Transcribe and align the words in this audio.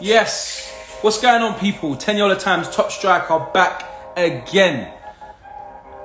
Yes. 0.00 0.70
What's 1.00 1.22
going 1.22 1.40
on, 1.40 1.58
people? 1.58 1.96
Teniola 1.96 2.38
Times 2.38 2.68
top 2.68 2.90
striker 2.90 3.46
back 3.54 3.82
again. 4.16 4.92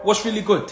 What's 0.03 0.23
really 0.23 0.41
good? 0.41 0.71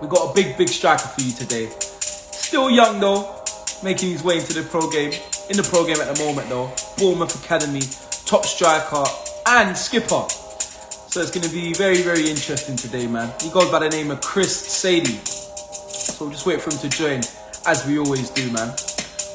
We 0.00 0.08
got 0.08 0.30
a 0.30 0.34
big, 0.34 0.58
big 0.58 0.68
striker 0.68 1.06
for 1.06 1.20
you 1.20 1.32
today. 1.32 1.68
Still 1.78 2.68
young 2.68 2.98
though, 2.98 3.44
making 3.84 4.10
his 4.10 4.24
way 4.24 4.38
into 4.38 4.54
the 4.54 4.62
pro 4.68 4.90
game. 4.90 5.12
In 5.50 5.56
the 5.56 5.62
pro 5.62 5.86
game 5.86 5.98
at 6.00 6.12
the 6.12 6.24
moment 6.24 6.48
though. 6.48 6.72
Bournemouth 6.98 7.44
Academy, 7.44 7.82
top 8.26 8.44
striker 8.44 9.04
and 9.46 9.76
skipper. 9.76 10.28
So 10.28 11.20
it's 11.20 11.30
going 11.30 11.46
to 11.46 11.52
be 11.52 11.74
very, 11.74 12.02
very 12.02 12.28
interesting 12.28 12.74
today, 12.74 13.06
man. 13.06 13.32
He 13.40 13.50
goes 13.50 13.70
by 13.70 13.78
the 13.78 13.90
name 13.90 14.10
of 14.10 14.20
Chris 14.20 14.82
Saydee. 14.82 15.24
So 15.24 16.24
we'll 16.24 16.32
just 16.32 16.46
wait 16.46 16.60
for 16.60 16.72
him 16.72 16.78
to 16.80 16.88
join, 16.88 17.20
as 17.66 17.86
we 17.86 17.98
always 17.98 18.30
do, 18.30 18.50
man. 18.50 18.74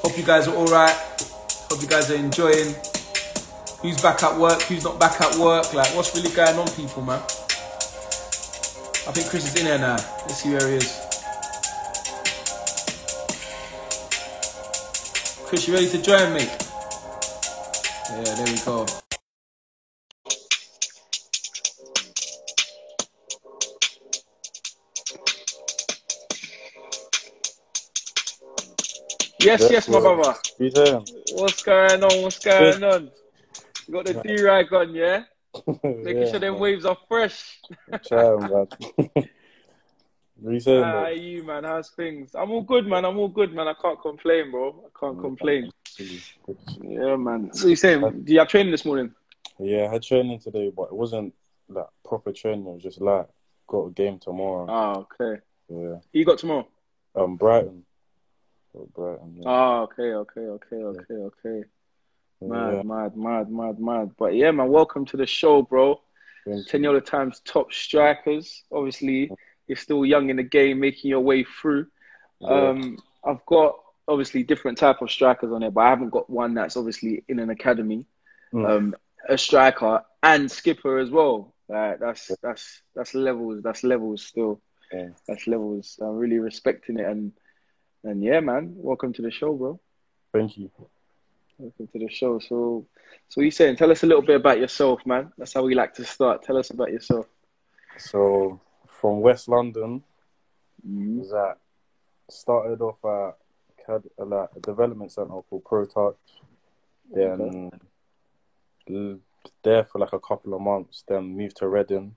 Hope 0.04 0.18
you 0.18 0.26
guys 0.26 0.50
are 0.50 0.56
all 0.56 0.68
right. 0.68 0.96
Hope 1.70 1.82
you 1.82 1.88
guys 1.88 2.12
are 2.12 2.16
enjoying. 2.16 2.76
Who's 3.82 4.02
back 4.02 4.24
at 4.24 4.36
work? 4.40 4.60
Who's 4.64 4.84
not 4.84 5.00
back 5.00 5.22
at 5.22 5.36
work? 5.36 5.72
Like, 5.72 5.96
what's 5.96 6.16
really 6.16 6.36
going 6.36 6.58
on, 6.58 6.68
people, 6.70 7.04
man? 7.04 7.22
I 9.08 9.12
think 9.12 9.30
Chris 9.30 9.46
is 9.46 9.56
in 9.60 9.66
there 9.66 9.78
now. 9.78 9.96
Let's 9.96 10.38
see 10.38 10.50
where 10.50 10.68
he 10.68 10.78
is. 10.78 11.08
Chris, 15.46 15.68
you 15.68 15.76
ready 15.76 15.88
to 15.90 16.02
join, 16.02 16.34
me? 16.34 16.42
Yeah, 18.10 18.24
there 18.36 18.46
we 18.46 18.60
go. 18.66 18.86
Yes, 29.40 29.62
Yes, 29.62 29.72
yes, 29.72 29.88
my 29.90 30.00
brother. 30.00 30.36
What's 31.34 31.64
going 31.64 32.04
on? 32.04 32.22
What's 32.24 32.40
going 32.40 32.84
on? 32.84 33.12
Got 33.92 34.06
the 34.06 34.14
D 34.16 34.44
rag 34.44 34.72
on, 34.74 34.94
yeah? 34.94 35.24
Making 35.84 36.22
yeah, 36.22 36.32
sure 36.32 36.40
them 36.40 36.54
man. 36.54 36.62
waves 36.62 36.86
are 36.86 36.98
fresh. 37.08 37.60
Trying, 38.06 38.50
man. 38.50 38.68
How 40.66 40.74
are 40.74 41.12
you, 41.12 41.44
man? 41.44 41.64
How's 41.64 41.90
things? 41.92 42.36
I'm 42.36 42.52
all 42.52 42.62
good, 42.62 42.86
man. 42.86 43.06
I'm 43.06 43.18
all 43.18 43.28
good, 43.28 43.54
man. 43.54 43.68
I 43.68 43.74
can't 43.82 44.00
complain, 44.02 44.52
bro. 44.52 44.86
I 44.86 45.00
can't 45.00 45.20
complain. 45.20 45.72
Yeah, 46.82 47.16
man. 47.16 47.54
So 47.54 47.68
you 47.68 47.76
saying, 47.76 48.24
do 48.24 48.34
you 48.34 48.40
have 48.40 48.48
training 48.48 48.72
this 48.72 48.86
morning? 48.86 49.14
Yeah, 49.58 49.88
I 49.88 49.94
had 49.94 50.04
training 50.04 50.40
today, 50.40 50.70
but 50.76 50.84
it 50.84 50.94
wasn't 50.94 51.34
like 51.70 51.88
proper 52.06 52.32
training. 52.32 52.68
It 52.68 52.74
was 52.74 52.84
just 52.84 53.02
like 53.02 53.28
got 53.68 53.86
a 53.88 53.92
game 53.92 54.20
tomorrow. 54.20 54.68
Oh, 54.70 55.08
okay. 55.22 55.42
Yeah, 55.70 55.98
Who 56.14 56.20
you 56.20 56.26
got 56.26 56.38
tomorrow? 56.38 56.68
um, 57.16 57.36
Brighton. 57.36 57.84
Brighton. 58.94 59.38
Yeah. 59.38 59.44
Oh, 59.48 59.82
okay, 59.84 60.14
okay, 60.14 60.42
okay, 60.42 60.76
okay, 60.76 61.14
okay. 61.14 61.68
Mad, 62.42 62.76
yeah. 62.76 62.84
mad, 62.84 63.18
mad, 63.18 63.50
mad, 63.50 63.80
mad. 63.80 64.12
But 64.18 64.36
yeah, 64.36 64.52
man, 64.52 64.70
welcome 64.70 65.06
to 65.06 65.18
the 65.18 65.26
show, 65.26 65.62
bro. 65.62 66.02
Teniola 66.48 67.04
Times 67.04 67.42
top 67.44 67.74
strikers. 67.74 68.64
Obviously, 68.72 69.32
you're 69.68 69.76
still 69.76 70.06
young 70.06 70.30
in 70.30 70.38
the 70.38 70.44
game, 70.44 70.80
making 70.80 71.10
your 71.10 71.20
way 71.20 71.44
through. 71.44 71.88
Yeah. 72.40 72.70
Um, 72.70 73.00
I've 73.26 73.46
got 73.46 73.76
obviously 74.08 74.44
different 74.44 74.78
type 74.78 75.02
of 75.02 75.12
strikers 75.12 75.52
on 75.52 75.62
there, 75.62 75.72
but 75.72 75.82
I 75.82 75.90
haven't 75.90 76.12
got 76.12 76.30
one 76.30 76.54
that's 76.54 76.78
obviously 76.78 77.24
in 77.28 77.40
an 77.40 77.50
academy. 77.50 78.06
Mm. 78.54 78.70
Um, 78.70 78.96
a 79.28 79.38
striker 79.38 80.04
and 80.24 80.50
skipper 80.50 81.00
as 81.00 81.10
well. 81.10 81.54
Like 81.68 82.00
that's 82.00 82.32
that's 82.42 82.82
that's 82.96 83.14
levels. 83.14 83.62
That's 83.62 83.84
levels 83.84 84.24
still. 84.24 84.62
Yeah. 84.94 85.10
That's 85.28 85.48
levels. 85.48 86.00
I'm 86.02 86.16
really 86.16 86.40
respecting 86.40 86.98
it 86.98 87.06
and 87.06 87.34
and 88.04 88.24
yeah, 88.24 88.40
man. 88.40 88.74
Welcome 88.76 89.12
to 89.14 89.22
the 89.22 89.32
show, 89.32 89.54
bro. 89.54 89.80
Thank 90.32 90.58
you. 90.58 90.72
Welcome 91.58 91.88
to 91.88 92.00
the 92.00 92.10
show. 92.10 92.40
So, 92.40 92.86
so 93.30 93.42
you 93.42 93.50
saying? 93.52 93.78
Tell 93.78 93.92
us 93.92 94.04
a 94.04 94.06
little 94.06 94.22
bit 94.22 94.36
about 94.36 94.60
yourself, 94.60 95.04
man. 95.06 95.32
That's 95.38 95.54
how 95.54 95.64
we 95.64 95.74
like 95.74 95.94
to 95.96 96.06
start. 96.06 96.44
Tell 96.44 96.58
us 96.58 96.70
about 96.70 96.92
yourself. 96.92 97.26
So 97.98 98.60
from 98.88 99.22
West 99.22 99.48
London, 99.48 100.04
Mhm. 100.88 101.18
was 101.20 101.32
that 101.32 101.58
started 102.30 102.80
off 102.82 103.04
at 103.04 103.38
CAD, 103.86 104.04
uh, 104.20 104.26
like 104.26 104.50
a 104.56 104.60
development 104.60 105.12
center 105.12 105.42
called 105.42 105.64
Pro 105.66 105.86
Touch. 105.86 106.42
Then 107.10 107.72
l- 108.90 109.20
there 109.64 109.86
for 109.86 109.98
like 110.00 110.14
a 110.14 110.20
couple 110.20 110.54
of 110.54 110.62
months. 110.62 111.04
Then 111.08 111.36
moved 111.36 111.58
to 111.58 111.68
Reading. 111.68 112.16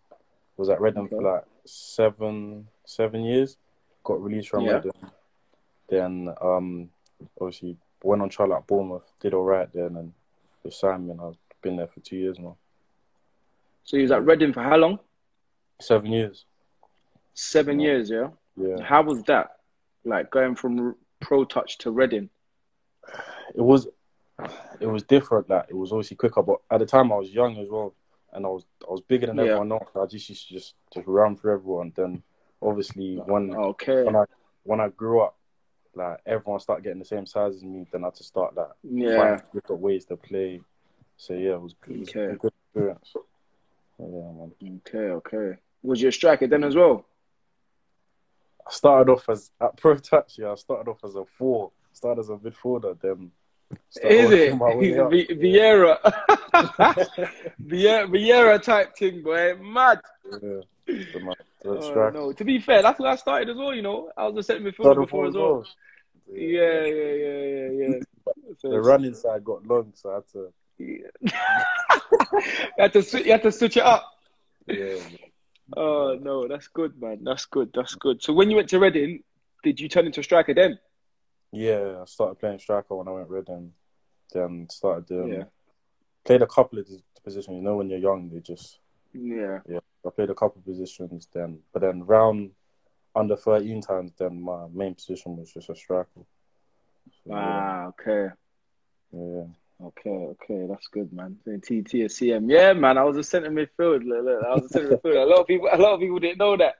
Was 0.58 0.68
at 0.68 0.80
Reading 0.80 1.08
for 1.08 1.22
like 1.22 1.44
seven 1.64 2.68
seven 2.84 3.22
years. 3.24 3.56
Got 4.04 4.22
released 4.22 4.50
from 4.50 4.64
Yeah. 4.64 4.74
Reading. 4.74 4.92
Then 5.88 6.34
um 6.42 6.90
obviously 7.40 7.78
went 8.02 8.22
on 8.22 8.28
trial 8.28 8.54
at 8.54 8.66
Bournemouth. 8.66 9.10
Did 9.20 9.34
all 9.34 9.44
right 9.44 9.68
then, 9.72 9.96
and 9.96 10.12
with 10.62 10.74
Simon, 10.74 11.18
I've 11.22 11.36
been 11.62 11.76
there 11.76 11.86
for 11.86 12.00
two 12.00 12.16
years 12.16 12.38
now. 12.38 12.56
So 13.84 13.96
you 13.96 14.02
was 14.02 14.12
at 14.12 14.24
Reading 14.24 14.52
for 14.52 14.62
how 14.62 14.76
long? 14.76 14.98
Seven 15.80 16.12
years. 16.12 16.44
Seven 17.34 17.80
Yeah. 17.80 17.86
years, 17.90 18.10
yeah. 18.10 18.28
Yeah. 18.56 18.82
How 18.82 19.02
was 19.02 19.22
that? 19.24 19.56
Like 20.04 20.30
going 20.30 20.54
from 20.54 20.96
Pro 21.20 21.44
Touch 21.44 21.78
to 21.78 21.90
Reading. 21.90 22.30
it 23.54 23.60
was 23.62 23.88
it 24.80 24.86
was 24.86 25.02
different. 25.02 25.48
Like 25.50 25.66
it 25.68 25.76
was 25.76 25.92
obviously 25.92 26.16
quicker, 26.16 26.42
but 26.42 26.60
at 26.70 26.78
the 26.80 26.86
time 26.86 27.12
I 27.12 27.16
was 27.16 27.30
young 27.30 27.56
as 27.58 27.68
well, 27.68 27.94
and 28.32 28.46
I 28.46 28.48
was 28.48 28.64
I 28.86 28.90
was 28.90 29.00
bigger 29.02 29.26
than 29.26 29.36
Yeah. 29.36 29.42
everyone 29.44 29.72
else. 29.72 29.88
I 29.96 30.06
just 30.06 30.28
used 30.28 30.48
to 30.48 30.54
just 30.54 30.74
just 30.92 31.06
run 31.06 31.36
for 31.36 31.50
everyone. 31.50 31.92
Then 31.94 32.22
obviously 32.62 33.16
when 33.16 33.54
Okay. 33.54 34.04
when 34.04 34.16
I 34.16 34.24
when 34.62 34.80
I 34.80 34.88
grew 34.88 35.20
up, 35.20 35.36
like 35.94 36.18
everyone 36.26 36.60
started 36.60 36.82
getting 36.84 36.98
the 37.00 37.04
same 37.04 37.26
size 37.26 37.54
as 37.56 37.62
me. 37.64 37.86
Then 37.90 38.02
I 38.04 38.08
had 38.08 38.14
to 38.16 38.24
start 38.24 38.54
like 38.54 38.68
Yeah. 38.82 39.16
finding 39.16 39.46
different 39.52 39.82
ways 39.82 40.04
to 40.06 40.16
play. 40.16 40.60
So 41.16 41.34
yeah, 41.34 41.52
it 41.54 41.60
was, 41.60 41.74
it 41.88 41.98
was 41.98 42.08
Okay. 42.08 42.24
a 42.32 42.36
good 42.36 42.52
experience. 42.66 43.12
Yeah, 43.98 44.06
man. 44.06 44.52
Okay. 44.86 44.98
Okay. 44.98 45.58
Was 45.82 46.00
your 46.00 46.12
striker 46.12 46.46
then 46.46 46.64
as 46.64 46.74
well? 46.76 47.04
I 48.66 48.72
started 48.72 49.10
off 49.12 49.28
as 49.28 49.50
at 49.60 49.76
Pro 49.76 49.96
Touch. 49.96 50.38
Yeah, 50.38 50.52
I 50.52 50.54
started 50.54 50.88
off 50.90 51.02
as 51.04 51.14
a 51.16 51.24
four. 51.24 51.72
Started 51.92 52.20
as 52.20 52.28
a 52.30 52.36
midfielder. 52.36 52.98
Then 53.00 53.32
Is 54.02 54.30
it 54.30 54.56
my 54.56 54.74
way 54.74 54.92
Vieira? 54.92 56.00
Vieira, 57.60 58.06
Vieira 58.08 58.62
type 58.62 58.96
thing, 58.96 59.22
boy. 59.22 59.56
Mad. 59.56 60.00
Yeah. 60.42 60.60
Oh, 61.64 62.10
no. 62.10 62.32
To 62.32 62.44
be 62.44 62.58
fair, 62.58 62.82
that's 62.82 62.98
where 62.98 63.10
I 63.10 63.16
started 63.16 63.50
as 63.50 63.56
well. 63.56 63.74
You 63.74 63.82
know, 63.82 64.10
I 64.16 64.26
was 64.26 64.36
a 64.38 64.42
centre 64.42 64.70
midfielder 64.70 65.02
before 65.02 65.26
as 65.26 65.34
well. 65.34 65.66
Yeah, 66.32 66.84
yeah, 66.84 67.12
yeah, 67.12 67.42
yeah, 67.42 67.68
yeah. 67.70 67.94
So 68.58 68.70
The 68.70 68.80
running 68.80 69.14
side 69.14 69.44
got 69.44 69.66
long, 69.66 69.92
so 69.94 70.10
I 70.10 70.14
had 70.14 70.28
to. 70.32 70.52
you 70.78 71.04
had 72.78 72.92
to 72.94 73.02
switch. 73.02 73.26
You 73.26 73.32
had 73.32 73.42
to 73.42 73.52
switch 73.52 73.76
it 73.76 73.82
up. 73.82 74.04
Yeah, 74.66 74.96
Oh 75.76 76.18
no, 76.20 76.48
that's 76.48 76.68
good, 76.68 77.00
man. 77.00 77.20
That's 77.22 77.44
good. 77.44 77.70
That's 77.74 77.94
good. 77.94 78.22
So 78.22 78.32
when 78.32 78.50
you 78.50 78.56
went 78.56 78.68
to 78.70 78.78
Reading, 78.78 79.22
did 79.62 79.78
you 79.78 79.88
turn 79.88 80.06
into 80.06 80.20
a 80.20 80.24
striker 80.24 80.54
then? 80.54 80.78
yeah. 81.52 81.98
I 82.00 82.04
started 82.06 82.38
playing 82.38 82.58
striker 82.60 82.94
when 82.96 83.08
I 83.08 83.12
went 83.12 83.28
Reading. 83.28 83.72
Then 84.32 84.68
started 84.70 85.06
doing. 85.06 85.32
Yeah. 85.32 85.44
Played 86.24 86.42
a 86.42 86.46
couple 86.46 86.78
of 86.78 86.86
positions. 87.22 87.54
You 87.56 87.62
know, 87.62 87.76
when 87.76 87.90
you're 87.90 87.98
young, 87.98 88.30
they 88.30 88.40
just 88.40 88.78
Yeah. 89.12 89.58
yeah. 89.68 89.80
I 90.06 90.10
played 90.10 90.30
a 90.30 90.34
couple 90.34 90.58
of 90.60 90.64
positions 90.64 91.28
then, 91.32 91.58
but 91.72 91.82
then 91.82 92.04
round 92.06 92.50
under 93.14 93.36
13 93.36 93.82
times, 93.82 94.12
then 94.18 94.40
my 94.40 94.66
main 94.72 94.94
position 94.94 95.36
was 95.36 95.52
just 95.52 95.68
a 95.68 95.74
striker. 95.76 96.08
So, 97.24 97.32
Ah, 97.34 97.86
okay. 97.88 98.28
yeah, 99.12 99.20
yeah. 99.34 99.44
Okay, 99.82 100.10
okay, 100.10 100.66
that's 100.68 100.86
good, 100.88 101.10
man. 101.10 101.38
TT 101.44 102.04
CM, 102.10 102.50
yeah, 102.50 102.74
man. 102.74 102.98
I 102.98 103.02
was 103.02 103.16
a 103.16 103.22
centre 103.24 103.50
midfield. 103.50 104.04
Look, 104.04 104.24
look, 104.24 104.44
I 104.44 104.54
was 104.54 104.66
a 104.66 104.68
centre 104.68 104.98
midfield. 105.04 105.22
A 105.22 105.26
lot 105.26 105.40
of 105.40 105.46
people, 105.46 105.68
a 105.72 105.78
lot 105.78 105.94
of 105.94 106.00
people 106.00 106.18
didn't 106.18 106.36
know 106.38 106.56
that. 106.58 106.76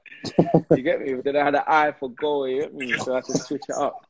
You 0.76 0.82
get 0.82 1.00
me? 1.00 1.14
But 1.14 1.24
then 1.24 1.36
I 1.36 1.44
had 1.44 1.54
an 1.54 1.62
eye 1.66 1.92
for 1.98 2.10
goal. 2.10 2.46
You 2.46 2.60
get 2.60 2.74
me? 2.74 2.92
So 2.98 3.12
I 3.12 3.16
had 3.16 3.24
to 3.24 3.38
switch 3.38 3.62
it 3.68 3.74
up. 3.74 4.06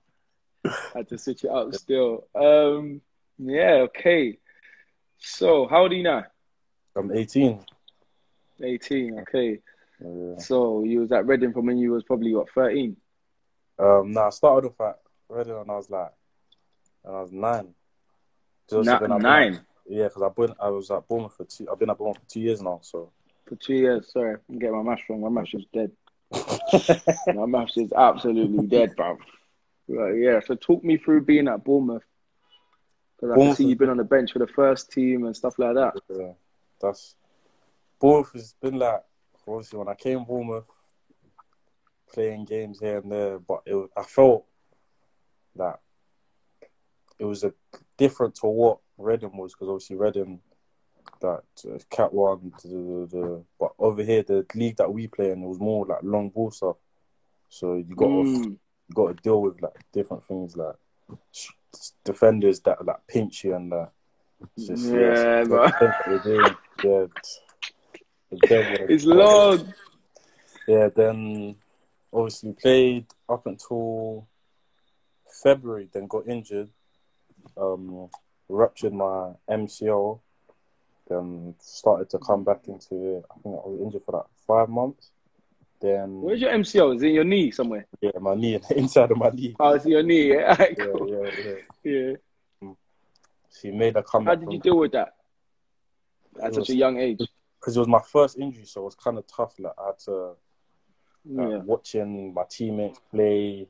I 0.65 0.71
had 0.99 1.09
to 1.09 1.19
switch 1.19 1.45
it 1.45 1.51
up 1.51 1.73
still. 1.75 2.27
Um, 2.35 3.01
yeah, 3.39 3.87
okay. 3.87 4.39
So 5.19 5.69
how 5.69 5.83
old 5.83 5.93
are 5.93 5.95
you 5.95 6.03
now? 6.03 6.25
I'm 6.97 7.13
18. 7.13 7.65
Eighteen. 8.63 9.19
Okay. 9.21 9.61
Yeah. 10.01 10.39
So 10.39 10.85
you 10.85 11.01
was 11.01 11.13
at 11.13 11.27
Reading 11.27 11.53
from 11.53 11.67
when 11.67 11.79
you 11.79 11.93
was 11.93 12.05
probably 12.05 12.35
what 12.35 12.51
thirteen. 12.55 12.97
Um, 13.79 14.13
no, 14.13 14.23
I 14.23 14.31
started 14.31 14.69
off 14.69 14.81
at 14.81 15.01
Reading 15.29 15.57
when 15.57 15.71
I 15.71 15.77
was 15.77 15.91
like, 15.91 16.13
when 17.03 17.15
I 17.15 17.21
was 17.23 17.33
nine. 17.33 17.75
So 18.69 18.83
Na- 18.83 18.99
been 18.99 19.19
nine 19.19 19.61
yeah, 19.91 20.05
because 20.05 20.23
I've 20.23 20.37
been, 20.37 20.55
I 20.61 20.69
was 20.69 20.89
at 20.93 21.09
Bournemouth 21.09 21.35
for 21.37 21.45
two. 21.45 21.67
I've 21.71 21.79
been 21.79 21.91
at 21.91 21.99
Bournemouth 21.99 22.19
for 22.23 22.31
two 22.31 22.41
years 22.41 22.63
now. 22.63 22.79
So 22.83 23.11
for 23.47 23.57
two 23.57 23.75
years. 23.75 24.13
Sorry, 24.13 24.37
I'm 24.49 24.59
getting 24.59 24.77
my 24.77 24.89
maths 24.89 25.03
wrong. 25.11 25.21
My 25.21 25.29
maths 25.29 25.53
is 25.53 25.65
dead. 25.75 25.91
My 27.35 27.47
maths 27.47 27.77
is 27.77 27.93
absolutely 27.93 28.69
dead, 28.69 28.95
bro. 28.95 29.19
Right, 29.89 30.17
yeah. 30.17 30.39
So 30.47 30.55
talk 30.55 30.85
me 30.85 30.97
through 30.97 31.25
being 31.25 31.49
at 31.49 31.65
Bournemouth. 31.65 32.05
Because 33.17 33.35
I 33.35 33.37
can 33.37 33.57
see 33.57 33.65
you've 33.65 33.79
been 33.79 33.91
on 33.91 33.97
the 33.97 34.05
bench 34.05 34.33
for 34.33 34.39
the 34.39 34.47
first 34.47 34.93
team 34.93 35.27
and 35.27 35.35
stuff 35.35 35.59
like 35.59 35.75
that. 35.75 35.95
Yeah, 36.09 36.33
that's 36.81 37.17
Bournemouth 38.01 38.33
has 38.33 38.55
been 38.61 38.79
like 38.79 39.03
obviously 39.47 39.79
when 39.79 39.89
I 39.89 39.95
came 39.95 40.25
Bournemouth, 40.25 40.65
playing 42.13 42.45
games 42.45 42.81
here 42.81 42.99
and 42.99 43.11
there, 43.11 43.39
but 43.39 43.61
it, 43.67 43.91
I 43.97 44.03
felt 44.03 44.45
that 45.57 45.81
it 47.19 47.25
was 47.25 47.45
a 47.45 47.53
different 47.97 48.35
to 48.37 48.47
what 48.47 48.79
Reading 48.99 49.37
was 49.37 49.53
because 49.55 49.69
obviously 49.69 49.97
Reading 49.97 50.41
that 51.21 51.43
uh, 51.67 51.79
Cat 51.91 52.13
One, 52.13 52.53
the, 52.63 52.69
the, 52.69 53.09
the, 53.11 53.45
but 53.59 53.73
over 53.79 54.03
here 54.03 54.23
the 54.23 54.47
league 54.55 54.77
that 54.77 54.93
we 54.93 55.07
play 55.07 55.31
in 55.33 55.43
it 55.43 55.47
was 55.49 55.59
more 55.61 55.85
like 55.87 55.99
long 56.03 56.31
ball 56.31 56.51
stuff. 56.51 56.77
So 57.49 57.75
you 57.75 57.95
got 57.97 58.07
to, 58.07 58.13
Mm. 58.13 58.45
you 58.45 58.59
got 58.95 59.09
to 59.17 59.23
deal 59.23 59.43
with 59.43 59.61
like 59.61 59.75
different 59.93 60.25
things 60.25 60.57
like 60.57 60.77
defenders 62.05 62.61
that 62.61 62.85
like 62.87 63.07
pinch 63.07 63.45
you 63.45 63.55
and 63.55 63.73
just, 64.59 64.93
Yeah, 64.93 65.43
it's- 65.43 66.27
it's- 66.27 66.57
yeah, 66.85 67.07
it's- 68.33 68.41
it's 68.43 68.49
dead, 68.49 68.91
It's 68.91 69.05
long. 69.05 69.73
Yeah, 70.67 70.89
then 70.89 71.57
obviously 72.13 72.53
played 72.53 73.07
up 73.29 73.47
until 73.47 74.27
February, 75.43 75.89
then 75.93 76.07
got 76.07 76.29
injured. 76.29 76.69
Um, 77.57 78.09
ruptured 78.49 78.93
my 78.93 79.33
MCL. 79.49 80.21
Then 81.09 81.55
started 81.61 82.09
to 82.11 82.19
come 82.19 82.45
back 82.45 82.69
into 82.69 83.17
it. 83.17 83.25
I 83.31 83.35
think 83.41 83.55
I 83.57 83.69
was 83.69 83.81
injured 83.81 84.03
for 84.05 84.13
like 84.13 84.27
five 84.47 84.69
months. 84.69 85.11
Then 85.81 86.21
Where's 86.21 86.41
your 86.41 86.53
MCL? 86.53 86.97
Is 86.97 87.03
it 87.03 87.09
your 87.13 87.25
knee 87.25 87.51
somewhere? 87.51 87.87
yeah, 88.01 88.11
my 88.21 88.35
knee 88.35 88.61
inside 88.77 89.11
of 89.11 89.17
my 89.17 89.31
knee. 89.31 89.57
Oh, 89.59 89.73
it's 89.75 89.87
your 89.87 90.03
knee. 90.03 90.35
Yeah. 90.35 90.57
Yeah, 90.79 90.85
cool. 90.85 91.09
yeah, 91.09 91.31
yeah. 91.83 92.13
yeah. 92.63 92.73
She 93.61 93.71
made 93.73 93.97
a 93.97 94.03
comeback. 94.03 94.35
How 94.39 94.41
did 94.45 94.53
you 94.53 94.59
deal 94.61 94.77
with 94.79 94.93
that 94.93 95.15
at 96.43 96.55
such 96.55 96.69
a 96.71 96.75
young 96.75 96.99
age? 96.99 97.21
Because 97.61 97.77
it 97.77 97.81
was 97.81 97.89
my 97.89 98.01
first 98.01 98.39
injury, 98.39 98.65
so 98.65 98.81
it 98.81 98.85
was 98.85 98.95
kind 98.95 99.19
of 99.19 99.27
tough. 99.27 99.59
Like 99.59 99.75
I 99.79 99.87
had 99.89 99.99
to 100.07 100.33
Yeah. 101.25 101.59
watching 101.59 102.33
my 102.33 102.45
teammates 102.49 103.01
play, 103.11 103.69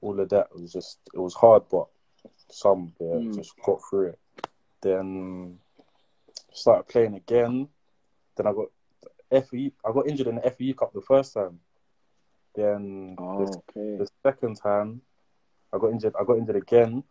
all 0.00 0.18
of 0.20 0.28
that 0.28 0.48
it 0.54 0.60
was 0.60 0.72
just 0.72 1.00
it 1.12 1.18
was 1.18 1.34
hard, 1.34 1.64
but 1.70 1.88
some 2.48 2.92
yeah, 3.00 3.16
Mm. 3.16 3.34
just 3.34 3.54
got 3.64 3.80
through 3.88 4.08
it. 4.10 4.18
Then 4.82 5.58
started 6.52 6.86
playing 6.88 7.14
again. 7.14 7.68
Then 8.36 8.46
I 8.46 8.52
got 8.52 8.68
FE. 9.46 9.72
I 9.84 9.92
got 9.92 10.06
injured 10.06 10.28
in 10.28 10.36
the 10.36 10.50
FA 10.50 10.72
Cup 10.74 10.92
the 10.92 11.00
first 11.00 11.34
time. 11.34 11.58
Then 12.54 13.16
Oh, 13.18 13.38
the, 13.38 13.44
okay. 13.76 13.96
the 14.04 14.08
second 14.22 14.56
time, 14.56 15.00
I 15.72 15.78
got 15.78 15.90
injured. 15.90 16.14
I 16.20 16.22
got 16.24 16.38
injured 16.38 16.56
again 16.56 17.02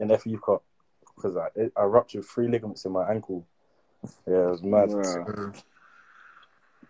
in 0.00 0.08
the 0.08 0.18
FA 0.18 0.36
Cup 0.44 0.64
because 1.14 1.36
I 1.36 1.48
I 1.76 1.84
ruptured 1.84 2.24
three 2.24 2.48
ligaments 2.48 2.84
in 2.84 2.90
my 2.92 3.08
ankle. 3.08 3.46
Yeah, 4.26 4.34
it 4.34 4.50
was 4.50 4.62
mad. 4.62 4.90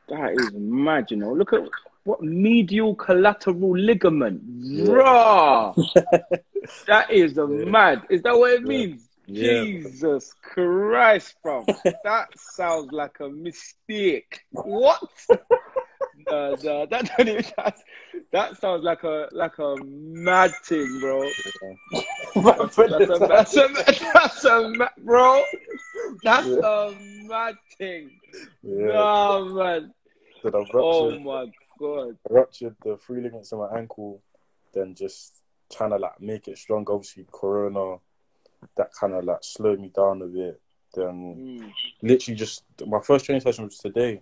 That 0.09 0.33
is 0.33 0.53
mad, 0.55 1.11
you 1.11 1.17
know. 1.17 1.33
Look 1.33 1.53
at 1.53 1.63
what 2.05 2.23
medial 2.23 2.95
collateral 2.95 3.77
ligament. 3.77 4.43
Yeah. 4.45 4.85
Bruh. 4.85 5.75
that 6.87 7.11
is 7.11 7.39
a 7.39 7.47
Yeah. 7.49 7.65
mad. 7.65 8.03
Is 8.11 8.23
that 8.23 8.37
what 8.37 8.53
it 8.53 8.63
Yeah. 8.63 8.67
means? 8.69 9.09
Yeah. 9.27 9.65
Jesus 9.65 10.35
Christ, 10.43 11.37
bro. 11.43 11.65
that 12.05 12.29
sounds 12.37 12.93
like 12.93 13.21
a 13.21 13.29
mistake. 13.29 14.41
What? 14.51 15.09
No, 16.31 16.57
no, 16.63 16.87
that 16.91 17.11
don't 17.17 17.29
even, 17.29 17.45
that's, 17.57 17.83
that 18.33 18.57
sounds 18.61 18.83
like 18.85 19.03
a 19.05 19.29
like 19.33 19.59
a 19.59 19.77
mad 19.85 20.53
thing, 20.65 21.01
bro. 21.01 21.29
That's 22.35 22.79
a, 22.79 22.87
that's 22.89 23.57
a, 23.57 23.69
that's 24.15 24.45
a 24.45 24.69
ma- 24.71 24.89
bro. 25.05 25.43
That's 26.23 26.47
a 26.49 26.95
mad 27.25 27.57
thing. 27.79 28.11
yeah. 28.63 28.87
No, 28.87 29.45
man. 29.55 29.95
I 30.45 30.51
Oh 30.75 31.19
my 31.19 31.47
god. 31.79 32.17
I 32.29 32.33
ruptured 32.33 32.75
the 32.85 32.97
three 32.97 33.21
ligaments 33.21 33.53
in 33.53 33.59
my 33.59 33.77
ankle. 33.77 34.23
Then 34.73 34.95
just 34.95 35.43
trying 35.71 35.91
to 35.91 35.97
like 35.99 36.21
make 36.21 36.49
it 36.49 36.59
strong. 36.59 36.87
Obviously, 36.89 37.27
Corona, 37.31 37.97
that 38.77 38.93
kind 38.99 39.13
of 39.13 39.25
like 39.25 39.43
slowed 39.43 39.81
me 39.81 39.89
down 39.95 40.23
a 40.23 40.27
bit. 40.27 40.61
Then 40.95 41.61
Mm. 41.63 41.73
literally 42.03 42.37
just 42.37 42.65
my 42.87 43.01
first 43.01 43.25
training 43.27 43.41
session 43.43 43.65
was 43.67 43.79
today. 43.79 44.21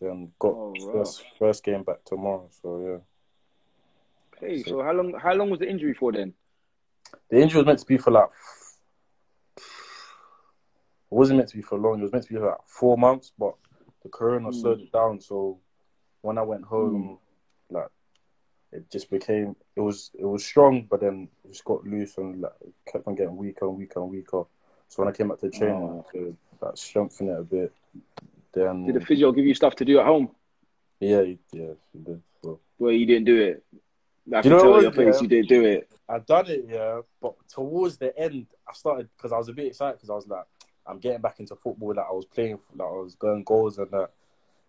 Then 0.00 0.32
got 0.38 0.54
Oh, 0.54 0.72
wow. 0.78 0.92
first 0.92 1.24
first 1.38 1.64
game 1.64 1.82
back 1.82 2.04
tomorrow. 2.04 2.48
So 2.62 2.80
yeah, 2.80 2.98
Okay, 4.36 4.62
so 4.62 4.82
how 4.82 4.92
long 4.92 5.14
how 5.20 5.34
long 5.34 5.50
was 5.50 5.58
the 5.58 5.68
injury 5.68 5.94
for 5.94 6.12
then? 6.12 6.34
the 7.30 7.40
injury 7.40 7.58
was 7.58 7.66
meant 7.66 7.78
to 7.80 7.86
be 7.86 7.98
for 7.98 8.10
like. 8.10 8.28
It 11.10 11.14
wasn't 11.14 11.38
meant 11.38 11.48
to 11.50 11.56
be 11.56 11.62
for 11.62 11.78
long. 11.78 11.98
It 11.98 12.02
was 12.02 12.12
meant 12.12 12.24
to 12.26 12.32
be 12.32 12.38
for 12.38 12.46
like 12.46 12.66
four 12.66 12.98
months, 12.98 13.32
but 13.38 13.54
the 14.02 14.08
corona 14.10 14.48
Mm. 14.50 14.54
slowed 14.60 14.80
it 14.80 14.92
down. 14.92 15.20
So 15.20 15.58
when 16.20 16.36
I 16.38 16.42
went 16.42 16.64
home, 16.64 17.18
like 17.70 17.88
it 18.72 18.90
just 18.90 19.10
became 19.10 19.56
it 19.74 19.80
was 19.80 20.10
it 20.18 20.26
was 20.26 20.44
strong, 20.44 20.86
but 20.88 21.00
then 21.00 21.28
it 21.44 21.48
just 21.52 21.64
got 21.64 21.84
loose 21.84 22.18
and 22.18 22.42
like 22.42 22.52
kept 22.86 23.06
on 23.08 23.14
getting 23.14 23.36
weaker 23.36 23.66
and 23.66 23.76
weaker 23.76 24.00
and 24.00 24.10
weaker. 24.10 24.44
So 24.88 25.02
when 25.02 25.08
I 25.08 25.16
came 25.16 25.28
back 25.28 25.38
to 25.40 25.50
training, 25.50 25.82
Oh. 25.82 26.04
I 26.06 26.12
could 26.12 26.36
like 26.60 26.76
strengthen 26.76 27.28
it 27.30 27.38
a 27.38 27.42
bit. 27.42 27.72
Then 28.58 28.86
Did 28.86 28.96
the 28.96 29.04
physio 29.06 29.32
give 29.32 29.46
you 29.46 29.54
stuff 29.54 29.74
to 29.76 29.84
do 29.84 29.98
at 30.00 30.06
home 30.06 30.30
yeah, 31.00 31.22
he- 31.22 31.38
yeah, 31.52 31.74
she 31.92 31.98
did. 31.98 32.20
So. 32.42 32.58
where 32.78 32.92
you 32.92 33.06
didn't 33.06 33.24
do 33.26 33.40
it? 33.40 33.64
I 34.32 34.36
You 34.38 34.42
can 34.42 34.50
know 34.52 34.62
tell 34.62 34.70
what, 34.72 34.82
your 34.82 34.92
face 34.92 35.14
yeah? 35.16 35.22
you 35.22 35.28
didn't 35.28 35.48
do 35.48 35.64
it. 35.64 35.88
I 36.08 36.18
done 36.18 36.46
it, 36.48 36.64
yeah, 36.68 37.00
but 37.20 37.34
towards 37.48 37.98
the 37.98 38.16
end, 38.18 38.46
I 38.68 38.72
started 38.72 39.08
because 39.16 39.32
I 39.32 39.38
was 39.38 39.48
a 39.48 39.52
bit 39.52 39.66
excited 39.66 39.96
because 39.96 40.10
I 40.10 40.14
was 40.14 40.26
like, 40.26 40.44
I'm 40.86 40.98
getting 40.98 41.20
back 41.20 41.38
into 41.40 41.54
football. 41.54 41.94
Like 41.94 42.06
I 42.08 42.12
was 42.12 42.24
playing, 42.24 42.58
like 42.74 42.88
I 42.88 42.92
was 42.92 43.14
going 43.14 43.44
goals 43.44 43.78
and 43.78 43.90
that. 43.92 44.10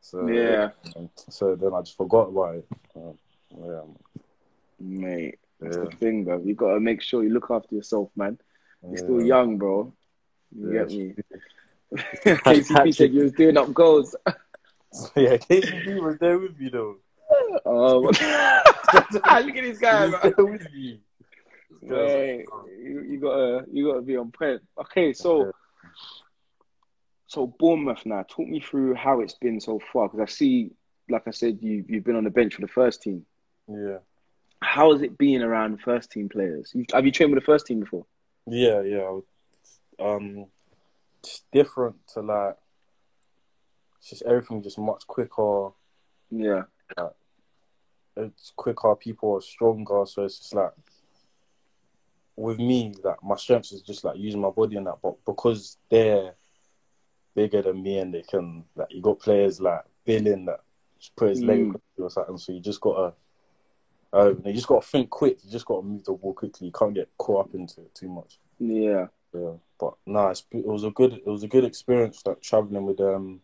So 0.02 0.28
Yeah. 0.28 0.70
and 0.96 1.10
so 1.30 1.56
then 1.56 1.74
I 1.74 1.82
just 1.82 1.98
forgot 1.98 2.30
about 2.30 2.56
it. 2.56 2.68
Um, 2.96 3.18
yeah, 3.58 3.82
Mate, 4.80 5.40
that's 5.60 5.78
yeah, 5.78 5.84
the 5.86 5.96
thing, 5.96 6.24
bro. 6.26 6.42
You 6.44 6.54
gotta 6.56 6.80
make 6.80 7.02
sure 7.02 7.24
you 7.24 7.30
look 7.32 7.50
after 7.50 7.74
yourself, 7.76 8.10
man. 8.16 8.38
You're 8.84 8.94
yeah. 8.94 9.04
still 9.04 9.22
young, 9.22 9.58
bro. 9.58 9.94
You 10.56 10.74
Yeah, 10.74 10.80
get 10.86 10.90
me? 10.92 11.16
KCP 11.96 12.94
said 12.96 13.14
you 13.14 13.24
was 13.24 13.32
doing 13.34 13.58
up 13.58 13.74
goals. 13.74 14.16
yeah, 15.16 15.38
KCP 15.38 16.02
was 16.02 16.18
there 16.20 16.38
with 16.40 16.58
me 16.60 16.70
though. 16.70 16.98
Oh, 17.66 18.00
look 18.12 18.16
at 18.24 19.12
this 19.54 19.80
guy, 19.80 20.06
He 20.08 20.12
was 20.12 20.22
man. 20.24 20.34
there 20.38 20.46
with 20.46 20.74
me. 20.74 21.00
Mate, 21.82 22.46
you, 22.82 23.02
you 23.04 23.20
gotta 23.20 23.66
you 23.72 23.88
gotta 23.88 24.02
be 24.02 24.18
on 24.18 24.32
point. 24.32 24.62
Okay, 24.80 25.14
so 25.14 25.46
Yeah. 25.46 25.52
so 27.28 27.48
Bournemouth 27.48 28.06
now. 28.06 28.24
Talk 28.28 28.48
me 28.48 28.60
through 28.60 28.96
how 28.96 29.22
it's 29.22 29.36
been 29.36 29.60
so 29.62 29.80
far 29.94 30.08
because 30.10 30.20
I 30.22 30.26
see, 30.32 30.72
like 31.10 31.28
I 31.28 31.32
said, 31.32 31.60
you 31.62 31.86
you've 31.88 32.04
been 32.04 32.16
on 32.16 32.24
the 32.24 32.30
bench 32.30 32.56
for 32.56 32.62
the 32.62 32.68
first 32.68 33.02
team. 33.02 33.26
Yeah, 33.68 34.00
How 34.62 34.92
has 34.92 35.02
it 35.04 35.18
been 35.18 35.42
around 35.44 35.82
first 35.82 36.12
team 36.12 36.28
players? 36.28 36.72
You, 36.74 36.86
have 36.94 37.06
you 37.06 37.12
trained 37.12 37.32
with 37.34 37.42
the 37.42 37.46
first 37.46 37.68
team 37.68 37.80
before? 37.82 38.06
yeah, 38.48 38.82
yeah. 38.82 39.20
Um, 40.00 40.46
it's 41.24 41.44
different 41.52 41.96
to 42.14 42.22
like. 42.22 42.56
It's 44.00 44.10
just 44.12 44.22
everything 44.24 44.64
just 44.64 44.78
much 44.80 45.06
quicker. 45.08 45.70
Yeah. 46.32 46.64
it's 48.16 48.52
quicker, 48.56 48.96
people 48.96 49.36
are 49.36 49.42
stronger, 49.42 50.06
so 50.06 50.24
it's 50.24 50.40
just 50.40 50.54
like 50.54 50.72
with 52.36 52.58
me, 52.60 52.94
like 53.04 53.22
my 53.24 53.36
strength 53.36 53.72
is 53.74 53.82
just 53.82 54.04
like 54.04 54.18
using 54.18 54.40
my 54.42 54.50
body 54.50 54.78
and 54.78 54.88
that, 54.88 55.00
but 55.02 55.16
because 55.26 55.78
they're 55.90 56.34
bigger 57.36 57.62
than 57.62 57.82
me 57.84 58.00
and 58.00 58.14
they 58.14 58.22
can 58.22 58.64
like 58.76 58.88
you 58.92 59.02
got 59.02 59.20
players 59.20 59.60
like 59.62 59.84
Billing 60.06 60.46
that 60.46 60.62
just 61.00 61.16
put 61.16 61.30
his 61.30 61.42
leg 61.42 61.60
Mm. 61.60 61.70
quickly 61.72 62.04
or 62.04 62.10
something, 62.10 62.38
so 62.38 62.54
you 62.54 62.60
just 62.62 62.82
gotta 62.82 63.14
um, 64.12 64.42
you 64.46 64.54
just 64.54 64.68
gotta 64.68 64.86
think 64.86 65.10
quick, 65.10 65.38
you 65.44 65.52
just 65.52 65.66
gotta 65.66 65.86
move 65.86 66.04
the 66.06 66.14
ball 66.14 66.34
quickly, 66.34 66.68
you 66.68 66.74
can't 66.74 66.94
get 66.96 67.10
caught 67.18 67.48
up 67.48 67.54
into 67.56 67.82
it 67.82 67.94
too 67.94 68.10
much. 68.10 68.40
Yeah. 68.60 69.08
Yeah. 69.34 69.54
But 69.80 69.94
no, 70.06 70.30
it's, 70.30 70.44
it 70.52 70.66
was 70.66 70.84
a 70.84 70.92
good 70.92 71.14
it 71.14 71.26
was 71.28 71.44
a 71.44 71.48
good 71.48 71.64
experience 71.64 72.22
like 72.26 72.42
travelling 72.42 72.86
with 72.86 72.98
them. 72.98 73.42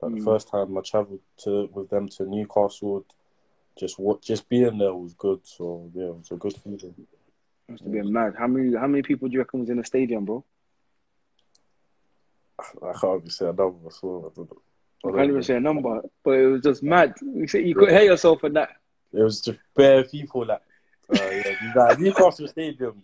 Like 0.00 0.12
Mm. 0.12 0.18
the 0.18 0.24
first 0.24 0.48
time 0.48 0.76
I 0.76 0.80
travelled 0.82 1.20
to 1.44 1.68
with 1.72 1.88
them 1.88 2.08
to 2.10 2.24
Newcastle, 2.26 3.04
just 3.78 3.98
what 3.98 4.20
just 4.22 4.48
being 4.48 4.78
there 4.78 4.94
was 4.94 5.14
good. 5.14 5.40
So 5.44 5.90
yeah, 5.94 6.06
it 6.06 6.16
was 6.16 6.30
a 6.30 6.36
good 6.36 6.54
feeling. 6.56 6.94
Must 7.68 7.82
have 7.82 7.92
been 7.92 8.12
mad. 8.12 8.34
How 8.38 8.46
many 8.46 8.76
how 8.76 8.86
many 8.86 9.02
people 9.02 9.28
do 9.28 9.32
you 9.34 9.38
reckon 9.38 9.60
was 9.60 9.70
in 9.70 9.78
the 9.78 9.84
stadium, 9.84 10.24
bro? 10.24 10.44
I 12.82 12.92
can't 13.00 13.18
even 13.20 13.30
say 13.30 13.46
a 13.48 13.52
number. 13.52 13.90
So 13.90 14.30
I 14.30 14.36
don't. 14.36 14.50
I 14.52 15.08
I 15.08 15.10
don't 15.10 15.16
can't 15.18 15.30
even 15.30 15.42
say 15.42 15.56
a 15.56 15.60
number, 15.60 16.02
but 16.24 16.30
it 16.32 16.46
was 16.46 16.62
just 16.62 16.82
mad. 16.82 17.14
You 17.22 17.46
you 17.60 17.74
could 17.74 17.90
hear 17.90 18.02
yourself 18.02 18.42
and 18.44 18.56
that. 18.56 18.70
It 19.12 19.22
was 19.22 19.40
just 19.40 19.58
bare 19.76 20.04
people 20.04 20.44
like 20.46 20.62
uh, 21.14 21.30
yeah, 21.30 21.72
like, 21.74 21.98
Newcastle 22.00 22.48
Stadium 22.48 23.02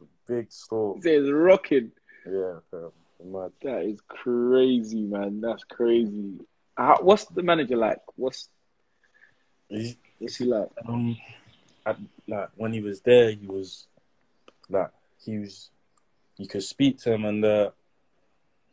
a 0.00 0.04
big 0.32 0.50
store. 0.50 0.96
It's 1.02 1.30
rocking. 1.30 1.92
Yeah, 2.26 2.58
mad. 3.24 3.52
That 3.62 3.82
is 3.84 4.00
crazy, 4.08 5.02
man. 5.02 5.40
That's 5.40 5.64
crazy. 5.64 6.40
How, 6.76 6.98
what's 7.00 7.24
the 7.26 7.42
manager 7.42 7.76
like? 7.76 8.00
What's 8.16 8.48
He- 9.68 9.96
what's 10.18 10.36
he 10.36 10.44
like? 10.44 10.68
um, 10.86 11.16
like 12.26 12.50
when 12.56 12.72
he 12.72 12.80
was 12.80 13.00
there, 13.00 13.30
he 13.30 13.46
was 13.46 13.86
like 14.68 14.90
he 15.24 15.38
was. 15.38 15.70
You 16.36 16.46
could 16.46 16.64
speak 16.64 16.98
to 16.98 17.14
him, 17.14 17.24
and 17.24 17.42
uh, 17.44 17.70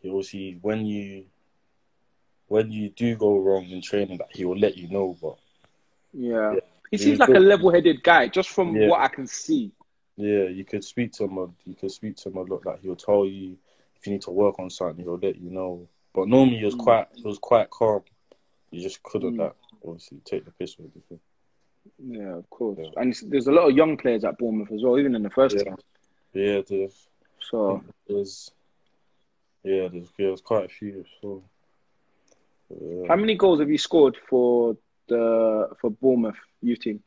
he 0.02 0.10
was 0.10 0.30
he 0.30 0.58
when 0.62 0.86
you 0.86 1.26
when 2.48 2.72
you 2.72 2.90
do 2.90 3.16
go 3.16 3.40
wrong 3.40 3.66
in 3.66 3.82
training, 3.82 4.18
that 4.18 4.36
he 4.36 4.44
will 4.44 4.58
let 4.58 4.78
you 4.78 4.90
know. 4.90 5.16
But 5.22 5.38
Yeah. 6.14 6.56
Yeah. 6.56 6.60
He 6.94 6.98
seems 7.00 7.18
like 7.18 7.30
a 7.30 7.40
level-headed 7.40 8.04
guy, 8.04 8.28
just 8.28 8.50
from 8.50 8.76
Yeah. 8.76 8.88
what 8.88 9.02
I 9.02 9.08
can 9.08 9.26
see. 9.26 9.72
yeah, 10.16 10.44
you 10.44 10.64
could 10.64 10.84
speak 10.84 11.12
to 11.14 11.24
him. 11.24 11.40
a- 11.40 11.50
You 11.66 11.74
could 11.74 11.90
speak 11.92 12.16
to 12.18 12.30
him 12.30 12.38
a 12.38 12.42
lot. 12.44 12.64
Like 12.68 12.82
he'll 12.82 12.96
tell 12.96 13.26
you 13.26 13.58
if 13.98 14.06
you 14.06 14.14
need 14.14 14.22
to 14.22 14.32
work 14.32 14.60
on 14.60 14.70
something, 14.70 15.04
he'll 15.04 15.18
let 15.18 15.38
you 15.38 15.50
know. 15.50 15.88
But 16.14 16.28
normally 16.28 16.58
he 16.60 16.66
was 16.66 16.76
Mm. 16.76 16.84
quite 16.84 17.08
he 17.16 17.24
was 17.24 17.40
quite 17.40 17.72
calm. 17.72 18.04
You 18.70 18.80
just 18.82 19.02
couldn't 19.02 19.34
Mm. 19.38 19.40
like 19.40 19.56
obviously 19.84 20.20
take 20.24 20.46
the 20.46 20.52
piss 20.52 20.78
with 20.78 20.94
him. 21.10 21.20
Yeah, 21.98 22.36
of 22.36 22.48
course. 22.52 22.78
Yeah. 22.80 22.92
And 23.02 23.12
there's 23.32 23.48
a 23.48 23.52
lot 23.52 23.68
of 23.70 23.76
young 23.76 23.98
players 23.98 24.24
at 24.24 24.38
Bournemouth 24.38 24.72
as 24.72 24.84
well, 24.84 25.00
even 25.00 25.16
in 25.16 25.24
the 25.24 25.32
first 25.32 25.56
Yeah. 25.58 25.64
team. 25.64 25.78
Yeah, 26.34 26.62
there's 26.62 27.10
So 27.40 27.84
there's 28.08 28.52
yeah, 29.64 29.88
there's 29.88 30.14
yeah, 30.20 30.28
there's 30.28 30.42
quite 30.42 30.66
a 30.66 30.70
few. 30.70 31.04
So 31.22 31.44
yeah. 32.70 33.08
how 33.08 33.16
many 33.16 33.34
goals 33.34 33.60
have 33.62 33.70
you 33.72 33.80
scored 33.80 34.16
for 34.30 34.78
the 35.08 35.70
for 35.80 35.90
Bournemouth 35.90 36.36
youth 36.62 36.80
team? 36.80 37.04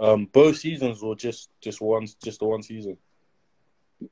um 0.00 0.26
both 0.26 0.56
seasons 0.56 1.02
or 1.02 1.14
just 1.14 1.50
just 1.60 1.80
one 1.80 2.06
just 2.22 2.40
the 2.40 2.44
one 2.44 2.62
season. 2.62 2.96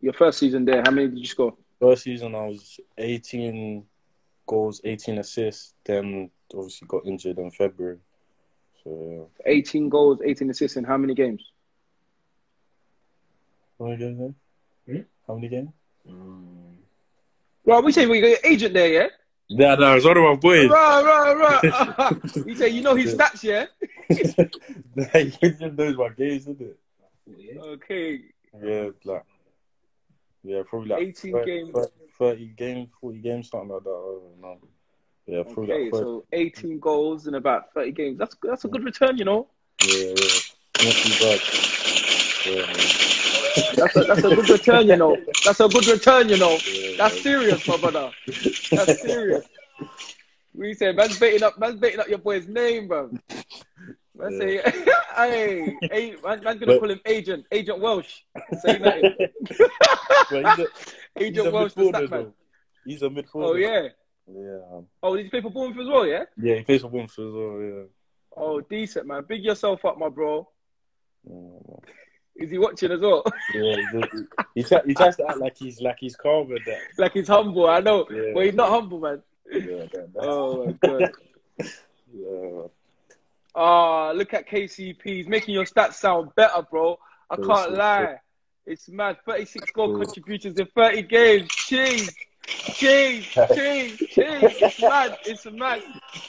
Your 0.00 0.12
first 0.12 0.38
season 0.38 0.64
there, 0.64 0.82
how 0.84 0.92
many 0.92 1.08
did 1.08 1.18
you 1.18 1.26
score? 1.26 1.54
First 1.80 2.04
season 2.04 2.34
I 2.34 2.46
was 2.46 2.78
eighteen 2.98 3.84
goals, 4.46 4.80
eighteen 4.84 5.18
assists, 5.18 5.74
then 5.84 6.30
obviously 6.54 6.86
got 6.86 7.04
injured 7.06 7.38
in 7.38 7.50
February. 7.50 7.98
So 8.84 9.30
18 9.46 9.88
goals, 9.88 10.18
18 10.24 10.50
assists 10.50 10.76
in 10.76 10.84
how 10.84 10.96
many 10.96 11.14
games? 11.14 11.42
how 13.78 13.86
many 13.86 13.96
games 13.96 14.18
then? 14.18 14.34
Hmm? 14.86 15.02
How 15.26 15.34
many 15.34 15.48
games? 15.48 15.70
Right, 17.64 17.84
we 17.84 17.92
say 17.92 18.06
we 18.06 18.20
got 18.20 18.28
your 18.28 18.38
agent 18.44 18.74
there, 18.74 18.88
yeah? 18.88 19.06
Yeah, 19.54 19.74
no, 19.74 19.96
it's 19.96 20.04
one 20.06 20.16
of 20.16 20.22
my 20.24 20.34
boys. 20.36 20.70
Right, 20.70 21.02
right, 21.04 21.62
right. 21.62 22.16
you 22.46 22.54
say 22.54 22.68
you 22.68 22.80
know 22.82 22.94
his 22.94 23.14
stats, 23.14 23.42
yeah? 23.42 23.66
he 24.08 25.30
just 25.40 25.60
knows 25.60 25.96
my 25.96 26.08
games, 26.10 26.42
isn't 26.42 26.60
it? 26.60 26.78
Okay. 27.58 28.20
Yeah, 28.62 28.88
like 29.04 29.24
yeah, 30.44 30.62
probably 30.66 30.88
like 30.88 31.02
18 31.02 31.32
30, 31.32 31.46
games. 31.46 31.70
30, 31.72 31.90
30 32.18 32.46
games, 32.56 32.88
40 33.00 33.18
games, 33.18 33.50
something 33.50 33.68
like 33.68 33.84
that. 33.84 33.90
I 33.90 33.92
don't 33.92 34.40
know. 34.40 34.58
Yeah, 35.26 35.42
probably 35.44 35.72
Okay, 35.72 35.84
like 35.84 35.92
30, 35.92 36.04
so 36.04 36.24
18 36.32 36.78
goals 36.80 37.26
in 37.26 37.34
about 37.34 37.72
30 37.74 37.92
games. 37.92 38.18
That's 38.18 38.36
that's 38.42 38.64
a 38.64 38.68
good 38.68 38.84
return, 38.84 39.18
you 39.18 39.24
know. 39.24 39.48
yeah, 39.86 40.14
yeah. 40.16 40.84
Not 40.84 40.94
too 40.94 41.12
bad. 41.20 42.01
That's 42.44 43.96
a, 43.96 44.00
that's 44.04 44.24
a 44.24 44.34
good 44.34 44.48
return, 44.48 44.86
you 44.88 44.96
know. 44.96 45.16
That's 45.44 45.60
a 45.60 45.68
good 45.68 45.86
return, 45.86 46.28
you 46.28 46.38
know. 46.38 46.58
That's 46.96 47.20
serious, 47.22 47.66
my 47.68 47.76
brother. 47.76 48.10
That's 48.70 49.00
serious. 49.02 49.46
We 50.54 50.74
say 50.74 50.92
man's 50.92 51.18
baiting 51.18 51.42
up, 51.42 51.58
man's 51.58 51.80
baiting 51.80 52.00
up 52.00 52.08
your 52.08 52.18
boy's 52.18 52.46
name, 52.46 52.88
bro. 52.88 53.10
Man 54.14 54.38
say, 54.38 54.60
hey, 55.16 55.76
hey, 55.90 56.14
man, 56.22 56.42
man's 56.44 56.60
gonna 56.60 56.66
But- 56.66 56.80
call 56.80 56.90
him 56.90 57.00
Agent, 57.06 57.46
Agent 57.50 57.80
Welsh. 57.80 58.20
Say 58.60 58.78
that, 58.78 59.30
he's 60.28 60.44
a, 60.44 60.66
he's 61.18 61.28
Agent 61.28 61.46
a 61.48 61.50
Welsh, 61.50 61.72
the 61.72 61.80
midfielder, 61.82 61.88
stat 61.96 62.10
man. 62.10 62.22
though. 62.24 62.34
He's 62.84 63.02
a 63.02 63.08
midfielder. 63.08 63.44
Oh 63.48 63.54
yeah. 63.54 63.88
Yeah, 64.26 64.58
um, 64.72 64.86
Oh, 65.02 65.16
did 65.16 65.24
you 65.24 65.30
play 65.30 65.40
for 65.40 65.50
Bournemouth 65.50 65.80
as 65.80 65.88
well? 65.88 66.06
Yeah. 66.06 66.24
yeah, 66.40 66.54
he 66.56 66.62
plays 66.62 66.82
for 66.82 66.90
Bournemouth 66.90 67.10
as 67.12 67.18
well. 67.18 67.60
Yeah. 67.60 67.82
Oh, 68.36 68.60
decent 68.60 69.06
man. 69.06 69.24
Big 69.28 69.42
yourself 69.42 69.84
up, 69.84 69.98
my 69.98 70.08
bro. 70.08 70.48
Yeah, 71.28 71.58
Is 72.36 72.50
he 72.50 72.58
watching 72.58 72.90
as 72.92 73.00
well? 73.00 73.22
yeah 73.54 73.76
he, 73.92 74.02
he, 74.56 74.62
try, 74.62 74.80
he 74.86 74.94
tries 74.94 75.16
to 75.16 75.26
act 75.28 75.38
like 75.38 75.56
he's 75.56 75.80
like 75.80 75.96
he's 76.00 76.16
calm 76.16 76.48
with 76.48 76.64
that. 76.64 76.78
like 76.98 77.12
he's 77.12 77.28
humble. 77.28 77.68
I 77.68 77.80
know, 77.80 78.06
Yeah. 78.10 78.32
but 78.34 78.44
he's 78.46 78.54
not 78.54 78.70
humble, 78.70 79.00
man. 79.00 79.22
Yeah, 79.50 79.84
that, 79.92 80.10
Oh 80.18 80.66
my 80.66 80.72
god. 80.88 81.10
yeah. 82.12 82.62
Ah, 83.54 84.12
look 84.12 84.32
at 84.32 84.48
KCP. 84.48 85.02
He's 85.04 85.28
making 85.28 85.54
your 85.54 85.64
stats 85.64 85.94
sound 85.94 86.30
better, 86.34 86.62
bro. 86.70 86.98
I 87.30 87.36
can't 87.36 87.72
lie. 87.72 88.16
It's 88.66 88.88
mad. 88.88 89.18
36 89.26 89.70
goal 89.72 89.88
Cool. 89.88 90.04
contributions 90.04 90.58
in 90.58 90.66
30 90.74 91.02
games. 91.02 91.48
Jeez. 91.50 92.14
Jeez. 92.46 93.24
Jeez. 93.34 93.98
Jeez. 94.14 94.62
It's 94.62 94.80
mad. 94.80 95.18
It's 95.26 95.46
mad. 95.46 95.82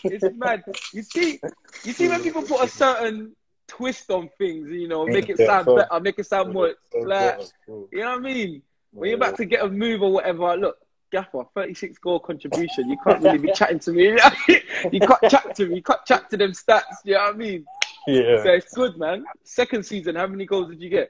It's 0.03 0.36
mad. 0.36 0.63
You 0.93 1.03
see, 1.03 1.39
you 1.86 1.93
see 1.93 2.10
when 2.10 2.22
people 2.22 2.41
put 2.43 2.62
a 2.62 2.67
certain 2.67 3.36
twist 3.67 4.10
on 4.12 4.29
things, 4.38 4.70
you 4.70 4.88
know, 4.88 5.05
make 5.05 5.29
it 5.29 5.38
sound 5.38 5.65
better, 5.65 6.00
make 6.00 6.20
it 6.20 6.25
sound 6.25 6.53
more 6.53 6.74
like, 6.93 7.39
you 7.67 7.88
know 7.93 8.12
what 8.12 8.17
I 8.17 8.20
mean? 8.20 8.62
When 8.91 9.10
you're 9.10 9.17
about 9.17 9.38
to 9.38 9.46
get 9.46 9.63
a 9.63 9.70
move 9.70 10.01
or 10.01 10.12
whatever, 10.12 10.55
look, 10.55 10.77
Gaffer, 11.13 11.43
36 11.53 12.00
goal 12.00 12.20
contribution. 12.20 12.89
You 12.89 12.98
can't 13.03 13.22
really 13.22 13.38
be 13.38 13.51
chatting 13.55 13.79
to 13.79 13.91
me. 13.91 14.05
you 14.91 15.00
can't 15.00 15.22
chat 15.29 15.55
to 15.55 15.67
me. 15.67 15.75
You 15.75 15.84
can't 15.84 16.03
chat 16.05 16.29
to 16.32 16.38
them 16.38 16.51
stats. 16.51 16.82
You 17.05 17.13
know 17.13 17.20
what 17.25 17.36
I 17.36 17.38
mean? 17.38 17.65
Yeah. 18.08 18.43
So 18.43 18.50
it's 18.51 18.74
good, 18.74 18.98
man. 18.98 19.24
Second 19.43 19.86
season, 19.86 20.15
how 20.15 20.25
many 20.25 20.46
goals 20.46 20.70
did 20.72 20.82
you 20.82 20.89
get? 20.89 21.10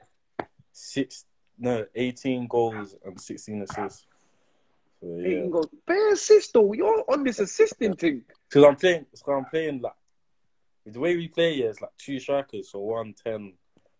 Six, 0.72 1.24
no, 1.58 1.86
18 1.94 2.46
goals 2.46 2.94
and 3.04 3.18
16 3.18 3.62
assists. 3.62 4.06
So, 5.00 5.16
yeah. 5.18 5.38
18 5.38 5.50
goals. 5.50 5.68
Bare 5.86 6.12
assist, 6.12 6.52
though. 6.52 6.74
You're 6.74 7.04
on 7.08 7.24
this 7.24 7.40
assisting 7.40 7.94
thing. 7.96 8.22
Because 8.48 8.64
I'm 8.64 8.76
playing, 8.76 9.06
so 9.14 9.32
I'm 9.32 9.46
playing 9.46 9.80
like, 9.80 9.94
the 10.86 11.00
way 11.00 11.16
we 11.16 11.28
play 11.28 11.54
here 11.54 11.70
is 11.70 11.80
like 11.80 11.90
two 11.98 12.18
strikers, 12.20 12.70
so 12.70 12.78
one 12.80 13.14
ten, 13.14 13.54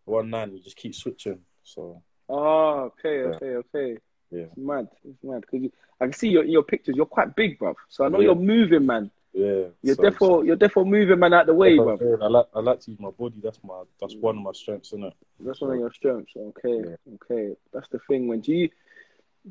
one 0.05 0.31
nine. 0.31 0.53
we 0.53 0.61
just 0.61 0.77
keep 0.77 0.95
switching. 0.95 1.41
So, 1.63 2.03
Oh, 2.29 2.91
okay, 3.05 3.19
Yeah. 3.21 3.27
okay, 3.37 3.47
okay. 3.57 3.99
Yeah. 4.31 4.43
It's 4.45 4.57
mad. 4.57 4.89
It's 5.05 5.23
mad. 5.23 5.47
Cause 5.47 5.61
you, 5.61 5.73
I 6.01 6.05
can 6.07 6.13
see 6.13 6.29
your, 6.29 6.45
your 6.45 6.63
pictures, 6.63 6.97
you're 6.97 7.07
quite 7.07 7.37
big, 7.37 7.59
bruv. 7.59 7.75
So 7.89 8.05
I 8.05 8.09
know 8.09 8.19
Yeah. 8.21 8.27
you're 8.27 8.35
moving, 8.35 8.87
man. 8.87 9.11
yeah. 9.33 9.67
You're 9.83 9.95
so, 9.97 10.03
definitely, 10.03 10.47
you're 10.47 10.57
definitely 10.57 10.91
moving, 10.91 11.19
man, 11.19 11.33
out 11.35 11.47
the 11.47 11.55
way, 11.55 11.77
That's 11.77 11.87
what 11.87 11.93
I'm 11.93 11.99
bruv. 11.99 12.23
I 12.23 12.27
like, 12.29 12.47
I 12.55 12.61
like 12.61 12.81
to 12.81 12.91
use 12.91 13.01
my 13.01 13.11
body. 13.11 13.37
That's 13.43 13.61
my, 13.63 13.83
that's 14.01 14.15
one 14.17 14.37
of 14.39 14.43
my 14.43 14.53
strengths, 14.53 14.89
isn't 14.89 15.05
it? 15.05 15.15
That's 15.41 15.61
one 15.61 15.73
of 15.73 15.79
your 15.79 15.93
strengths. 15.93 16.33
Okay, 16.37 16.83
Yeah. 16.89 17.15
okay. 17.15 17.57
That's 17.73 17.89
the 17.89 17.99
thing. 18.09 18.27
When 18.29 18.41
do 18.41 18.53
you 18.53 18.69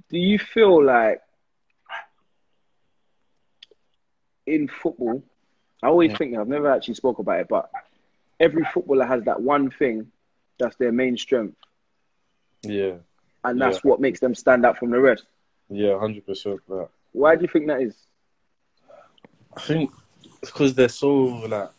do 0.09 0.17
you 0.17 0.39
feel 0.39 0.83
like 0.83 1.21
in 4.45 4.67
football? 4.67 5.23
I 5.83 5.87
always 5.87 6.11
Yeah. 6.11 6.17
think 6.17 6.33
that 6.33 6.39
I've 6.41 6.47
never 6.47 6.71
actually 6.71 6.93
spoke 6.93 7.19
about 7.19 7.41
it, 7.41 7.47
but 7.49 7.69
every 8.39 8.63
footballer 8.73 9.05
has 9.05 9.23
that 9.25 9.41
one 9.41 9.69
thing 9.69 10.11
that's 10.57 10.75
their 10.77 10.91
main 10.91 11.17
strength, 11.17 11.57
Yeah. 12.63 12.95
and 13.43 13.59
that's 13.59 13.83
what 13.83 13.99
makes 13.99 14.19
them 14.21 14.33
stand 14.33 14.65
out 14.65 14.77
from 14.77 14.91
the 14.91 14.99
rest. 14.99 15.25
Yeah, 15.69 15.91
100% 15.95 16.61
that. 16.69 16.89
Why 17.11 17.35
do 17.35 17.41
you 17.41 17.47
think 17.49 17.67
that 17.67 17.81
is? 17.81 17.95
I 19.55 19.61
think 19.61 19.91
it's 20.41 20.51
because 20.51 20.73
they're 20.73 20.89
so, 20.89 21.13
like, 21.15 21.69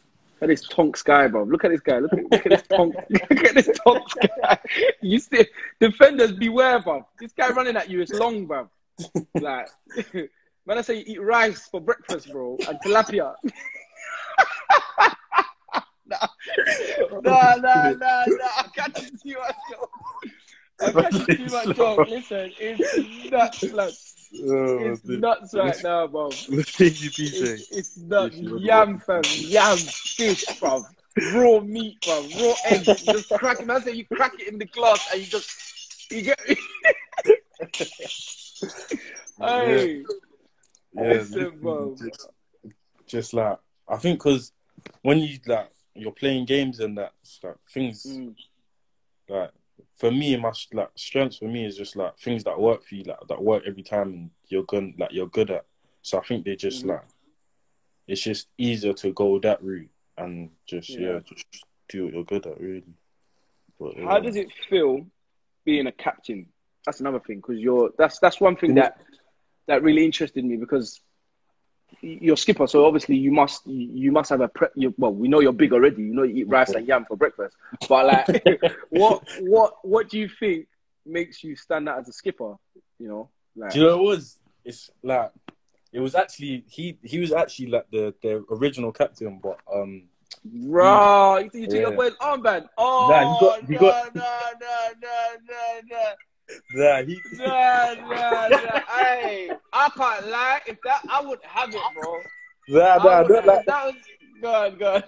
Look 0.40 0.42
at 0.42 0.48
this 0.48 0.68
tonk 0.68 1.02
guy, 1.04 1.28
bro. 1.28 1.44
Look 1.44 1.64
at 1.64 1.70
this 1.70 1.80
guy. 1.80 1.98
Look 2.00 2.12
at, 2.12 2.18
look 2.30 2.44
at 2.46 2.50
this 2.50 2.62
tonk. 2.68 2.94
look 3.08 3.44
at 3.44 3.54
this 3.54 3.70
tonk 3.84 4.02
guy. 4.42 4.58
You 5.00 5.18
see, 5.18 5.46
defenders 5.80 6.32
beware, 6.32 6.80
bro. 6.80 7.06
This 7.18 7.32
guy 7.32 7.48
running 7.50 7.76
at 7.76 7.88
you 7.88 8.02
is 8.02 8.10
long, 8.10 8.44
bro. 8.46 8.68
Like, 9.40 9.68
when 10.64 10.76
I 10.78 10.82
say 10.82 10.98
you 10.98 11.04
eat 11.06 11.22
rice 11.22 11.68
for 11.68 11.80
breakfast, 11.80 12.30
bro, 12.30 12.58
and 12.68 12.78
tilapia. 12.80 13.34
Nah, 16.06 16.26
nah, 17.22 17.56
nah, 17.56 17.92
nah, 17.92 17.92
nah. 17.94 18.24
I'm 18.58 18.70
catching 18.70 19.16
too 19.18 19.36
much 19.38 19.56
joke. 19.70 19.90
I'm 20.80 20.92
catching 20.92 21.26
too 21.36 21.50
much 21.52 21.76
joke. 21.76 22.06
Listen, 22.08 22.52
it's 22.58 23.30
nuts, 23.30 23.62
like, 23.72 23.94
oh, 24.48 24.78
it's 24.80 25.04
nuts 25.04 25.54
right 25.54 25.82
now, 25.82 26.06
bro. 26.06 26.30
What 26.48 26.66
did 26.76 27.00
you 27.00 27.10
be 27.10 27.28
saying? 27.28 27.58
It's, 27.70 27.70
it's 27.70 27.96
not 27.98 28.32
yam, 28.34 28.98
fam. 28.98 29.22
Yam, 29.24 29.78
fish, 29.78 30.44
bro. 30.60 30.84
Raw 31.32 31.60
meat, 31.60 32.00
bro. 32.02 32.22
Raw 32.40 32.54
eggs. 32.66 33.06
You 33.06 33.12
just 33.12 33.28
crack 33.30 33.60
it. 33.60 33.70
I 33.70 33.80
say 33.80 33.92
you 33.92 34.06
crack 34.06 34.32
it 34.40 34.48
in 34.48 34.58
the 34.58 34.66
glass 34.66 35.08
and 35.12 35.20
you 35.20 35.26
just, 35.26 36.10
you 36.10 36.22
get 36.22 36.40
me? 36.48 36.56
hey, 39.40 40.04
Yeah, 40.92 41.02
listen, 41.02 41.50
bro. 41.60 41.96
Just, 41.96 42.28
just 43.06 43.34
like 43.34 43.58
I 43.88 43.96
think 43.96 44.18
because 44.18 44.52
when 45.02 45.18
you 45.18 45.38
like 45.46 45.70
you're 45.94 46.12
playing 46.12 46.46
games 46.46 46.80
and 46.80 46.96
that 46.98 47.12
like 47.42 47.56
things 47.72 48.04
Mm, 48.06 48.34
like 49.28 49.50
for 49.94 50.10
me 50.10 50.36
my 50.36 50.52
like 50.72 50.90
strengths 50.96 51.36
for 51.38 51.46
me 51.46 51.64
is 51.64 51.76
just 51.76 51.96
like 51.96 52.16
things 52.18 52.44
that 52.44 52.58
work 52.60 52.82
for 52.84 52.94
you 52.94 53.04
like 53.04 53.18
that 53.28 53.42
work 53.42 53.62
every 53.66 53.82
time 53.82 54.08
and 54.12 54.30
you're 54.48 54.64
good 54.64 54.94
like 54.98 55.12
you're 55.12 55.28
good 55.28 55.50
at. 55.50 55.64
So 56.02 56.18
I 56.18 56.22
think 56.22 56.44
they 56.44 56.56
just 56.56 56.84
Mhm. 56.84 56.88
like 56.90 57.04
it's 58.06 58.20
just 58.22 58.48
easier 58.58 58.92
to 58.94 59.12
go 59.12 59.38
that 59.40 59.62
route 59.62 59.90
and 60.18 60.50
just 60.66 60.90
yeah, 60.90 60.98
Yeah. 61.14 61.20
just 61.26 61.44
do 61.88 62.04
what 62.04 62.14
you're 62.14 62.24
good 62.24 62.46
at 62.46 62.60
really. 62.60 62.82
But, 63.78 63.96
How 63.98 64.20
does 64.20 64.36
it 64.36 64.52
feel 64.68 65.06
being 65.64 65.86
a 65.86 65.92
captain? 65.92 66.46
That's 66.86 67.00
another 67.00 67.20
thing 67.20 67.38
because 67.38 67.58
you're. 67.58 67.90
That's 67.98 68.18
that's 68.18 68.40
one 68.40 68.56
thing 68.56 68.74
that 68.74 69.00
that 69.66 69.82
really 69.82 70.04
interested 70.04 70.44
me 70.44 70.56
because 70.56 71.00
you're 72.00 72.36
skipper, 72.36 72.66
so 72.66 72.84
obviously 72.86 73.16
you 73.16 73.30
must 73.32 73.66
you 73.66 74.12
must 74.12 74.30
have 74.30 74.40
a 74.40 74.48
pre- 74.48 74.68
you, 74.74 74.94
well 74.98 75.12
we 75.12 75.28
know 75.28 75.40
you're 75.40 75.52
big 75.52 75.72
already. 75.72 76.02
You 76.02 76.14
know 76.14 76.22
you 76.22 76.36
eat 76.36 76.48
rice 76.48 76.70
and 76.70 76.86
yam 76.86 77.04
for 77.06 77.16
breakfast, 77.16 77.56
but 77.88 78.06
like 78.06 78.44
what 78.90 79.22
what 79.40 79.74
what 79.82 80.08
do 80.08 80.18
you 80.18 80.28
think 80.40 80.66
makes 81.06 81.42
you 81.44 81.56
stand 81.56 81.88
out 81.88 81.98
as 82.00 82.08
a 82.08 82.12
skipper? 82.12 82.54
You 82.98 83.08
know, 83.08 83.28
like 83.56 83.72
Do 83.72 83.80
you 83.80 83.86
know 83.86 83.98
it 84.00 84.02
was? 84.02 84.36
It's 84.64 84.90
like 85.02 85.30
it 85.92 86.00
was 86.00 86.14
actually 86.14 86.64
he 86.68 86.98
he 87.02 87.18
was 87.20 87.32
actually 87.32 87.66
like 87.68 87.90
the 87.90 88.14
the 88.22 88.44
original 88.50 88.92
captain, 88.92 89.38
but 89.42 89.58
um 89.72 90.04
Right, 90.52 91.40
you, 91.44 91.50
think 91.50 91.62
you 91.62 91.68
took 91.68 91.80
your 91.80 91.92
boy's 91.92 92.14
armband. 92.20 92.68
Oh, 92.76 93.06
Nah, 93.08 93.20
he 93.20 93.40
got- 93.40 93.60
he 93.64 93.72
no, 93.74 93.80
got- 93.80 94.14
no, 94.14 94.22
no, 94.60 94.76
no, 95.00 95.36
no, 95.48 95.80
no. 95.90 96.04
Nah, 96.72 97.02
he. 97.02 97.20
Nah, 97.38 97.94
nah, 97.94 98.48
nah. 98.48 98.80
Hey, 98.88 99.52
I 99.72 99.90
can't 99.96 100.28
lie. 100.28 100.60
If 100.66 100.80
that, 100.82 101.02
I 101.10 101.20
would 101.22 101.38
have 101.42 101.70
it, 101.70 101.80
bro. 101.94 102.22
Nah, 102.68 102.96
nah, 102.96 103.22
not 103.22 103.46
like. 103.46 103.66
that 103.66 103.84
was 103.86 103.94
God, 104.40 104.78
God. 104.78 105.04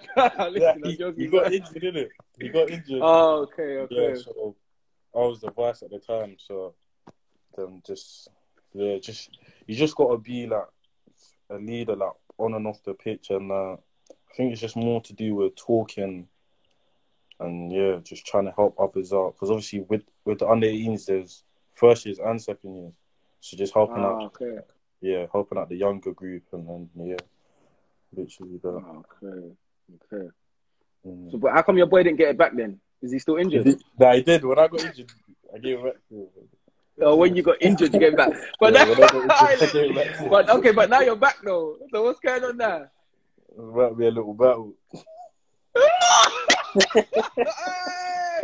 Listen, 0.51 0.81
I'm 0.83 0.89
he, 0.89 0.97
joking. 0.97 1.23
he 1.23 1.27
got 1.29 1.53
injured, 1.53 1.73
didn't 1.81 1.97
it? 1.97 2.11
He 2.39 2.49
got 2.49 2.69
injured. 2.69 3.01
Oh, 3.01 3.41
okay, 3.43 3.77
okay. 3.77 4.09
Yeah, 4.09 4.15
so 4.15 4.55
I 5.15 5.19
was 5.19 5.41
the 5.41 5.51
vice 5.51 5.83
at 5.83 5.91
the 5.91 5.99
time, 5.99 6.37
so 6.39 6.73
then 7.55 7.81
just 7.85 8.29
yeah, 8.73 8.97
just 8.97 9.29
you 9.65 9.75
just 9.75 9.95
gotta 9.95 10.17
be 10.17 10.47
like 10.47 10.67
a 11.49 11.55
leader, 11.55 11.95
like 11.95 12.13
on 12.37 12.53
and 12.53 12.67
off 12.67 12.83
the 12.83 12.93
pitch, 12.93 13.29
and 13.29 13.51
uh, 13.51 13.73
I 13.73 14.35
think 14.35 14.51
it's 14.51 14.61
just 14.61 14.75
more 14.75 15.01
to 15.01 15.13
do 15.13 15.35
with 15.35 15.55
talking 15.55 16.27
and 17.39 17.71
yeah, 17.71 17.99
just 18.03 18.25
trying 18.25 18.45
to 18.45 18.51
help 18.51 18.75
others 18.79 19.13
out. 19.13 19.33
Because 19.35 19.49
obviously 19.51 19.81
with 19.81 20.03
with 20.25 20.39
the 20.39 20.47
under 20.47 20.67
18s, 20.67 21.05
there's 21.05 21.43
first 21.73 22.05
years 22.05 22.19
and 22.19 22.41
second 22.41 22.75
years, 22.75 22.93
so 23.39 23.57
just 23.57 23.73
helping 23.73 24.03
Ah, 24.03 24.07
out, 24.09 24.23
okay. 24.41 24.57
yeah, 25.01 25.25
helping 25.31 25.57
out 25.57 25.69
the 25.69 25.75
younger 25.75 26.11
group, 26.13 26.43
and 26.53 26.67
then 26.67 26.89
yeah, 26.95 27.15
literally 28.15 28.57
that. 28.63 28.67
Okay. 29.23 29.55
Okay. 30.13 30.27
Mm. 31.05 31.31
So, 31.31 31.37
but 31.37 31.51
how 31.53 31.61
come 31.61 31.77
your 31.77 31.85
boy 31.87 32.03
didn't 32.03 32.17
get 32.17 32.29
it 32.29 32.37
back 32.37 32.55
then? 32.55 32.79
Is 33.01 33.11
he 33.11 33.19
still 33.19 33.37
injured? 33.37 33.79
Nah, 33.99 34.09
I 34.09 34.21
did 34.21 34.43
when 34.43 34.57
I 34.57 34.67
got 34.67 34.83
injured. 34.83 35.11
I 35.53 35.59
gave 35.59 35.77
it 35.79 35.83
back 35.83 35.95
to 36.09 36.15
him. 36.15 36.27
Or 36.99 37.15
when 37.15 37.35
you 37.35 37.43
got 37.43 37.61
injured, 37.61 37.93
you 37.93 37.99
get 37.99 38.17
back? 38.17 38.31
But, 38.59 38.73
Yeah, 38.73 38.85
now- 38.85 38.89
when 38.89 39.03
I 39.03 39.07
got 39.07 39.61
injured, 39.61 39.71
gave 39.73 39.91
it 39.91 39.95
back 40.17 40.29
but 40.29 40.49
okay, 40.49 40.71
but 40.71 40.89
now 40.89 41.01
you're 41.01 41.15
back 41.15 41.37
though. 41.43 41.77
So 41.91 42.03
what's 42.03 42.19
going 42.19 42.43
on 42.43 42.57
now? 42.57 42.87
It 43.55 43.63
might 43.63 43.95
be 43.97 44.07
a 44.07 44.11
little 44.11 44.33
battle. 44.33 44.73
Hey, 46.95 47.05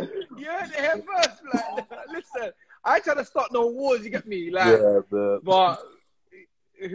you 0.36 0.46
heard 0.46 0.70
it 0.70 0.80
here 0.80 1.02
first. 1.06 1.40
Like, 1.52 1.86
listen, 2.12 2.50
I 2.84 2.96
ain't 2.96 3.04
trying 3.04 3.16
to 3.18 3.24
start 3.24 3.52
no 3.52 3.66
wars. 3.68 4.04
You 4.04 4.10
get 4.10 4.26
me? 4.26 4.50
Like, 4.50 4.66
yeah, 4.66 5.00
the, 5.10 5.40
but 5.42 5.76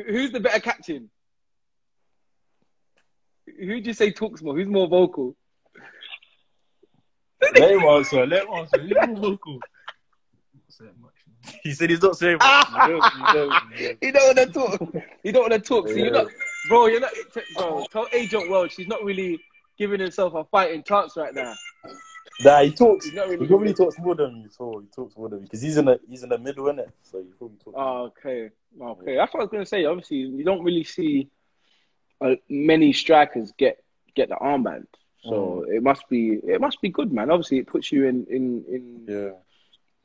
who's 0.08 0.32
the 0.32 0.40
better 0.40 0.60
captain? 0.60 1.10
Who'd 3.58 3.86
you 3.88 3.94
say 3.94 4.12
talks 4.12 4.42
more? 4.42 4.56
Who's 4.56 4.68
more 4.68 4.88
vocal? 4.88 5.36
let 7.42 7.72
him 7.72 7.82
answer. 7.84 8.26
Let 8.28 8.44
him 8.44 8.54
answer. 8.54 8.82
He's 8.82 8.94
more 9.08 9.16
vocal. 9.16 9.60
He 11.64 11.72
said 11.72 11.90
he's 11.90 12.02
not 12.02 12.18
saying 12.18 12.38
much. 12.38 12.68
You 12.70 12.78
don't- 13.00 13.14
you 13.16 13.34
don't- 13.34 13.80
you 13.80 13.98
He 14.02 14.12
don't 14.12 14.26
want 14.36 14.38
to 14.38 14.46
talk. 14.54 14.94
He 15.24 15.32
don't 15.32 15.50
want 15.50 15.54
to 15.54 15.60
talk. 15.60 15.88
So 15.88 15.94
Yeah. 15.96 16.04
you're 16.04 16.12
not, 16.14 16.28
bro. 16.68 16.86
You're 16.88 17.00
not, 17.00 17.12
bro. 17.56 17.86
Tell 17.92 18.08
Agent 18.12 18.50
World 18.50 18.72
she's 18.72 18.88
not 18.88 19.04
really 19.04 19.40
giving 19.80 20.00
himself 20.02 20.34
a 20.36 20.44
fighting 20.44 20.84
chance 20.84 21.16
right 21.18 21.34
now. 21.34 21.56
Nah, 22.42 22.62
he 22.62 22.72
talks. 22.72 23.06
He's 23.06 23.14
not 23.16 23.28
He 23.30 23.36
really. 23.36 23.48
probably 23.48 23.74
talks 23.74 23.98
more 24.00 24.16
than 24.16 24.42
you. 24.44 24.50
So 24.50 24.80
he 24.82 24.88
talks 24.96 25.18
more 25.18 25.30
than 25.30 25.40
you 25.40 25.46
because 25.46 25.62
he's 25.62 25.78
in 25.78 25.86
the 25.86 26.00
he's 26.08 26.24
in 26.24 26.30
the 26.30 26.38
middle, 26.38 26.66
innit? 26.66 26.92
So 27.02 27.20
he 27.20 27.26
probably 27.38 27.58
talks. 27.58 27.76
Oh, 27.78 28.04
okay, 28.18 28.50
okay. 28.80 29.16
That's 29.16 29.34
what 29.34 29.40
I 29.42 29.44
was 29.44 29.50
gonna 29.52 29.66
say. 29.66 29.86
Obviously, 29.86 30.18
you 30.18 30.44
don't 30.44 30.64
really 30.64 30.84
see 30.84 31.30
uh, 32.22 32.36
many 32.50 32.94
strikers 32.94 33.52
get 33.58 33.84
get 34.16 34.30
the 34.30 34.36
armband, 34.36 34.86
so 35.24 35.66
it 35.68 35.82
must 35.84 36.08
be 36.10 36.34
it 36.46 36.62
must 36.62 36.82
be 36.82 36.90
good, 36.90 37.12
man. 37.12 37.30
Obviously, 37.32 37.58
it 37.58 37.68
puts 37.68 37.92
you 37.92 38.06
in 38.06 38.26
in 38.30 38.64
in, 38.70 39.06
yeah. 39.08 39.30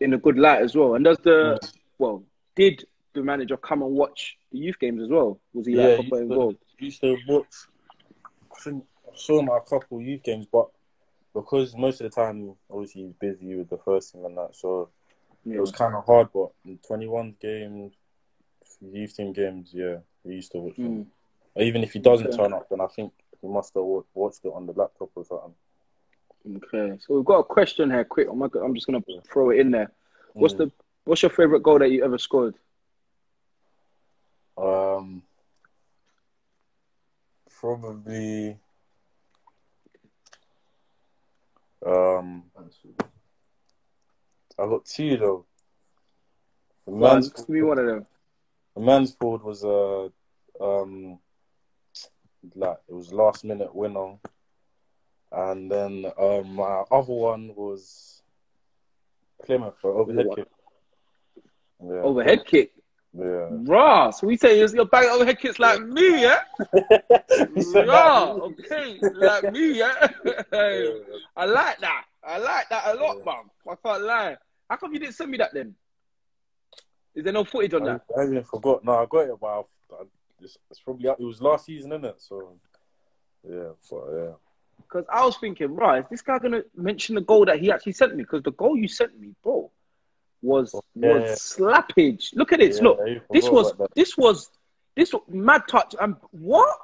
in 0.00 0.12
a 0.14 0.19
good 0.19 0.38
light 0.38 0.62
as 0.62 0.75
well. 0.75 0.95
And 0.95 1.04
does 1.04 1.19
the 1.19 1.59
Yeah. 1.62 1.69
well? 1.99 2.25
Did 2.57 2.85
the 3.14 3.23
manager 3.23 3.57
come 3.57 3.83
and 3.83 3.93
watch 3.93 4.37
the 4.50 4.59
youth 4.59 4.78
games 4.81 5.02
as 5.02 5.09
well? 5.09 5.40
Was 5.52 5.66
he 5.66 5.75
Yeah, 5.76 5.87
like 5.99 6.09
proper 6.09 6.23
involved? 6.23 6.59
He 6.78 6.87
used 6.87 7.00
to 7.02 7.16
watch. 7.28 7.47
I 8.57 8.61
think 8.61 8.85
Him 9.16 9.49
a 9.49 9.61
couple 9.61 10.00
youth 10.00 10.23
games, 10.23 10.47
but 10.50 10.68
because 11.35 11.75
most 11.76 12.00
of 12.00 12.11
the 12.11 12.14
time, 12.14 12.54
obviously, 12.71 13.02
he's 13.02 13.12
busy 13.14 13.54
with 13.56 13.68
the 13.68 13.78
first 13.78 14.12
team 14.12 14.25
and 14.25 14.37
that, 14.37 14.54
so 14.56 14.88
Yeah. 15.44 15.56
it 15.56 15.61
was 15.61 15.73
kind 15.73 15.94
of 15.94 16.04
hard. 16.04 16.28
But 16.33 16.50
in 16.64 16.78
21 16.78 17.37
games, 17.40 17.94
youth 18.80 19.16
team 19.16 19.33
games, 19.33 19.73
yeah, 19.75 19.99
he 20.25 20.35
used 20.35 20.52
to 20.52 20.59
watch 20.59 20.76
them. 20.76 21.06
Mm. 21.56 21.62
Even 21.62 21.82
if 21.82 21.93
he 21.93 21.99
doesn't 22.00 22.28
Okay. 22.28 22.36
turn 22.36 22.52
up, 22.52 22.69
then 22.69 22.80
I 22.80 22.86
think 22.89 23.12
he 23.41 23.47
must 23.49 23.75
have 23.75 23.84
watched 24.15 24.45
it 24.45 24.52
on 24.52 24.67
the 24.67 24.73
laptop 24.73 25.10
or 25.15 25.25
something. 25.25 25.54
Okay, 26.56 26.99
so 26.99 27.15
we've 27.15 27.25
got 27.25 27.39
a 27.39 27.45
question 27.45 27.91
here. 27.91 28.04
Quick, 28.04 28.28
I'm, 28.30 28.39
gonna- 28.39 28.65
I'm 28.65 28.75
just 28.75 28.86
gonna 28.86 29.02
throw 29.25 29.50
it 29.50 29.60
in 29.60 29.71
there. 29.71 29.91
What's 30.34 30.54
Mm. 30.54 30.58
the 30.58 30.73
What's 31.06 31.23
your 31.23 31.30
favorite 31.30 31.62
goal 31.62 31.78
that 31.80 31.91
you 31.91 32.02
ever 32.02 32.17
scored? 32.17 32.54
Um, 34.56 35.23
probably. 37.60 38.58
Um, 41.86 42.44
I 44.58 44.66
got 44.66 44.84
two 44.86 45.16
though. 45.16 45.47
The 46.86 46.92
One, 46.92 47.12
man's 47.14 47.49
me 47.49 47.62
one 47.62 47.78
of 47.78 47.86
them. 47.86 48.06
the 48.75 48.80
man's 48.82 49.12
forward 49.14 49.42
was 49.42 49.64
a 49.64 50.10
um, 50.62 51.18
like 52.54 52.76
it 52.88 52.92
was 52.94 53.12
last 53.12 53.44
minute 53.44 53.75
winner, 53.75 54.16
and 55.32 55.70
then 55.70 56.04
um, 56.18 56.54
my 56.56 56.84
other 56.90 57.12
one 57.12 57.54
was 57.54 58.23
Plymouth 59.44 59.75
for 59.80 59.92
overhead 59.92 60.26
kick. 60.36 60.49
Yeah, 61.82 62.00
Overhead 62.00 62.44
kick. 62.47 62.73
Yeah. 63.17 63.49
Raw. 63.50 64.11
So 64.11 64.27
we 64.27 64.37
say 64.37 64.59
you're, 64.59 64.69
you're 64.75 64.87
banging 64.87 65.11
overhead 65.11 65.39
kicks 65.39 65.59
like 65.59 65.81
me, 65.81 66.23
yeah? 66.23 66.41
Raw. 67.75 68.33
Okay, 68.33 68.99
like 69.15 69.53
me, 69.53 69.79
yeah? 69.79 70.09
I 71.37 71.45
like 71.45 71.79
that. 71.79 72.05
I 72.27 72.39
like 72.39 72.69
that 72.71 72.85
a 72.87 72.95
lot, 72.95 73.19
Yeah. 73.19 73.25
man. 73.25 73.45
I 73.71 73.75
can't 73.77 74.03
lie. 74.03 74.37
How 74.69 74.77
come 74.77 74.93
you 74.95 74.99
didn't 74.99 75.15
send 75.15 75.31
me 75.31 75.39
that 75.39 75.55
then? 75.55 75.75
Is 77.15 77.23
there 77.23 77.33
no 77.33 77.45
footage 77.45 77.75
on 77.75 77.83
I, 77.83 77.93
that? 77.93 78.03
I 78.19 78.25
even 78.25 78.43
forgot. 78.43 78.85
No, 78.85 78.93
I 78.95 79.07
got 79.07 79.29
it, 79.29 79.41
but 79.41 79.47
I, 79.47 79.63
it's, 80.41 80.59
it's 80.71 80.81
probably 80.81 81.09
it 81.09 81.21
was 81.21 81.41
last 81.41 81.67
season, 81.67 81.93
isn't 81.93 82.05
it? 82.05 82.17
So 82.21 82.57
yeah, 83.49 83.71
but 83.89 84.05
yeah. 84.13 84.33
Because 84.77 85.05
I 85.13 85.25
was 85.25 85.37
thinking, 85.37 85.75
right, 85.75 86.03
is 86.03 86.09
this 86.11 86.23
guy 86.23 86.39
gonna 86.41 86.63
mention 86.75 87.15
the 87.15 87.21
goal 87.21 87.45
that 87.45 87.61
he 87.61 87.71
actually 87.71 87.93
sent 87.93 88.17
me? 88.17 88.25
Because 88.25 88.43
the 88.43 88.53
goal 88.53 88.77
you 88.77 88.89
sent 88.89 89.19
me, 89.19 89.35
bro, 89.43 89.71
was 90.45 90.75
Yeah. 90.95 91.15
was 91.15 91.41
slappage. 91.41 92.35
Look 92.35 92.52
at 92.52 92.61
this. 92.61 92.76
yeah, 92.76 92.85
Look, 92.85 92.99
this 93.33 93.49
was 93.50 93.73
this 93.97 94.17
was 94.17 94.50
this 94.97 95.13
was 95.13 95.23
mad 95.28 95.63
touch. 95.69 95.95
And 96.00 96.17
what? 96.30 96.78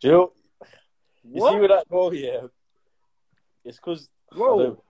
Do 0.00 0.08
you, 0.08 0.12
know, 0.12 0.32
you 1.24 1.40
What? 1.40 1.52
see 1.52 1.58
with 1.60 1.70
that 1.70 1.88
goal, 1.88 2.12
yeah. 2.12 2.40
It's 3.64 3.78
because 3.78 4.08
Bro, 4.32 4.82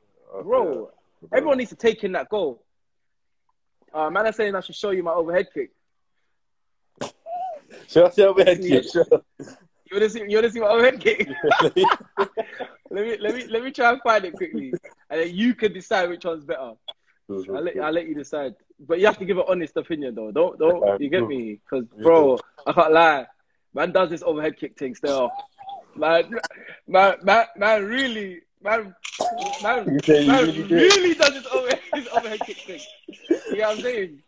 bro, 0.43 0.91
everyone 1.33 1.59
needs 1.59 1.71
to 1.71 1.77
take 1.77 2.03
in 2.05 2.13
that 2.13 2.29
goal. 2.29 2.63
Uh, 3.93 4.11
man, 4.11 4.27
I'm 4.27 4.33
saying 4.33 4.55
I 4.55 4.61
should 4.61 4.75
show 4.75 4.91
you 4.91 5.03
my 5.03 5.13
overhead 5.13 5.49
kick. 5.55 5.71
Show 7.89 8.05
us 8.07 8.17
your 8.19 8.29
overhead 8.29 8.59
kick. 8.61 8.85
You 8.95 9.93
wanna 9.93 10.09
see? 10.11 10.25
You 10.27 10.37
wanna 10.37 10.51
see 10.51 10.61
my 10.61 10.69
overhead 10.69 11.01
kick? 11.01 11.29
let 12.91 13.05
me 13.05 13.17
let 13.19 13.35
me 13.35 13.47
let 13.49 13.63
me 13.63 13.71
try 13.71 13.91
and 13.93 14.01
find 14.03 14.25
it 14.25 14.35
quickly, 14.35 14.73
and 15.11 15.21
then 15.21 15.35
you 15.35 15.55
can 15.55 15.73
decide 15.73 16.09
which 16.09 16.25
one's 16.25 16.45
better. 16.45 16.73
Mm-hmm. 17.29 17.57
I'll 17.57 17.63
let 17.63 17.77
I'll 17.79 17.93
let 17.93 18.07
you 18.07 18.15
decide, 18.15 18.55
but 18.79 19.01
you 19.01 19.07
have 19.07 19.19
to 19.19 19.25
give 19.25 19.39
an 19.39 19.45
honest 19.49 19.77
opinion 19.77 20.15
though. 20.15 20.31
Don't 20.31 20.59
don't 20.59 21.01
you 21.01 21.09
get 21.09 21.27
me? 21.27 21.61
Because 21.65 21.87
bro, 22.01 22.39
I 22.67 22.73
can't 22.73 22.93
lie. 22.93 23.27
Man 23.75 23.93
does 23.93 24.11
this 24.11 24.23
overhead 24.23 24.57
kick 24.57 24.79
thing 24.79 24.95
still. 24.95 25.31
Man, 25.97 26.31
man, 26.87 27.17
man, 27.23 27.47
man, 27.57 27.85
really, 27.85 28.43
man, 28.63 28.95
man, 29.63 29.93
You 29.93 30.01
say 30.05 30.23
you 30.23 30.29
man 30.29 30.47
really 30.47 30.63
really 30.73 31.15
does 31.15 31.33
this 31.33 31.47
overhead, 31.47 31.81
this 31.95 32.09
overhead 32.13 32.41
kick 32.41 32.59
thing. 32.59 32.81
You 33.51 33.59
know 33.59 33.69
what 33.69 33.77
I'm 33.77 33.83
saying? 33.83 34.23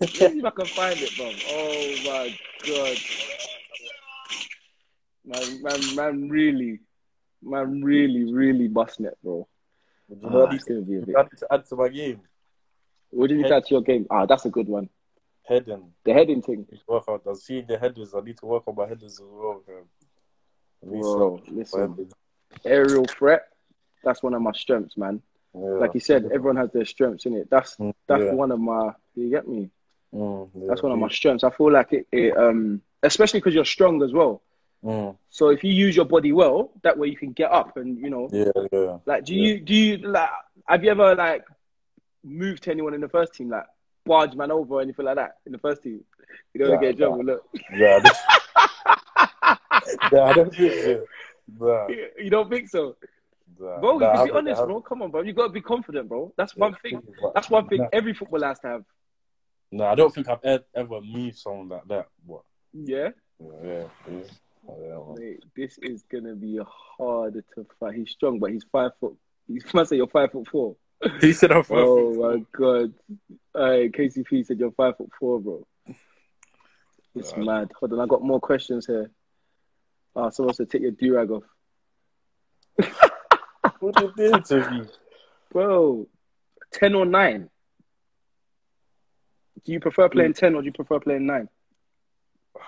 Let's 0.00 0.12
see 0.12 0.38
if 0.38 0.44
I 0.44 0.50
can 0.50 0.66
find 0.66 0.98
it, 0.98 1.16
bro. 1.16 1.30
Oh 1.50 1.94
my 2.04 2.38
god. 2.66 2.98
Man, 5.26 5.62
man, 5.62 5.94
man, 5.94 6.28
really, 6.28 6.80
man, 7.42 7.82
really, 7.82 8.32
really 8.32 8.68
busting 8.68 9.06
it, 9.06 9.16
bro. 9.22 9.46
Do 10.08 10.16
you 10.22 10.30
know 10.30 10.46
Ah, 10.46 10.50
I 10.50 10.54
it's 10.54 10.64
gonna 10.64 10.80
be 10.82 10.94
a 10.96 10.98
need 10.98 11.06
bit. 11.06 11.12
to 11.14 11.18
add 11.20 11.30
to, 11.38 11.46
add 11.52 11.64
to 11.66 11.76
my 11.76 11.88
game? 11.88 12.20
What 13.10 13.28
did 13.28 13.38
you 13.38 13.46
add 13.46 13.64
to 13.64 13.74
your 13.74 13.82
game? 13.82 14.06
Ah, 14.10 14.26
that's 14.26 14.44
a 14.44 14.50
good 14.50 14.68
one. 14.68 14.88
Heading. 15.44 15.92
The 16.04 16.12
heading 16.12 16.42
thing, 16.42 16.66
Need 16.70 16.78
to 16.78 16.84
work 16.88 17.04
out. 17.08 17.22
I'm 17.26 17.34
seeing 17.36 17.66
the 17.66 17.76
headers. 17.78 18.14
I 18.14 18.20
need 18.20 18.36
to 18.38 18.46
work 18.46 18.64
on 18.66 18.74
my 18.76 18.86
headers 18.86 19.20
as 19.20 19.20
well. 19.22 19.62
Bro. 20.82 21.40
Listen, 21.50 22.08
aerial 22.64 23.04
threat. 23.06 23.48
That's 24.02 24.22
one 24.22 24.34
of 24.34 24.42
my 24.42 24.52
strengths, 24.52 24.96
man. 24.96 25.22
Yeah. 25.54 25.60
Like 25.78 25.94
you 25.94 26.00
said, 26.00 26.24
everyone 26.32 26.56
has 26.56 26.70
their 26.72 26.84
strengths 26.84 27.26
in 27.26 27.34
it. 27.34 27.48
That's 27.50 27.76
Mm, 27.76 27.94
that's 28.06 28.24
yeah. 28.24 28.32
one 28.34 28.50
of 28.52 28.60
my. 28.60 28.92
Do 29.14 29.20
you 29.22 29.30
get 29.30 29.46
me? 29.48 29.70
Mm, 30.14 30.50
yeah. 30.54 30.66
That's 30.68 30.82
one 30.82 30.92
of 30.92 30.98
my 30.98 31.08
strengths. 31.08 31.44
I 31.44 31.50
feel 31.50 31.70
like 31.72 31.92
it, 31.92 32.06
it 32.12 32.36
um, 32.36 32.82
especially 33.02 33.40
because 33.40 33.54
you're 33.54 33.64
strong 33.64 34.02
as 34.02 34.12
well. 34.12 34.42
Mm, 34.84 35.16
So 35.30 35.48
if 35.48 35.64
you 35.64 35.72
use 35.72 35.96
your 35.96 36.04
body 36.04 36.32
well, 36.32 36.70
that 36.82 36.98
way 36.98 37.08
you 37.08 37.16
can 37.16 37.32
get 37.32 37.50
up 37.50 37.76
and 37.78 37.98
you 37.98 38.10
know, 38.10 38.28
yeah, 38.30 38.50
yeah. 38.72 38.98
like, 39.06 39.24
do 39.24 39.34
Yeah. 39.34 39.46
you 39.54 39.60
do 39.60 39.74
you 39.74 39.96
like? 39.98 40.28
Have 40.68 40.84
you 40.84 40.90
ever 40.90 41.14
like 41.14 41.44
moved 42.22 42.64
to 42.64 42.70
anyone 42.70 42.94
in 42.94 43.00
the 43.00 43.08
first 43.08 43.34
team, 43.34 43.48
like 43.50 43.64
barge 44.04 44.34
man 44.34 44.50
over 44.50 44.74
or 44.74 44.80
anything 44.82 45.06
like 45.06 45.16
that 45.16 45.36
in 45.46 45.52
the 45.52 45.58
first 45.58 45.82
team? 45.82 46.04
You 46.52 46.60
don't 46.60 46.70
Yeah, 46.72 46.76
get 46.80 46.98
yeah. 46.98 47.06
trouble. 47.06 47.24
Look, 47.24 47.42
Yeah, 47.74 47.96
I 47.96 48.00
don't- 48.00 48.16
yeah, 50.12 50.24
I 50.28 50.32
don't 50.32 50.54
think 50.54 50.72
so. 50.82 51.06
Nah, 51.58 51.88
you 52.18 52.30
don't 52.30 52.50
think 52.50 52.68
so? 52.68 52.96
Nah, 53.58 53.80
Bro, 53.80 53.94
you 53.94 54.00
nah, 54.00 54.16
can 54.16 54.24
be 54.26 54.30
honest, 54.32 54.64
bro. 54.64 54.80
Come 54.80 55.02
on, 55.02 55.10
bro. 55.10 55.22
You 55.22 55.32
gotta 55.32 55.52
be 55.52 55.60
confident, 55.60 56.08
bro. 56.08 56.32
That's 56.36 56.56
one 56.56 56.74
thing. 56.82 57.02
That's 57.34 57.48
one 57.50 57.68
thing 57.68 57.86
every 57.92 58.14
footballer 58.14 58.48
has 58.48 58.58
to 58.60 58.66
have. 58.68 58.84
nah, 59.72 59.90
I 59.92 59.94
don't 59.94 60.12
think 60.14 60.28
I've 60.28 60.62
ever 60.74 61.00
moved 61.00 61.36
someone 61.38 61.68
like 61.68 61.86
that. 61.88 62.08
But 62.26 62.40
Yeah. 62.72 63.10
yeah, 63.40 63.48
yeah, 63.62 63.62
yeah. 63.64 63.84
yeah 64.08 64.14
man. 64.16 64.24
Mate, 64.66 65.44
this 65.56 65.78
is 65.78 66.02
gonna 66.10 66.34
be 66.34 66.58
harder 66.98 67.44
to 67.54 67.66
fight. 67.78 67.94
He's 67.94 68.10
strong, 68.10 68.38
but 68.38 68.50
he's 68.50 68.64
five 68.72 68.92
foot. 69.00 69.16
He's 69.46 69.64
must 69.74 69.90
say 69.90 69.96
you're 69.96 70.06
five 70.08 70.32
foot 70.32 70.48
four. 70.48 70.76
He 71.20 71.32
said 71.32 71.52
I'm 71.52 71.64
Oh 71.70 72.14
my 72.22 72.44
god. 72.56 72.94
Hey, 73.54 73.90
KCP 73.90 74.46
said 74.46 74.58
you're 74.58 74.72
five 74.72 74.96
foot 74.96 75.10
four, 75.18 75.40
bro. 75.40 75.66
It's 77.14 77.32
Yeah. 77.36 77.42
mad. 77.44 77.70
Hold 77.78 77.92
on, 77.92 78.00
I 78.00 78.06
got 78.06 78.22
more 78.22 78.40
questions 78.40 78.86
here. 78.86 79.10
Ah, 80.16 80.30
someone 80.30 80.54
said 80.54 80.70
take 80.70 80.82
your 80.82 80.92
durag 80.92 81.30
off. 81.30 81.44
What 83.80 83.98
you 84.00 84.12
doing 84.16 84.42
to 84.44 84.70
me? 84.70 84.86
Bro, 85.52 86.06
ten 86.72 86.94
or 86.94 87.04
nine? 87.04 87.50
Do 89.64 89.72
you 89.72 89.80
prefer 89.80 90.08
playing 90.08 90.32
Mm. 90.32 90.36
ten 90.36 90.54
or 90.54 90.62
do 90.62 90.66
you 90.66 90.72
prefer 90.72 91.00
playing 91.00 91.26
nine? 91.26 91.48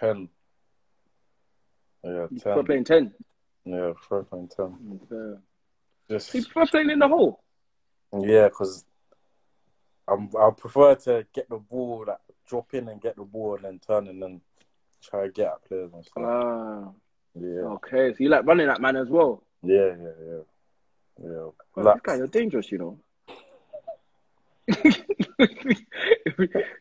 Ten. 0.00 0.28
Yeah, 2.04 2.26
You 2.30 2.40
prefer 2.40 2.54
ten. 2.54 2.64
playing 2.64 2.84
ten. 2.84 3.14
Yeah, 3.64 3.92
prefer 3.96 4.22
playing 4.24 4.48
ten. 4.48 5.00
Yeah. 5.10 5.34
Just 6.16 6.34
You 6.34 6.42
prefer 6.44 6.66
playing 6.70 6.90
in 6.90 6.98
the 7.00 7.08
hole. 7.08 7.40
yeah, 8.20 8.48
because 8.48 8.84
I'm 10.06 10.30
I 10.38 10.50
prefer 10.56 10.94
to 10.94 11.26
get 11.34 11.48
the 11.48 11.58
ball, 11.58 12.04
like 12.06 12.18
drop 12.48 12.72
in 12.74 12.88
and 12.88 13.00
get 13.00 13.16
the 13.16 13.24
ball, 13.24 13.56
and 13.56 13.64
then 13.64 13.78
turn 13.86 14.08
and 14.08 14.22
then 14.22 14.40
try 15.02 15.26
to 15.26 15.32
get 15.32 15.46
at 15.48 15.64
players 15.66 15.92
and 15.92 16.04
stuff. 16.04 16.24
Ah, 16.24 16.88
yeah, 17.34 17.60
okay. 17.76 18.12
So 18.12 18.16
you 18.20 18.28
like 18.30 18.46
running 18.46 18.68
that 18.68 18.80
man 18.80 18.96
as 18.96 19.08
well. 19.10 19.42
yeah, 19.62 19.94
yeah, 20.00 20.12
yeah, 20.26 20.42
yeah. 21.22 21.48
Bro, 21.74 21.84
Like, 21.84 21.94
this 21.96 22.02
guy, 22.02 22.16
you're 22.16 22.26
dangerous, 22.28 22.72
you 22.72 22.78
know. 22.78 22.98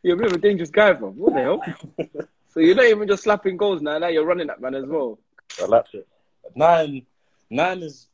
you're 0.04 0.16
a 0.16 0.18
bit 0.18 0.26
of 0.28 0.34
a 0.34 0.38
dangerous 0.38 0.70
guy, 0.70 0.94
bro. 0.94 1.10
What 1.12 1.34
the 1.34 1.42
hell? 1.42 1.62
so 2.58 2.62
you're 2.62 2.74
not 2.76 2.86
even 2.86 3.08
just 3.08 3.22
slapping 3.22 3.56
goals 3.56 3.84
now. 3.84 4.00
Now 4.00 4.08
you're 4.08 4.26
running 4.26 4.48
that 4.48 4.60
man 4.60 4.74
as 4.74 4.84
well. 4.88 5.20
I 5.62 5.66
like 5.66 5.94
it. 5.94 6.08
Nine, 6.56 7.06
nine 7.52 7.84
is 7.84 8.08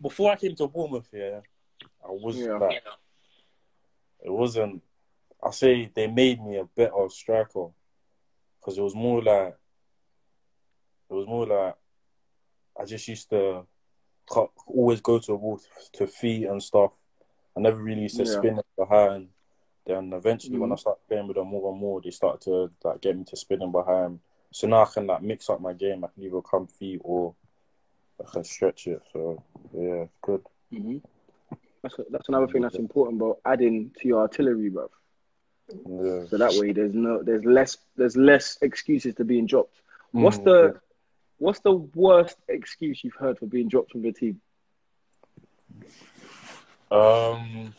before 0.00 0.30
I 0.30 0.36
came 0.36 0.54
to 0.54 0.68
Bournemouth. 0.68 1.08
Yeah, 1.12 1.40
I 2.04 2.12
was 2.12 2.36
Yeah. 2.36 2.52
like, 2.58 2.84
it 4.22 4.30
wasn't. 4.30 4.80
I 5.42 5.50
say 5.50 5.90
they 5.92 6.06
made 6.06 6.40
me 6.40 6.56
a 6.58 6.64
better 6.64 7.08
striker 7.08 7.66
because 8.60 8.78
it 8.78 8.82
was 8.82 8.94
more 8.94 9.20
like 9.20 9.56
it 11.10 11.12
was 11.12 11.26
more 11.26 11.44
like 11.44 11.74
I 12.80 12.84
just 12.84 13.08
used 13.08 13.28
to 13.30 13.66
cut, 14.32 14.50
always 14.68 15.00
go 15.00 15.18
to 15.18 15.32
the 15.32 15.36
ball 15.36 15.60
to, 15.94 16.06
feet 16.06 16.44
and 16.46 16.62
stuff. 16.62 16.92
I 17.56 17.60
never 17.60 17.82
really 17.82 18.02
used 18.02 18.18
to 18.18 18.24
Yeah. 18.24 18.38
spin 18.38 18.58
it 18.60 18.66
behind. 18.78 19.30
Then 19.86 20.12
eventually, 20.12 20.58
when 20.58 20.70
Mhm. 20.70 20.72
I 20.72 20.76
started 20.76 21.06
playing 21.08 21.26
with 21.28 21.36
them 21.36 21.48
more 21.48 21.70
and 21.72 21.80
more, 21.80 22.00
they 22.00 22.10
started 22.10 22.40
to 22.42 22.70
like 22.84 23.00
get 23.00 23.16
me 23.16 23.24
to 23.24 23.36
spinning 23.36 23.72
behind. 23.72 24.20
So 24.50 24.66
now 24.66 24.82
I 24.82 24.86
can 24.86 25.06
like 25.06 25.22
mix 25.22 25.50
up 25.50 25.60
my 25.60 25.72
game. 25.72 26.04
I 26.04 26.08
can 26.08 26.22
either 26.22 26.40
come 26.42 26.66
feet 26.66 27.00
or 27.04 27.34
I 28.20 28.30
can 28.30 28.44
stretch 28.44 28.86
it. 28.86 29.02
So 29.12 29.42
yeah, 29.74 30.04
it's 30.04 30.18
good. 30.22 30.42
hmm 30.70 30.98
That's 31.82 31.96
that's 32.10 32.28
another 32.28 32.46
thing 32.46 32.62
that's 32.62 32.78
important, 32.78 33.18
bro. 33.18 33.38
Adding 33.44 33.90
to 34.00 34.08
your 34.08 34.20
artillery, 34.20 34.70
bro. 34.70 34.88
Yeah. 35.68 36.26
So 36.30 36.38
that 36.38 36.54
way, 36.54 36.72
there's 36.72 36.94
no, 36.94 37.22
there's 37.22 37.44
less, 37.44 37.76
there's 37.96 38.16
less 38.16 38.58
excuses 38.62 39.14
to 39.16 39.24
being 39.24 39.46
dropped. 39.46 39.80
What's 40.12 40.38
Mm, 40.38 40.44
the, 40.44 40.80
what's 41.38 41.60
the 41.60 41.72
worst 41.72 42.38
excuse 42.48 43.02
you've 43.04 43.14
heard 43.14 43.38
for 43.38 43.46
being 43.46 43.68
dropped 43.68 43.92
from 43.92 44.02
your 44.04 44.12
team? 44.12 44.40
Um. 46.90 47.74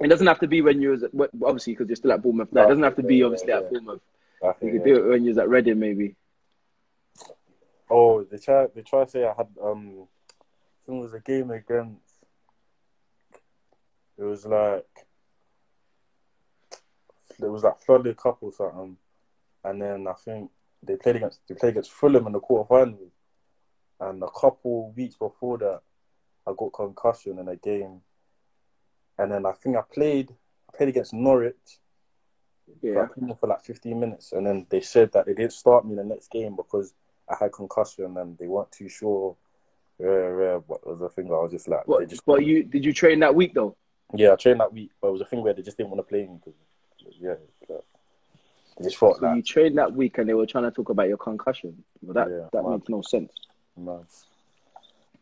It 0.00 0.08
doesn't 0.08 0.26
have 0.26 0.38
to 0.40 0.46
be 0.46 0.60
when 0.62 0.80
you 0.80 0.90
was 0.90 1.02
at, 1.02 1.10
obviously 1.42 1.72
because 1.72 1.88
you're 1.88 1.96
still 1.96 2.12
at 2.12 2.22
Bournemouth. 2.22 2.52
Now. 2.52 2.64
It 2.64 2.68
doesn't 2.68 2.84
have 2.84 2.96
to 2.96 3.02
be 3.02 3.22
obviously 3.22 3.52
at 3.52 3.70
Bournemouth. 3.70 4.00
I 4.42 4.46
You 4.46 4.54
think, 4.60 4.72
could 4.72 4.88
yeah. 4.88 4.94
do 4.94 5.04
it 5.04 5.08
when 5.08 5.22
you 5.24 5.30
was 5.30 5.38
at 5.38 5.48
Reading, 5.48 5.78
maybe. 5.78 6.14
Oh, 7.90 8.22
they 8.22 8.38
try. 8.38 8.66
They 8.74 8.82
try 8.82 9.04
to 9.04 9.10
say 9.10 9.24
I 9.24 9.34
had. 9.36 9.48
Um, 9.62 10.06
I 10.30 10.86
think 10.86 10.98
it 10.98 11.02
was 11.02 11.14
a 11.14 11.20
game 11.20 11.50
against. 11.50 12.00
It 14.18 14.22
was 14.24 14.46
like. 14.46 14.86
It 17.40 17.46
was 17.48 17.62
like 17.62 17.80
Floodlit 17.84 18.16
Cup 18.16 18.38
or 18.40 18.52
something, 18.52 18.96
and 19.64 19.80
then 19.80 20.08
I 20.08 20.12
think 20.12 20.50
they 20.82 20.96
played 20.96 21.16
against 21.16 21.40
they 21.48 21.54
played 21.54 21.70
against 21.70 21.92
Fulham 21.92 22.26
in 22.26 22.32
the 22.32 22.40
quarterfinals, 22.40 23.10
and 24.00 24.22
a 24.22 24.30
couple 24.30 24.92
weeks 24.92 25.16
before 25.16 25.58
that, 25.58 25.80
I 26.46 26.52
got 26.56 26.72
concussion 26.72 27.38
in 27.38 27.48
a 27.48 27.56
game, 27.56 28.00
and 29.18 29.32
then 29.32 29.46
I 29.46 29.52
think 29.52 29.76
I 29.76 29.82
played. 29.82 30.30
I 30.72 30.76
played 30.76 30.88
against 30.90 31.12
Norwich. 31.12 31.78
Yeah. 32.82 33.06
for 33.40 33.46
like 33.48 33.62
15 33.64 33.98
minutes, 33.98 34.32
and 34.32 34.46
then 34.46 34.66
they 34.68 34.80
said 34.82 35.10
that 35.12 35.24
they 35.26 35.32
didn't 35.34 35.54
start 35.54 35.84
me 35.86 35.92
in 35.92 35.96
the 35.96 36.04
next 36.04 36.30
game 36.30 36.54
because 36.54 36.92
I 37.28 37.36
had 37.40 37.52
concussion 37.52 38.16
and 38.18 38.36
they 38.38 38.46
weren't 38.46 38.70
too 38.70 38.88
sure. 38.88 39.36
Yeah, 39.98 40.06
yeah, 40.38 40.58
but 40.68 40.80
it 40.86 40.86
was 40.86 41.00
a 41.00 41.08
thing 41.08 41.28
where 41.28 41.38
I 41.38 41.42
was 41.42 41.50
just 41.50 41.66
like, 41.66 41.86
they 41.86 41.92
But, 41.92 42.08
just, 42.08 42.24
but 42.26 42.44
you 42.44 42.62
did 42.64 42.84
you 42.84 42.92
train 42.92 43.20
that 43.20 43.34
week 43.34 43.54
though? 43.54 43.74
yeah, 44.14 44.32
I 44.32 44.36
trained 44.36 44.60
that 44.60 44.72
week, 44.72 44.90
but 45.00 45.08
it 45.08 45.12
was 45.12 45.22
a 45.22 45.24
thing 45.24 45.42
where 45.42 45.54
they 45.54 45.62
just 45.62 45.76
didn't 45.78 45.90
want 45.90 46.00
to 46.00 46.08
play 46.08 46.26
me 46.26 46.38
because, 46.44 47.14
yeah, 47.18 47.34
like, 47.68 47.80
they 48.76 48.84
just 48.84 48.98
thought 48.98 49.18
So 49.18 49.26
like, 49.26 49.36
you 49.36 49.42
trained 49.42 49.78
that 49.78 49.92
week 49.92 50.18
and 50.18 50.28
they 50.28 50.34
were 50.34 50.46
trying 50.46 50.64
to 50.64 50.70
talk 50.70 50.90
about 50.90 51.08
your 51.08 51.16
concussion. 51.16 51.82
Well, 52.02 52.14
that 52.14 52.30
Yeah, 52.30 52.48
that 52.52 52.62
man. 52.62 52.72
makes 52.74 52.88
no 52.90 53.02
sense. 53.02 53.32
man, 53.76 54.04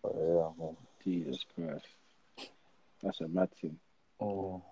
but 0.03 0.13
yeah, 0.17 0.51
man. 0.59 0.77
Jesus 1.05 1.45
Christ, 1.55 1.87
that's 3.03 3.21
a 3.21 3.29
mad 3.29 3.51
thing. 3.61 3.79
Mm. 4.21 4.63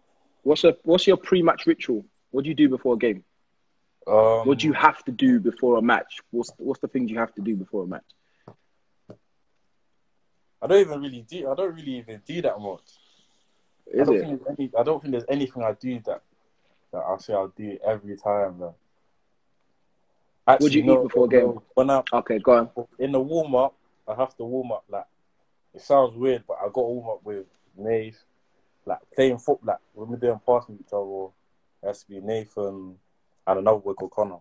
What's 0.43 0.65
a 0.65 0.77
what's 0.83 1.07
your 1.07 1.17
pre-match 1.17 1.67
ritual? 1.67 2.05
What 2.31 2.45
do 2.45 2.49
you 2.51 2.55
do 2.55 2.69
before 2.69 2.95
a 2.95 2.99
game? 2.99 3.25
Um, 4.07 4.47
What 4.47 4.59
do 4.59 4.67
you 4.67 4.73
have 4.75 5.03
to 5.05 5.13
do 5.13 5.41
before 5.41 5.79
a 5.79 5.83
match? 5.83 6.21
What's 6.31 6.53
what's 6.59 6.81
the 6.81 6.89
things 6.89 7.11
you 7.11 7.19
have 7.19 7.35
to 7.35 7.43
do 7.43 7.57
before 7.57 7.85
a 7.85 7.87
match? 7.87 8.05
I 10.63 10.67
don't 10.67 10.81
even 10.81 11.01
really 11.01 11.23
do. 11.29 11.51
I 11.51 11.55
don't 11.55 11.75
really 11.75 11.99
even 11.99 12.23
do 12.27 12.41
that 12.43 12.59
much. 12.59 12.81
I 13.95 13.99
Is 13.99 14.07
don't 14.07 14.17
it? 14.17 14.21
think 14.21 14.41
there's 14.43 14.57
any. 14.59 14.71
I 14.79 14.83
don't 14.83 15.01
think 15.01 15.13
there's 15.13 15.25
anything 15.29 15.63
I 15.63 15.73
do 15.73 16.01
that 16.07 16.23
that 16.93 17.03
I 17.03 17.17
say 17.19 17.35
I'll 17.35 17.49
do 17.49 17.79
every 17.87 18.17
time. 18.17 18.59
Man. 18.59 18.71
Actually, 20.47 20.65
What 20.65 20.73
do 20.73 20.79
you 20.79 20.85
no, 20.85 21.01
eat 21.01 21.03
before 21.09 21.25
a 21.25 21.29
game? 21.29 21.61
When 21.75 21.91
I 21.91 22.03
Okay, 22.13 22.39
go 22.39 22.53
on. 22.53 22.71
in 22.99 23.13
the 23.13 23.21
warm 23.21 23.55
up, 23.55 23.75
I 24.09 24.15
have 24.15 24.37
to 24.37 24.45
warm 24.45 24.73
up 24.73 24.85
like 24.89 25.07
it 25.75 25.81
sounds 25.83 26.15
weird, 26.17 26.45
but 26.47 26.59
I 26.61 26.67
got 26.67 26.75
to 26.75 26.81
warm 26.83 27.09
up 27.19 27.25
with 27.25 27.47
Nate, 27.77 28.17
like 28.87 28.99
playing 29.15 29.39
football. 29.39 29.61
Like 29.75 29.79
when 29.93 30.09
we're 30.09 30.17
doing 30.17 30.41
passing 30.47 30.79
each 30.81 30.93
other, 30.93 31.27
it 31.83 31.87
has 31.87 32.03
to 32.03 32.09
be 32.09 32.21
Nathan 32.21 32.97
and 33.47 33.59
another 33.59 33.79
boy 33.79 33.93
called 33.95 34.11
Connor. 34.11 34.37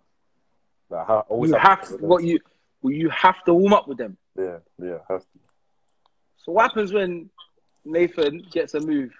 Like 0.90 1.10
I 1.10 1.20
always 1.20 1.52
You 1.52 1.58
have 1.58 1.80
have 1.80 1.88
to, 1.90 1.96
what 1.98 2.24
you 2.24 2.40
well, 2.82 2.94
you 2.94 3.10
have 3.10 3.44
to 3.46 3.54
warm 3.54 3.74
up 3.74 3.88
with 3.88 3.98
them. 3.98 4.18
Yeah, 4.38 4.58
yeah, 4.82 4.98
have 5.10 5.22
to. 5.22 5.40
So 6.38 6.52
what 6.52 6.64
happens 6.64 6.92
when 6.92 7.30
Nathan 7.86 8.46
gets 8.52 8.74
a 8.74 8.80
move 8.80 9.12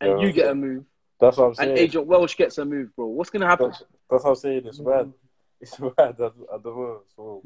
and 0.00 0.18
Yeah. 0.20 0.26
you 0.26 0.32
get 0.32 0.50
a 0.50 0.54
move 0.54 0.84
That's 1.20 1.36
what 1.36 1.46
I'm 1.46 1.54
saying. 1.54 1.70
and. 1.70 1.78
Agent 1.78 2.06
Welsh 2.06 2.36
gets 2.36 2.58
a 2.58 2.64
move, 2.64 2.94
bro? 2.96 3.06
What's 3.06 3.30
gonna 3.30 3.46
happen? 3.46 3.68
That's, 3.70 3.82
that's 4.10 4.24
what 4.24 4.30
I'm 4.30 4.36
saying. 4.36 4.62
It's 4.66 4.78
bad. 4.78 5.12
It's 5.60 5.76
bad. 5.76 6.16
I, 6.20 6.24
I 6.24 6.58
don't 6.60 6.64
know. 6.64 7.02
So, 7.14 7.40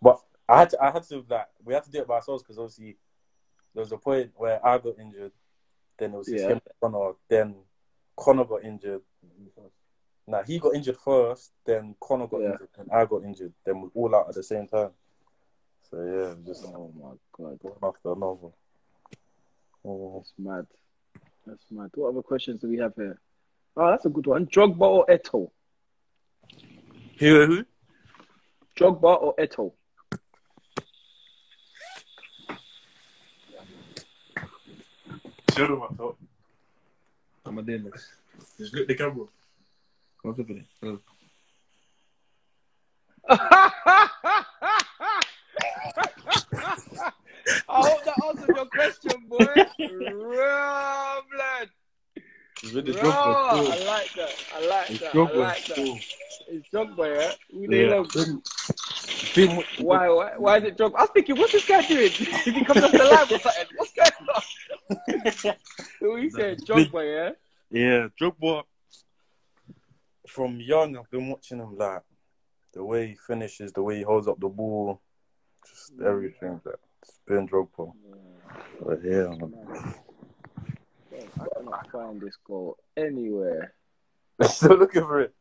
but 0.00 0.20
I 0.48 0.60
had 0.60 0.70
to. 0.70 0.80
I 0.80 0.92
had 0.92 1.02
to 1.02 1.24
like. 1.28 1.48
We 1.64 1.74
had 1.74 1.82
to 1.82 1.90
do 1.90 1.98
it 2.02 2.06
by 2.06 2.14
ourselves 2.14 2.44
because 2.44 2.58
obviously 2.60 2.96
there 3.74 3.80
was 3.82 3.90
a 3.90 3.96
point 3.96 4.30
where 4.36 4.64
I 4.64 4.78
got 4.78 5.00
injured. 5.00 5.32
Then 6.00 6.14
it 6.14 6.16
was 6.16 6.26
just 6.28 6.42
Yeah. 6.44 6.48
him 6.52 6.60
and 6.64 6.74
Connor. 6.92 7.12
Then 7.28 7.54
Connor 8.16 8.44
got 8.46 8.64
injured. 8.64 9.02
Now 10.26 10.42
he 10.42 10.58
got 10.58 10.74
injured 10.74 10.96
first. 10.96 11.52
Then 11.64 11.94
Connor 12.00 12.26
got 12.26 12.40
Yeah. 12.40 12.52
injured. 12.52 12.68
and 12.78 12.90
I 12.90 13.04
got 13.04 13.22
injured. 13.22 13.52
Then 13.64 13.82
we 13.82 13.88
all 13.94 14.14
out 14.16 14.28
at 14.30 14.34
the 14.34 14.42
same 14.42 14.66
time. 14.66 14.92
So 15.90 16.02
yeah, 16.02 16.34
just 16.46 16.64
Oh 16.66 16.90
my 16.96 17.14
god, 17.36 17.58
one 17.60 17.76
after 17.82 18.12
another. 18.12 18.52
Oh, 19.84 20.14
that's 20.16 20.32
mad. 20.38 20.66
That's 21.46 21.64
mad. 21.70 21.90
What 21.94 22.08
other 22.10 22.22
questions 22.22 22.60
do 22.60 22.68
we 22.68 22.78
have 22.78 22.94
here? 22.94 23.20
Oh, 23.76 23.90
that's 23.90 24.06
a 24.06 24.08
good 24.10 24.26
one. 24.26 24.46
Drogba 24.46 24.80
or 24.80 25.06
Eto'o? 25.06 25.50
who? 27.18 27.46
Who? 27.46 27.64
Drogba 28.76 29.20
or 29.22 29.34
Eto'o? 29.36 29.72
Show 35.56 35.66
them 35.66 35.82
up 35.82 35.96
top. 35.96 36.16
I'm 37.44 37.58
a 37.58 37.62
doing 37.62 37.84
this. 37.84 38.08
Just 38.58 38.74
look 38.74 38.86
the 38.86 38.94
camera. 38.94 39.26
Come 40.22 40.34
look 40.36 40.50
at 40.50 40.56
it. 40.56 40.64
Look. 40.82 41.02
I 47.68 47.82
hope 47.82 48.04
that 48.04 48.14
answers 48.28 48.48
your 48.54 48.66
question, 48.66 49.12
boy. 49.28 49.38
Raw 50.14 51.20
With 52.62 52.86
the 52.86 52.92
Raw. 52.92 53.00
drop. 53.00 53.52
I 53.54 53.84
like 53.84 54.12
that. 54.14 54.34
I 54.54 54.66
like 54.66 54.88
that. 54.88 55.02
I 55.02 55.16
Drogba. 55.16 55.36
like 55.36 55.66
that. 55.66 56.00
It's 56.48 56.68
Drogba, 56.68 57.16
yeah? 57.16 57.32
Who 57.52 57.66
they 57.68 57.88
Yeah. 57.88 58.04
Been, 59.34 59.64
Why, 59.78 60.08
why, 60.08 60.32
why 60.36 60.58
is 60.58 60.64
it 60.64 60.76
Drogba? 60.76 60.96
I 60.96 61.00
was 61.02 61.10
thinking, 61.14 61.36
what's 61.38 61.52
this 61.52 61.66
guy 61.66 61.86
doing? 61.86 62.02
Is 62.04 62.16
he 62.44 62.64
coming 62.64 62.84
off 62.84 62.92
the 62.92 62.98
line 62.98 63.32
or 63.32 63.38
something? 63.38 63.66
What's 63.76 63.92
going 63.92 64.10
on? 64.34 65.54
So 66.00 66.16
he 66.16 66.30
said 66.30 66.60
Drogba, 66.60 67.34
yeah? 67.70 67.80
Yeah, 67.80 68.08
Drogba. 68.20 68.64
From 70.26 70.60
young, 70.60 70.96
I've 70.96 71.10
been 71.10 71.28
watching 71.28 71.58
him 71.58 71.76
like 71.76 72.02
the 72.72 72.84
way 72.84 73.08
he 73.08 73.14
finishes, 73.14 73.72
the 73.72 73.82
way 73.82 73.96
he 73.96 74.02
holds 74.02 74.28
up 74.28 74.38
the 74.38 74.48
ball, 74.48 75.00
just 75.66 75.96
mm. 75.96 76.06
everything. 76.06 76.60
Like, 76.64 76.76
it's 77.02 77.20
been 77.26 77.48
Drogba. 77.48 77.92
But 78.80 79.04
yeah, 79.04 79.28
man. 79.28 79.94
I 81.40 81.46
cannot 81.58 81.90
find 81.90 82.20
this 82.20 82.36
goal 82.44 82.76
anywhere. 82.96 83.72
still 84.48 84.76
looking 84.76 85.02
for 85.02 85.20
it. 85.20 85.34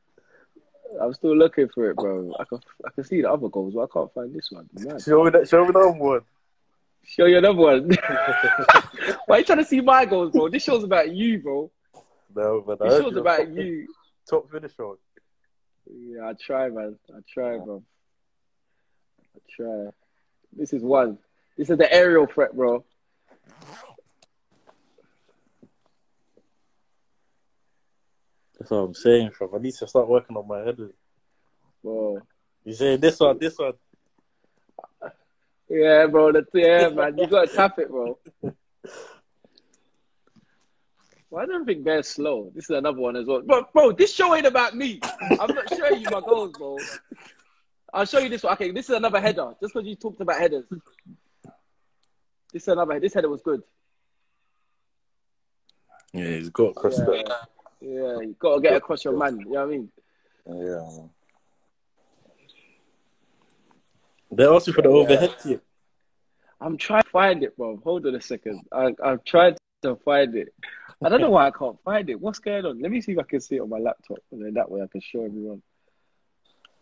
I'm 1.00 1.14
still 1.14 1.38
looking 1.38 1.68
for 1.70 1.92
it, 1.92 1.96
bro. 1.96 2.34
I 2.40 2.46
can, 2.46 2.60
I 2.86 2.90
can 2.90 3.04
see 3.04 3.22
the 3.22 3.32
other 3.32 3.48
goals, 3.48 3.74
but 3.76 3.82
I 3.82 3.88
can't 3.94 4.14
find 4.14 4.34
this 4.34 4.50
one. 4.52 4.70
Man. 4.74 5.00
Show 5.06 5.24
me 5.24 5.30
that. 5.32 5.48
Show 5.48 5.66
me 5.66 5.72
that 5.72 5.96
one. 5.98 6.22
Show 7.04 7.26
you 7.26 7.38
another 7.38 7.58
one. 7.58 7.90
Why 9.26 9.38
are 9.38 9.40
you 9.40 9.46
trying 9.46 9.60
to 9.60 9.66
see 9.66 9.82
my 9.82 10.06
goals, 10.06 10.32
bro? 10.32 10.50
This 10.50 10.64
show's 10.64 10.84
about 10.84 11.12
you, 11.12 11.40
bro. 11.40 11.72
No, 12.36 12.62
but 12.66 12.80
This 12.80 13.02
show's 13.02 13.16
about 13.16 13.38
top- 13.40 13.48
you. 13.56 13.88
Top 14.30 14.52
finisher. 14.52 14.92
Yeah, 15.92 16.30
I 16.30 16.34
try, 16.34 16.70
man. 16.70 16.98
I 17.12 17.20
try, 17.32 17.58
bro. 17.58 17.84
I 19.36 19.40
try. 19.50 19.86
This 20.56 20.74
is 20.74 20.84
one. 20.84 21.18
This 21.58 21.70
is 21.70 21.78
the 21.78 21.92
aerial 21.92 22.28
threat, 22.28 22.56
bro. 22.56 22.84
That's 28.60 28.72
what 28.72 28.78
I'm 28.78 28.94
saying, 28.94 29.32
bro. 29.38 29.50
I 29.56 29.60
need 29.60 29.74
to 29.76 29.88
start 29.88 30.10
working 30.10 30.36
on 30.36 30.48
my 30.48 30.60
head. 30.60 30.78
Bro. 31.82 32.22
You 32.66 32.74
saying 32.74 33.00
this 33.00 33.20
one, 33.20 33.38
this 33.40 33.58
one. 33.58 33.74
Yeah, 35.70 36.08
bro. 36.08 36.34
That's 36.34 36.50
yeah, 36.54 36.90
man. 36.90 37.18
You 37.18 37.28
gotta 37.28 37.48
tap 37.48 37.80
it, 37.80 37.90
bro. 37.90 38.18
Why 41.30 41.46
don't 41.46 41.66
think 41.66 41.84
Bear's 41.84 42.08
slow? 42.08 42.52
This 42.54 42.66
is 42.66 42.72
another 42.72 43.00
one 43.00 43.16
as 43.16 43.28
well. 43.28 43.44
But 43.46 43.72
bro, 43.72 43.92
this 43.92 44.14
show 44.14 44.36
ain't 44.36 44.48
about 44.48 44.76
me. 44.76 45.00
I'm 45.22 45.54
not 45.54 45.70
showing 45.70 46.02
you 46.02 46.10
my 46.10 46.22
goals, 46.22 46.58
bro. 46.58 46.80
I'll 47.94 48.06
show 48.06 48.20
you 48.20 48.30
this 48.30 48.44
one. 48.44 48.54
Okay, 48.54 48.72
this 48.72 48.90
is 48.90 48.96
another 48.96 49.22
header. 49.22 49.54
Just 49.62 49.74
because 49.74 49.88
you 49.88 49.96
talked 49.96 50.20
about 50.22 50.40
headers. 50.40 50.66
This 52.52 52.64
is 52.64 52.68
another. 52.68 53.00
This 53.00 53.14
header 53.14 53.30
was 53.30 53.42
good. 53.42 53.62
Yeah, 56.14 56.26
he's 56.26 56.50
got 56.50 56.72
across 56.72 57.00
Yeah. 57.00 57.36
Yeah. 57.82 58.20
You 58.22 58.36
gotta 58.40 58.62
get 58.62 58.76
across 58.76 59.04
your 59.04 59.18
man. 59.18 59.40
You 59.40 59.46
know 59.46 59.50
what 59.52 59.62
I 59.62 59.66
mean? 59.66 59.92
Yeah. 60.48 61.08
They 64.32 64.46
asked 64.46 64.68
you 64.68 64.74
for 64.74 64.82
the 64.82 64.90
overhead 64.90 65.36
tip. 65.42 65.64
I'm 66.62 66.78
trying 66.78 67.04
to 67.04 67.10
find 67.10 67.44
it, 67.44 67.56
bro. 67.58 67.78
Hold 67.84 68.06
on 68.06 68.16
a 68.16 68.22
second. 68.22 68.62
I 68.72 68.94
I've 69.04 69.24
tried 69.24 69.58
to 69.84 69.96
find 69.98 70.36
it. 70.36 70.54
I 71.04 71.08
don't 71.08 71.22
know 71.22 71.30
why 71.30 71.48
I 71.48 71.52
can't 71.52 71.82
find 71.84 72.10
it. 72.10 72.20
What's 72.20 72.40
going 72.40 72.66
on? 72.66 72.82
Let 72.82 72.92
me 72.92 73.00
see 73.00 73.14
if 73.14 73.20
I 73.20 73.24
can 73.24 73.40
see 73.40 73.56
it 73.56 73.62
on 73.62 73.70
my 73.70 73.80
laptop, 73.80 74.20
and 74.32 74.44
then 74.44 74.54
that 74.56 74.70
way 74.70 74.82
I 74.82 74.88
can 74.88 75.00
show 75.00 75.24
everyone 75.24 75.62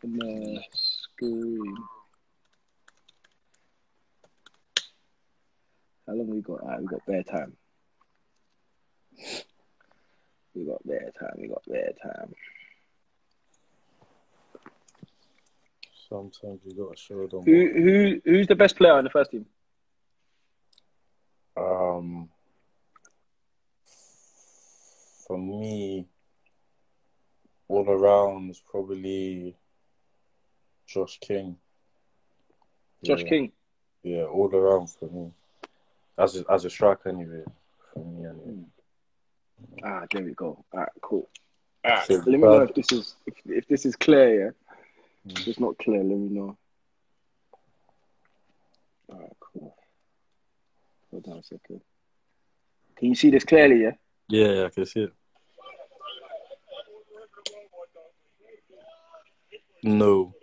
on 0.04 0.18
the 0.18 0.64
screen. 0.74 1.78
How 6.08 6.14
long 6.14 6.28
we 6.28 6.42
got? 6.42 6.62
Alright, 6.62 6.82
we 6.82 6.88
got 6.88 7.06
bare 7.06 7.24
time. 7.24 7.56
We 10.58 10.66
got 10.66 10.88
bare 10.88 11.12
time. 11.20 11.34
We 11.38 11.48
got 11.48 11.64
bare 11.68 11.94
time. 12.02 12.34
Sometimes 16.10 16.62
you 16.66 16.74
gotta 16.74 16.98
show 16.98 17.28
them. 17.28 17.44
Who 17.44 17.72
who 17.74 18.22
who's 18.26 18.48
the 18.48 18.56
best 18.56 18.76
player 18.76 18.98
in 18.98 19.04
the 19.04 19.12
first 19.12 19.30
team? 19.30 19.46
Um, 21.56 22.30
for 25.28 25.38
me, 25.38 26.08
all 27.68 27.88
around 27.88 28.50
is 28.50 28.62
probably 28.72 29.56
Josh 30.88 31.20
King. 31.20 31.58
Josh 33.04 33.22
yeah, 33.22 33.30
King. 33.30 33.52
Yeah, 34.02 34.24
all 34.24 34.54
around 34.56 34.88
for 34.90 35.10
me. 35.10 35.32
As 36.18 36.38
a, 36.38 36.46
as 36.52 36.66
a 36.66 36.70
striker, 36.70 37.10
anyway. 37.10 37.44
For 37.94 38.04
me, 38.04 38.26
anyway. 38.26 38.64
Ah, 39.84 40.06
there 40.12 40.24
we 40.24 40.34
go. 40.34 40.64
All 40.74 40.80
right, 40.80 40.90
cool. 41.02 41.30
All 41.86 41.92
right, 41.92 42.08
So, 42.08 42.16
let 42.16 42.28
me 42.28 42.38
know 42.38 42.62
if 42.62 42.74
this 42.74 42.92
is 42.92 43.16
if, 43.26 43.36
if 43.46 43.68
this 43.68 43.86
is 43.86 43.96
clear. 43.96 44.46
Yeah, 44.46 44.52
Mm. 45.28 45.40
if 45.42 45.48
it's 45.48 45.60
not 45.60 45.78
clear, 45.78 46.04
let 46.04 46.18
me 46.18 46.30
know. 46.30 46.58
All 49.10 49.20
right, 49.20 49.34
cool. 49.40 49.76
Hold 51.12 51.28
on 51.28 51.38
a 51.40 51.44
second. 51.44 51.82
Can 52.96 53.10
you 53.10 53.16
see 53.16 53.30
this 53.30 53.44
clearly? 53.44 53.82
Yeah. 53.84 53.92
Yeah, 54.30 54.48
yeah, 54.52 54.66
I 54.66 54.70
can 54.70 54.86
see 54.86 55.02
it. 55.02 55.14
No. 59.84 60.34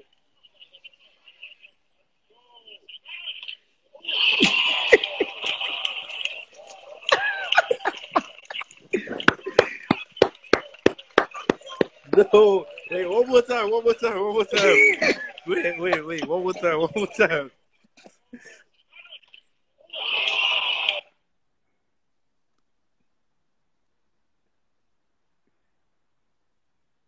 No, 12.33 12.64
wait, 12.90 13.11
one 13.11 13.27
more 13.29 13.42
time, 13.42 13.70
one 13.70 13.83
more 13.85 13.94
time, 13.94 14.20
one 14.20 14.35
more 14.35 14.44
time. 14.44 14.77
Wait, 15.46 15.79
wait, 15.79 16.07
wait, 16.07 16.27
one 16.27 16.42
more 16.42 16.55
time, 16.55 16.81
one 16.81 16.90
more 16.96 17.07
time. 17.09 17.50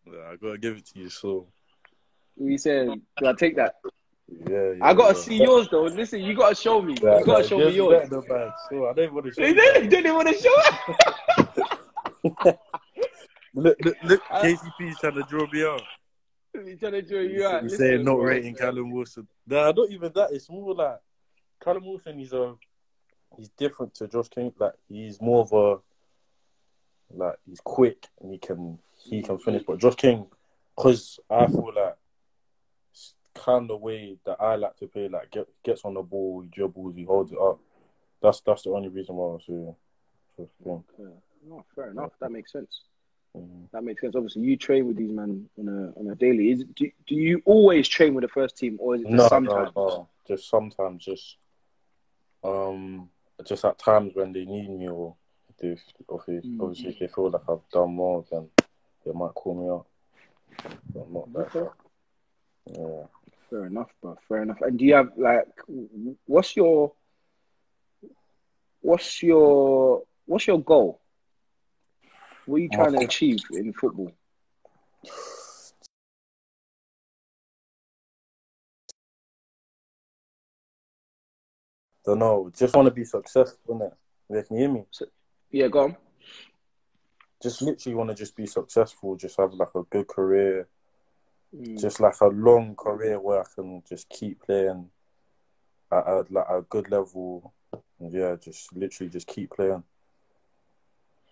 Yeah, 0.04 0.12
I 0.30 0.36
gotta 0.36 0.58
give 0.58 0.76
it 0.76 0.86
to 0.88 1.00
you, 1.00 1.08
so 1.08 1.46
We 2.36 2.58
said, 2.58 2.88
do 3.18 3.26
I 3.26 3.32
take 3.32 3.56
that? 3.56 3.76
yeah. 4.28 4.50
yeah 4.50 4.72
I 4.82 4.92
gotta 4.92 5.14
yeah. 5.14 5.20
see 5.24 5.42
yours 5.42 5.68
though. 5.70 5.84
Listen, 5.84 6.20
you 6.20 6.34
gotta 6.34 6.54
show 6.54 6.82
me. 6.82 6.94
Yeah, 7.02 7.20
You 7.20 7.24
gotta 7.24 7.48
show 7.48 7.58
me 7.58 7.70
yours. 7.70 8.02
better 8.02 8.20
than 8.20 8.28
mine, 8.28 8.52
So 8.70 8.86
I 8.86 8.92
don't 8.92 9.14
want 9.14 9.26
to 9.26 9.32
show 9.32 9.42
They 9.42 9.54
didn't, 9.54 9.88
didn't 9.88 10.14
want 10.14 10.28
to 10.28 10.34
show. 12.44 12.52
Look, 13.56 13.82
look, 13.82 13.96
look, 14.04 14.22
KCP's 14.24 15.00
trying 15.00 15.14
to 15.14 15.22
draw 15.22 15.46
me 15.50 15.64
out. 15.64 15.82
He's 16.52 16.78
trying 16.78 16.92
to 16.92 17.02
draw 17.02 17.20
you 17.20 17.46
out. 17.46 17.62
He's 17.62 17.72
Listen, 17.72 17.86
saying 17.86 18.04
not 18.04 18.16
bro. 18.16 18.24
rating 18.24 18.54
Callum 18.54 18.90
Wilson. 18.90 19.26
Nah, 19.46 19.72
not 19.72 19.90
even 19.90 20.12
that. 20.14 20.30
It's 20.32 20.50
more 20.50 20.74
like 20.74 20.98
Callum 21.64 21.86
Wilson. 21.86 22.18
He's 22.18 22.34
a 22.34 22.42
um, 22.42 22.58
he's 23.38 23.48
different 23.48 23.94
to 23.94 24.08
Josh 24.08 24.28
King. 24.28 24.52
Like 24.58 24.74
he's 24.88 25.22
more 25.22 25.40
of 25.40 25.52
a 25.52 25.78
like 27.16 27.36
he's 27.46 27.60
quick 27.60 28.08
and 28.20 28.30
he 28.30 28.38
can 28.38 28.78
he 29.04 29.22
can 29.22 29.38
finish. 29.38 29.62
But 29.66 29.78
Josh 29.78 29.96
King, 29.96 30.26
because 30.76 31.18
I 31.30 31.46
feel 31.46 31.72
like 31.74 31.96
kind 33.34 33.70
of 33.70 33.80
way 33.80 34.18
that 34.26 34.36
I 34.38 34.56
like 34.56 34.76
to 34.78 34.86
play. 34.86 35.08
Like 35.08 35.30
get, 35.30 35.48
gets 35.62 35.82
on 35.86 35.94
the 35.94 36.02
ball, 36.02 36.42
he 36.42 36.48
dribbles, 36.48 36.94
he 36.94 37.04
holds 37.04 37.32
it 37.32 37.38
up. 37.38 37.58
That's 38.20 38.42
that's 38.42 38.62
the 38.64 38.70
only 38.70 38.88
reason 38.88 39.14
why 39.16 39.24
I 39.24 39.32
was 39.32 39.46
Josh 40.38 40.48
King. 40.62 40.84
Yeah. 40.98 41.06
No, 41.48 41.64
fair 41.74 41.90
enough. 41.90 42.12
That 42.20 42.32
makes 42.32 42.52
sense. 42.52 42.82
Mhm. 43.36 43.70
That 43.72 43.84
makes 43.84 44.00
sense. 44.00 44.14
Obviously, 44.16 44.42
you 44.42 44.56
train 44.56 44.86
with 44.86 44.96
these 44.96 45.10
men 45.10 45.48
on 45.58 45.68
a 45.68 45.98
on 46.00 46.10
a 46.10 46.14
daily. 46.14 46.50
Is 46.50 46.64
do, 46.74 46.90
do 47.06 47.14
you 47.14 47.42
always 47.44 47.86
train 47.88 48.14
with 48.14 48.22
the 48.22 48.28
first 48.28 48.56
team, 48.56 48.76
or 48.80 48.94
is 48.94 49.02
it 49.02 49.08
just 49.10 49.22
No, 49.22 49.28
sometimes? 49.28 49.72
no, 49.76 49.82
no. 49.88 50.08
Just 50.26 50.48
sometimes, 50.48 51.04
just 51.04 51.36
um, 52.42 53.10
just 53.44 53.64
at 53.64 53.78
times 53.78 54.14
when 54.14 54.32
they 54.32 54.44
need 54.44 54.70
me, 54.70 54.88
or 54.88 55.14
if 55.58 55.80
if, 56.08 56.44
Mm. 56.44 56.60
obviously 56.60 56.90
if 56.90 56.98
they 56.98 57.08
feel 57.08 57.30
like 57.30 57.42
I've 57.48 57.68
done 57.70 57.94
more, 57.94 58.24
then 58.30 58.48
they 59.04 59.12
might 59.12 59.34
call 59.34 59.54
me 59.54 59.68
up. 59.70 59.86
But 60.94 61.10
not 61.10 61.28
Okay. 61.34 61.60
that. 61.60 62.78
Yeah. 62.78 63.06
Fair 63.50 63.66
enough, 63.66 63.90
bro. 64.00 64.16
Fair 64.28 64.42
enough. 64.42 64.60
And 64.62 64.78
do 64.78 64.84
you 64.84 64.94
have 64.94 65.12
like, 65.16 65.46
what's 66.26 66.56
your, 66.56 66.92
what's 68.80 69.22
your, 69.22 70.02
what's 70.26 70.46
your 70.46 70.60
goal? 70.60 71.00
What 72.46 72.56
are 72.56 72.60
you 72.60 72.68
trying 72.68 72.92
to 72.92 73.04
achieve 73.04 73.40
in 73.50 73.72
football? 73.72 74.12
Don't 82.04 82.20
know. 82.20 82.52
Just 82.56 82.76
want 82.76 82.86
to 82.86 82.94
be 82.94 83.04
successful, 83.04 83.74
innit? 83.74 83.92
Yeah, 84.30 84.42
can 84.42 84.56
you 84.56 84.62
hear 84.62 84.72
me? 84.72 84.84
Yeah, 85.50 85.66
go 85.66 85.80
on. 85.80 85.96
Just 87.42 87.62
literally 87.62 87.96
want 87.96 88.10
to 88.10 88.14
just 88.14 88.36
be 88.36 88.46
successful. 88.46 89.16
Just 89.16 89.38
have 89.38 89.52
like 89.52 89.74
a 89.74 89.82
good 89.82 90.06
career. 90.06 90.68
Mm. 91.54 91.80
Just 91.80 91.98
like 91.98 92.20
a 92.20 92.26
long 92.26 92.76
career 92.76 93.18
where 93.18 93.40
I 93.40 93.44
can 93.54 93.82
just 93.88 94.08
keep 94.08 94.40
playing 94.42 94.88
at 95.90 96.06
a, 96.06 96.24
like 96.30 96.46
a 96.48 96.62
good 96.62 96.90
level. 96.90 97.52
Yeah, 97.98 98.36
just 98.40 98.74
literally 98.74 99.10
just 99.10 99.26
keep 99.26 99.50
playing. 99.50 99.82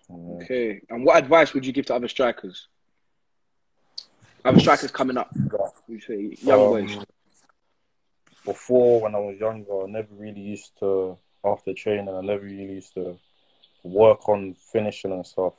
Yeah. 0.09 0.45
Okay. 0.45 0.81
And 0.91 1.05
what 1.05 1.17
advice 1.17 1.55
would 1.55 1.65
you 1.65 1.73
give 1.73 1.87
to 1.87 1.95
other 1.95 2.09
strikers? 2.09 2.69
Other 4.45 4.61
strikers 4.61 4.91
coming 4.91 5.17
up. 5.17 5.31
You 5.89 6.01
say 6.01 6.37
young 6.43 6.59
boys. 6.59 6.97
Um, 6.97 7.05
before 8.45 9.01
when 9.01 9.15
I 9.15 9.19
was 9.19 9.39
younger, 9.41 9.85
I 9.85 9.87
never 9.87 10.15
really 10.15 10.41
used 10.41 10.79
to 10.81 11.17
after 11.45 11.73
training. 11.73 12.15
I 12.15 12.21
never 12.21 12.45
really 12.45 12.75
used 12.75 12.95
to 12.95 13.19
work 13.83 14.29
on 14.29 14.55
finishing 14.73 15.13
and 15.13 15.27
stuff. 15.27 15.55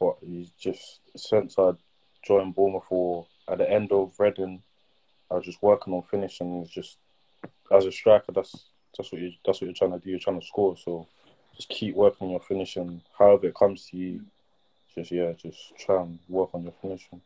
But 0.00 0.16
he's 0.26 0.50
just 0.52 1.00
since 1.16 1.58
I 1.58 1.72
joined 2.26 2.54
Bournemouth 2.54 2.84
for 2.88 3.26
at 3.48 3.58
the 3.58 3.70
end 3.70 3.92
of 3.92 4.14
Reading, 4.18 4.62
I 5.30 5.34
was 5.34 5.44
just 5.44 5.62
working 5.62 5.92
on 5.92 6.02
finishing. 6.02 6.62
It's 6.62 6.70
just 6.70 6.98
as 7.70 7.86
a 7.86 7.92
striker, 7.92 8.32
that's 8.32 8.68
that's 8.96 9.12
what 9.12 9.20
you 9.20 9.32
that's 9.44 9.60
what 9.60 9.66
you're 9.66 9.74
trying 9.74 9.98
to 9.98 9.98
do. 9.98 10.10
You're 10.10 10.18
trying 10.18 10.40
to 10.40 10.46
score, 10.46 10.76
so 10.76 11.06
just 11.56 11.68
keep 11.68 11.94
working 11.94 12.26
on 12.26 12.30
your 12.32 12.40
finishing. 12.40 13.00
However 13.18 13.46
it 13.46 13.54
comes 13.54 13.86
to 13.90 13.96
you, 13.96 14.20
just 14.94 15.10
yeah, 15.10 15.32
just 15.32 15.76
try 15.78 16.02
and 16.02 16.18
work 16.28 16.50
on 16.54 16.62
your 16.64 16.74
finishing. 16.80 17.20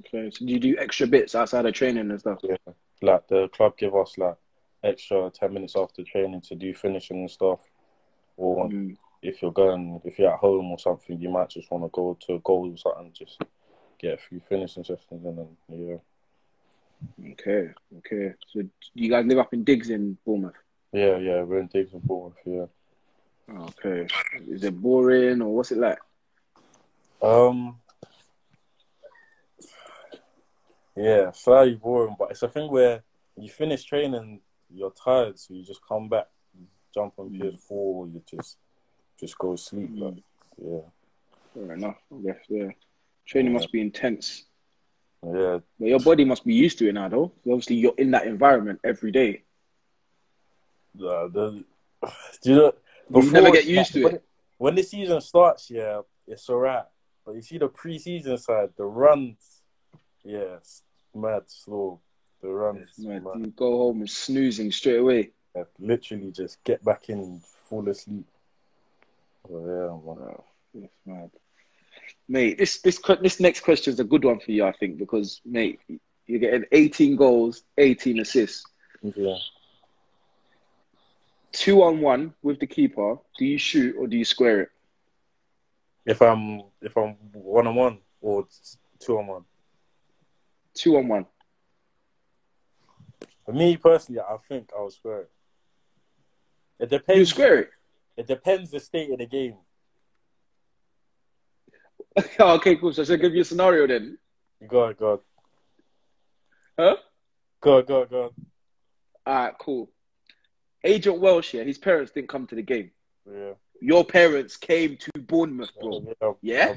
Okay, 0.00 0.30
so 0.30 0.44
do 0.44 0.52
you 0.52 0.58
do 0.58 0.76
extra 0.78 1.06
bits 1.06 1.34
outside 1.34 1.66
of 1.66 1.74
training 1.74 2.10
and 2.10 2.18
stuff? 2.20 2.38
Yeah, 2.42 2.56
like 3.02 3.26
the 3.28 3.48
club 3.48 3.76
give 3.76 3.94
us 3.94 4.18
like 4.18 4.36
extra 4.82 5.30
ten 5.30 5.52
minutes 5.54 5.76
after 5.76 6.02
training 6.02 6.40
to 6.42 6.54
do 6.54 6.74
finishing 6.74 7.18
and 7.18 7.30
stuff, 7.30 7.60
or 8.36 8.68
Mm. 8.68 8.96
if 9.22 9.42
you're 9.42 9.52
going, 9.52 10.00
if 10.04 10.18
you're 10.18 10.32
at 10.32 10.38
home 10.40 10.70
or 10.72 10.78
something, 10.78 11.20
you 11.20 11.28
might 11.30 11.50
just 11.50 11.70
want 11.70 11.84
to 11.84 11.88
go 11.92 12.16
to 12.26 12.34
a 12.34 12.38
goal 12.40 12.70
or 12.72 12.76
something, 12.76 13.12
just 13.12 13.40
get 13.98 14.14
a 14.14 14.16
few 14.16 14.40
finishing 14.48 14.84
sessions 14.84 15.24
and 15.24 15.38
then 15.38 15.56
yeah, 15.68 15.96
Okay, 17.32 17.70
okay. 17.98 18.34
So 18.52 18.62
you 18.94 19.08
guys 19.10 19.24
live 19.26 19.38
up 19.38 19.52
in 19.54 19.64
Diggs 19.64 19.90
in 19.90 20.16
Bournemouth? 20.24 20.54
yeah, 20.92 21.16
yeah. 21.18 21.42
We're 21.42 21.60
in 21.60 21.66
Diggs 21.68 21.92
and 21.92 22.02
Bournemouth, 22.02 22.38
yeah. 22.44 22.66
Okay. 23.48 24.06
Is 24.48 24.64
it 24.64 24.80
boring 24.80 25.40
or 25.40 25.54
what's 25.54 25.70
it 25.70 25.78
like? 25.78 25.98
Um, 27.22 27.78
yeah, 30.96 31.30
slightly 31.32 31.74
boring, 31.74 32.16
but 32.18 32.30
it's 32.30 32.42
a 32.42 32.48
thing 32.48 32.70
where 32.70 33.02
you 33.36 33.48
finish 33.48 33.84
training, 33.84 34.40
you're 34.72 34.92
tired, 34.92 35.38
so 35.38 35.54
you 35.54 35.64
just 35.64 35.80
come 35.86 36.08
back, 36.08 36.26
jump 36.94 37.14
on 37.18 37.30
Mm. 37.30 37.40
PS4, 37.40 38.12
you 38.14 38.22
just 38.28 38.58
just 39.18 39.38
go 39.38 39.56
sleep. 39.56 39.90
Mm. 39.90 40.00
Like, 40.00 40.22
yeah, 40.58 40.80
Fair 41.54 41.72
enough. 41.72 41.96
I 42.12 42.22
guess 42.22 42.36
yeah. 42.48 42.68
Training 43.26 43.52
must 43.52 43.72
be 43.72 43.80
intense. 43.80 44.44
yeah, 45.24 45.58
But 45.78 45.88
your 45.88 46.00
body 46.00 46.24
must 46.24 46.44
be 46.44 46.54
used 46.54 46.78
to 46.78 46.88
it 46.88 46.92
now, 46.92 47.08
though. 47.08 47.32
Obviously, 47.46 47.76
you're 47.76 47.94
in 47.98 48.10
that 48.12 48.26
environment 48.26 48.80
every 48.84 49.10
day. 49.10 49.42
The, 50.94 51.64
do 52.42 52.50
you 52.50 52.56
know? 52.56 52.72
You 53.14 53.30
never 53.30 53.50
get 53.50 53.66
used 53.66 53.92
to 53.92 54.06
it. 54.08 54.24
When 54.58 54.74
the 54.74 54.82
season 54.82 55.20
starts, 55.20 55.70
yeah, 55.70 56.00
it's 56.26 56.48
alright. 56.48 56.84
But 57.24 57.34
you 57.34 57.42
see 57.42 57.58
the 57.58 57.68
pre-season 57.68 58.38
side, 58.38 58.70
the 58.76 58.84
runs, 58.84 59.62
yeah, 60.24 60.56
it's 60.58 60.82
mad 61.14 61.42
slow. 61.46 62.00
The 62.42 62.48
runs, 62.48 62.88
mad. 62.98 63.22
you 63.36 63.52
go 63.56 63.78
home 63.78 64.00
and 64.00 64.10
snoozing 64.10 64.70
straight 64.70 64.98
away. 64.98 65.30
Yeah, 65.54 65.64
literally 65.78 66.30
just 66.30 66.62
get 66.64 66.84
back 66.84 67.08
in, 67.08 67.40
fall 67.68 67.88
asleep. 67.88 68.26
Yeah, 69.48 69.56
man. 69.56 70.02
Wow, 70.02 70.44
it's 70.74 70.92
mad. 71.04 71.30
Mate, 72.28 72.58
this 72.58 72.80
this 72.82 73.00
this 73.20 73.40
next 73.40 73.60
question 73.60 73.92
is 73.92 74.00
a 74.00 74.04
good 74.04 74.24
one 74.24 74.40
for 74.40 74.52
you, 74.52 74.64
I 74.64 74.72
think, 74.72 74.98
because 74.98 75.40
mate, 75.44 75.80
you're 76.26 76.40
getting 76.40 76.64
18 76.72 77.16
goals, 77.16 77.64
18 77.78 78.20
assists, 78.20 78.64
Yeah. 79.02 79.36
Two 81.56 81.82
on 81.82 82.00
one 82.00 82.34
with 82.42 82.60
the 82.60 82.66
keeper. 82.66 83.16
Do 83.38 83.44
you 83.46 83.58
shoot 83.58 83.96
or 83.98 84.06
do 84.06 84.16
you 84.16 84.24
square 84.24 84.60
it? 84.60 84.68
If 86.04 86.22
I'm 86.22 86.62
if 86.82 86.96
I'm 86.96 87.16
one 87.32 87.66
on 87.66 87.74
one 87.74 87.98
or 88.20 88.46
two 89.00 89.18
on 89.18 89.26
one. 89.26 89.44
Two 90.74 90.96
on 90.98 91.08
one. 91.08 91.26
For 93.46 93.52
me 93.52 93.76
personally, 93.76 94.20
I 94.20 94.36
think 94.48 94.70
I'll 94.76 94.90
square 94.90 95.22
it. 95.22 95.30
It 96.78 96.90
depends. 96.90 97.18
You 97.18 97.24
square 97.24 97.58
it. 97.60 97.70
It 98.16 98.26
depends 98.26 98.70
the 98.70 98.80
state 98.80 99.10
of 99.10 99.18
the 99.18 99.26
game. 99.26 99.56
Oh, 102.38 102.54
okay, 102.54 102.76
cool. 102.76 102.94
So 102.94 103.02
I 103.02 103.04
should 103.04 103.20
give 103.20 103.34
you 103.34 103.42
a 103.42 103.44
scenario 103.44 103.86
then. 103.86 104.16
Go, 104.66 104.86
on, 104.86 104.94
go, 104.98 105.12
on. 105.12 105.18
Huh? 106.78 106.96
go, 107.60 107.76
on, 107.76 107.84
go, 107.84 108.00
on, 108.00 108.08
go. 108.08 108.22
on. 108.24 108.30
All 109.26 109.34
right, 109.34 109.54
cool. 109.58 109.90
Agent 110.84 111.18
Welsh 111.20 111.50
here, 111.52 111.64
his 111.64 111.78
parents 111.78 112.12
didn't 112.12 112.28
come 112.28 112.46
to 112.48 112.54
the 112.54 112.62
game. 112.62 112.90
Yeah. 113.30 113.52
Your 113.80 114.04
parents 114.04 114.56
came 114.56 114.96
to 114.96 115.10
Bournemouth, 115.20 115.70
bro. 115.80 116.06
Yeah. 116.42 116.76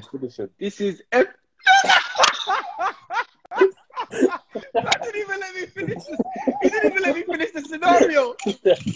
This 0.58 0.80
is. 0.80 1.02
F- 1.12 1.26
Man 4.74 4.92
didn't 5.02 5.16
even 5.16 5.40
let 5.40 5.54
me 5.54 5.66
finish. 5.66 5.94
This. 6.04 6.20
He 6.62 6.68
didn't 6.68 6.90
even 6.92 7.02
let 7.02 7.14
me 7.14 7.22
finish 7.22 7.50
the 7.52 7.60
scenario. 7.62 8.34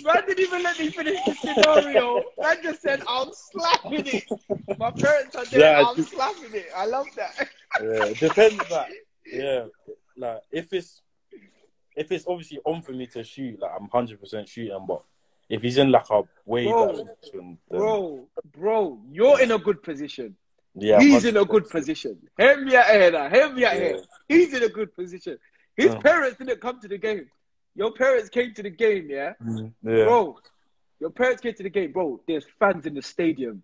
Man 0.04 0.26
didn't 0.26 0.40
even 0.40 0.62
let 0.62 0.78
me 0.78 0.90
finish 0.90 1.18
the 1.24 1.34
scenario. 1.34 2.22
Man 2.40 2.56
just 2.62 2.82
said, 2.82 3.02
"I'm 3.08 3.28
slapping 3.32 4.06
it." 4.06 4.24
My 4.78 4.90
parents 4.90 5.36
are 5.36 5.44
there. 5.46 5.60
Yeah, 5.60 5.84
I'm 5.86 5.96
just- 5.96 6.10
slapping 6.10 6.54
it. 6.54 6.66
I 6.74 6.86
love 6.86 7.06
that. 7.16 7.48
Yeah, 7.80 8.04
it 8.06 8.18
depends. 8.18 8.70
Like, 8.70 8.92
yeah, 9.26 9.66
like 10.16 10.40
if 10.50 10.72
it's 10.72 11.00
if 11.96 12.10
it's 12.12 12.24
obviously 12.26 12.58
on 12.64 12.82
for 12.82 12.92
me 12.92 13.06
to 13.08 13.22
shoot, 13.24 13.60
like 13.60 13.70
I'm 13.78 13.88
hundred 13.88 14.20
percent 14.20 14.48
shooting. 14.48 14.84
But 14.86 15.02
if 15.48 15.62
he's 15.62 15.78
in 15.78 15.90
like 15.90 16.08
a 16.10 16.22
way 16.44 16.66
Bro, 16.66 16.88
position, 16.92 17.58
then, 17.70 17.80
Bro, 17.80 18.28
bro, 18.56 19.00
you're 19.10 19.40
in 19.40 19.52
a 19.52 19.58
good 19.58 19.82
position. 19.82 20.36
yeah, 20.74 21.00
He's 21.00 21.24
in 21.24 21.36
a 21.36 21.44
good 21.44 21.68
position. 21.68 22.18
Hear 22.38 22.60
me 22.64 22.74
out 22.76 22.86
here 22.86 23.10
now. 23.12 23.28
Hear 23.28 23.52
me 23.52 23.64
out 23.64 23.74
here. 23.74 23.96
Yeah. 23.96 24.02
He's 24.36 24.54
in 24.54 24.62
a 24.62 24.68
good 24.68 24.94
position. 24.94 25.38
His 25.76 25.94
Mm. 25.94 26.02
parents 26.02 26.38
didn't 26.38 26.60
come 26.60 26.80
to 26.80 26.88
the 26.88 26.98
game. 26.98 27.28
Your 27.74 27.92
parents 27.92 28.28
came 28.28 28.54
to 28.54 28.62
the 28.62 28.70
game, 28.70 29.08
yeah? 29.10 29.32
Mm, 29.42 29.72
Yeah, 29.82 30.04
Bro, 30.04 30.38
your 31.00 31.10
parents 31.10 31.42
came 31.42 31.54
to 31.54 31.62
the 31.64 31.70
game, 31.70 31.90
bro. 31.92 32.20
There's 32.26 32.46
fans 32.58 32.86
in 32.86 32.94
the 32.94 33.02
stadium. 33.02 33.62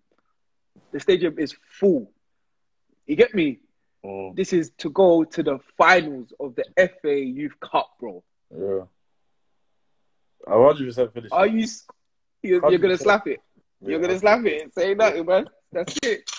The 0.91 0.99
stadium 0.99 1.39
is 1.39 1.55
full. 1.79 2.11
You 3.07 3.15
get 3.15 3.33
me? 3.33 3.59
Mm, 4.05 4.35
This 4.35 4.51
is 4.53 4.71
to 4.79 4.89
go 4.89 5.23
to 5.23 5.43
the 5.43 5.59
finals 5.77 6.33
of 6.39 6.55
the 6.55 6.65
FA 7.01 7.19
Youth 7.19 7.53
Cup, 7.59 7.89
bro. 7.99 8.23
yeah. 8.55 8.83
Hundred 10.47 10.85
percent 10.85 11.13
finished. 11.13 11.33
Are 11.33 11.45
you? 11.47 11.67
You're, 12.41 12.71
you're 12.71 12.79
gonna 12.79 12.95
100%. 12.95 12.99
slap 12.99 13.27
it. 13.27 13.39
You're 13.81 13.99
gonna 13.99 14.17
slap 14.17 14.43
it. 14.45 14.73
Say 14.73 14.95
nothing, 14.95 15.25
man. 15.25 15.47
That's 15.71 15.95
it. 16.03 16.29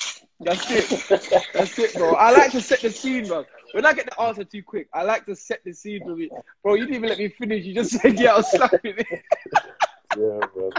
That's 0.41 0.69
it. 0.71 1.49
That's 1.55 1.79
it, 1.79 1.95
bro. 1.95 2.15
I 2.15 2.33
like 2.33 2.51
to 2.53 2.61
set 2.61 2.81
the 2.81 2.91
scene, 2.91 3.29
bro. 3.29 3.45
When 3.73 3.87
I 3.87 3.93
get 3.93 4.07
the 4.07 4.21
answer 4.21 4.43
too 4.43 4.63
quick, 4.65 4.89
I 4.93 5.05
like 5.05 5.25
to 5.27 5.37
set 5.37 5.61
the 5.65 5.73
scene 5.73 6.01
for 6.05 6.17
me. 6.17 6.29
Bro, 6.65 6.75
you 6.75 6.87
didn't 6.87 6.97
even 6.97 7.09
let 7.11 7.19
me 7.19 7.29
finish. 7.29 7.65
You 7.65 7.75
just 7.75 7.93
said, 8.01 8.19
yeah, 8.19 8.33
I 8.33 8.37
was 8.39 8.51
slapping 8.51 8.95
it. 8.99 9.07
Yeah, 10.19 10.41
bro. 10.53 10.71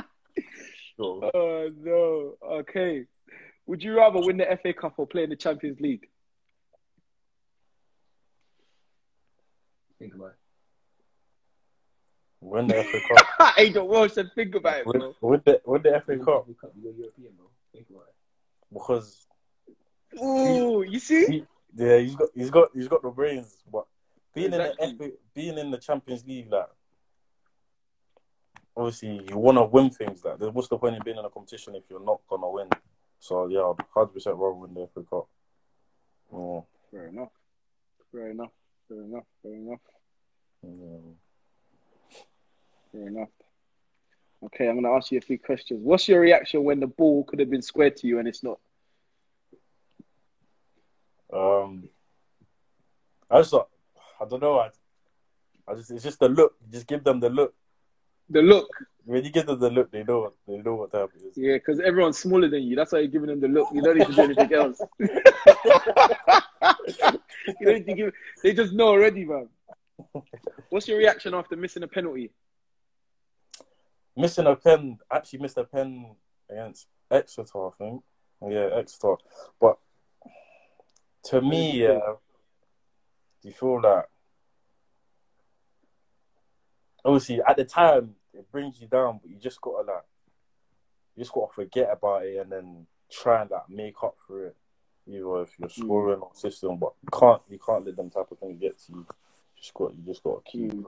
Sure. 0.97 1.31
Oh, 1.33 1.69
no. 1.81 2.35
Okay. 2.59 3.05
Would 3.67 3.81
you 3.81 3.95
rather 3.97 4.19
win 4.19 4.37
the 4.37 4.59
FA 4.61 4.73
Cup 4.73 4.95
or 4.97 5.07
play 5.07 5.23
in 5.23 5.29
the 5.29 5.35
Champions 5.37 5.79
League? 5.79 6.07
Think 10.03 10.15
about 10.15 10.31
it. 10.31 10.35
Win 12.41 12.67
the 12.67 12.83
FA 12.83 12.99
Cup. 12.99 13.53
Ain't 13.57 13.75
no 13.75 13.85
Welsh 13.85 14.11
said 14.11 14.29
think 14.35 14.53
about 14.53 14.79
it, 14.79 14.85
Win, 14.85 14.99
bro. 14.99 15.15
win 15.21 15.41
the 15.45 15.61
win 15.65 15.81
the 15.81 16.01
FA 16.05 16.17
Cup 16.17 16.45
You 16.47 16.55
go 16.61 16.69
European, 16.97 17.31
bro. 17.37 17.45
Think 17.73 17.87
about 17.89 18.07
it. 18.09 18.15
because 18.73 19.27
Ooh, 20.21 20.83
you 20.83 20.99
see? 20.99 21.45
yeah, 21.73 21.97
he's 21.99 22.15
got 22.17 22.29
he's 22.35 22.49
got 22.49 22.67
he's 22.73 22.87
got 22.89 23.01
the 23.01 23.09
brains, 23.09 23.63
but 23.71 23.85
being 24.35 24.53
Exactly. 24.53 24.85
in 24.89 24.97
the 24.97 25.05
FA, 25.05 25.11
being 25.33 25.57
in 25.57 25.71
the 25.71 25.77
Champions 25.77 26.25
League, 26.25 26.51
like 26.51 26.67
obviously 28.75 29.21
you 29.29 29.37
want 29.37 29.57
to 29.57 29.63
win 29.63 29.89
things. 29.89 30.21
Like, 30.25 30.39
what's 30.53 30.67
the 30.67 30.77
point 30.77 30.95
in 30.97 31.01
being 31.05 31.17
in 31.17 31.23
a 31.23 31.29
competition 31.29 31.75
if 31.75 31.83
you're 31.89 32.03
not 32.03 32.19
gonna 32.29 32.49
win? 32.49 32.67
So 33.19 33.47
yeah, 33.47 33.61
I'd 33.61 33.85
hundred 33.95 34.15
percent 34.15 34.35
rather 34.35 34.53
win 34.53 34.73
the 34.73 34.85
FA 34.93 35.03
Cup. 35.09 35.27
Yeah, 36.33 36.59
Fair 36.91 37.07
enough. 37.07 37.31
Fair 38.11 38.29
enough. 38.31 38.51
Fair 38.87 39.01
enough. 39.01 39.23
Fair 39.41 39.53
enough. 39.53 39.79
Fair 42.91 43.07
enough. 43.07 43.29
Okay, 44.45 44.67
I'm 44.67 44.75
going 44.75 44.83
to 44.83 44.97
ask 44.97 45.11
you 45.11 45.17
a 45.17 45.21
few 45.21 45.39
questions. 45.39 45.79
What's 45.83 46.07
your 46.07 46.19
reaction 46.19 46.63
when 46.63 46.79
the 46.79 46.87
ball 46.87 47.23
could 47.23 47.39
have 47.39 47.49
been 47.49 47.61
squared 47.61 47.95
to 47.97 48.07
you 48.07 48.19
and 48.19 48.27
it's 48.27 48.43
not? 48.43 48.59
Um, 51.33 51.89
I 53.31 53.39
just 53.39 53.53
I 53.53 54.25
don't 54.29 54.41
know. 54.41 54.59
I, 54.59 54.69
I 55.67 55.75
just 55.75 55.89
it's 55.91 56.03
just 56.03 56.19
the 56.19 56.29
look. 56.29 56.53
Just 56.69 56.85
give 56.85 57.03
them 57.03 57.19
the 57.19 57.29
look. 57.29 57.55
The 58.33 58.41
look. 58.41 58.67
When 59.05 59.23
you 59.23 59.29
give 59.29 59.45
them 59.45 59.59
the 59.59 59.69
look, 59.69 59.91
they 59.91 60.03
know 60.03 60.21
what 60.21 60.33
they 60.47 60.57
know 60.57 60.73
what 60.73 60.91
type 60.91 61.11
it 61.15 61.21
is. 61.27 61.37
Yeah, 61.37 61.53
because 61.53 61.79
everyone's 61.79 62.17
smaller 62.17 62.49
than 62.49 62.63
you. 62.63 62.75
That's 62.75 62.91
why 62.91 62.99
you're 62.99 63.09
giving 63.09 63.29
them 63.29 63.39
the 63.39 63.47
look. 63.47 63.69
You 63.71 63.83
don't 63.83 63.97
need 63.97 64.07
to 64.07 64.13
do 64.13 64.21
anything 64.23 64.53
else. 64.53 64.81
you 67.59 67.65
don't 67.65 67.75
need 67.75 67.85
to 67.85 67.93
give. 67.93 68.13
They 68.41 68.53
just 68.53 68.73
know 68.73 68.87
already, 68.87 69.23
man. 69.23 69.49
What's 70.69 70.87
your 70.87 70.97
reaction 70.97 71.35
after 71.35 71.55
missing 71.55 71.83
a 71.83 71.87
penalty? 71.87 72.31
Missing 74.17 74.47
a 74.47 74.55
pen, 74.55 74.97
actually 75.11 75.39
missed 75.39 75.57
a 75.57 75.63
pen 75.63 76.15
against 76.49 76.87
Exeter, 77.11 77.67
I 77.67 77.69
think. 77.77 78.01
Yeah, 78.49 78.69
Exeter. 78.73 79.15
But 79.61 79.77
to 81.25 81.39
me, 81.39 81.83
yeah, 81.83 81.99
you 83.43 83.51
feel 83.51 83.79
that 83.81 84.05
obviously 87.05 87.41
at 87.47 87.57
the 87.57 87.65
time 87.65 88.15
it 88.33 88.51
brings 88.51 88.79
you 88.81 88.87
down, 88.87 89.19
but 89.21 89.29
you 89.29 89.37
just 89.37 89.61
gotta 89.61 89.85
like, 89.91 90.03
you 91.15 91.23
just 91.23 91.33
gotta 91.33 91.53
forget 91.53 91.89
about 91.91 92.25
it 92.25 92.37
and 92.39 92.51
then 92.51 92.87
try 93.11 93.41
and 93.41 93.51
like 93.51 93.69
make 93.69 93.95
up 94.03 94.15
for 94.27 94.47
it. 94.47 94.55
Either 95.07 95.41
if 95.41 95.49
you're 95.59 95.69
scoring 95.69 96.19
or 96.21 96.31
system, 96.33 96.77
but 96.77 96.93
you 97.01 97.09
can't 97.19 97.41
you 97.49 97.59
can't 97.59 97.85
let 97.85 97.95
them 97.97 98.09
type 98.09 98.31
of 98.31 98.39
thing 98.39 98.57
get 98.57 98.79
to 98.79 98.93
you. 98.93 99.05
Just 99.57 99.73
got 99.73 99.93
you 99.93 100.01
just 100.05 100.23
gotta 100.23 100.41
keep 100.45 100.71
Mm. 100.71 100.85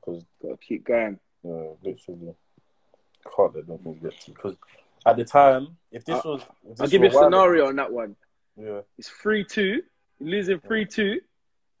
because 0.00 0.24
Gotta 0.42 0.56
keep 0.58 0.84
going. 0.84 1.18
Yeah, 1.42 1.68
literally 1.82 2.34
can't 3.36 3.54
let 3.56 3.66
them 3.66 3.78
things 3.78 3.98
get 4.02 4.20
to 4.20 4.28
you. 4.30 4.34
Because 4.34 4.56
at 5.06 5.16
the 5.16 5.24
time, 5.24 5.76
if 5.90 6.04
this 6.04 6.22
was, 6.24 6.42
if 6.64 6.70
this 6.76 6.80
I'll 6.80 6.86
give 6.88 7.02
you 7.02 7.08
a 7.08 7.12
scenario 7.12 7.66
on 7.68 7.76
that 7.76 7.92
one. 7.92 8.14
yeah. 8.56 8.80
It's 8.98 9.08
three 9.08 9.44
two. 9.44 9.82
Losing 10.20 10.60
three 10.60 10.84
two. 10.84 11.20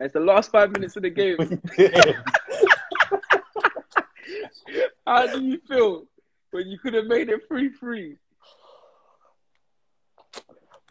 And 0.00 0.06
it's 0.06 0.14
the 0.14 0.20
last 0.20 0.50
five 0.50 0.72
minutes 0.72 0.96
of 0.96 1.02
the 1.02 1.10
game. 1.22 1.36
How 5.10 5.26
do 5.26 5.42
you 5.42 5.60
feel 5.66 6.04
when 6.52 6.68
you 6.68 6.78
could 6.78 6.94
have 6.94 7.06
made 7.06 7.30
it 7.30 7.40
three 7.48 7.70
three? 7.70 8.16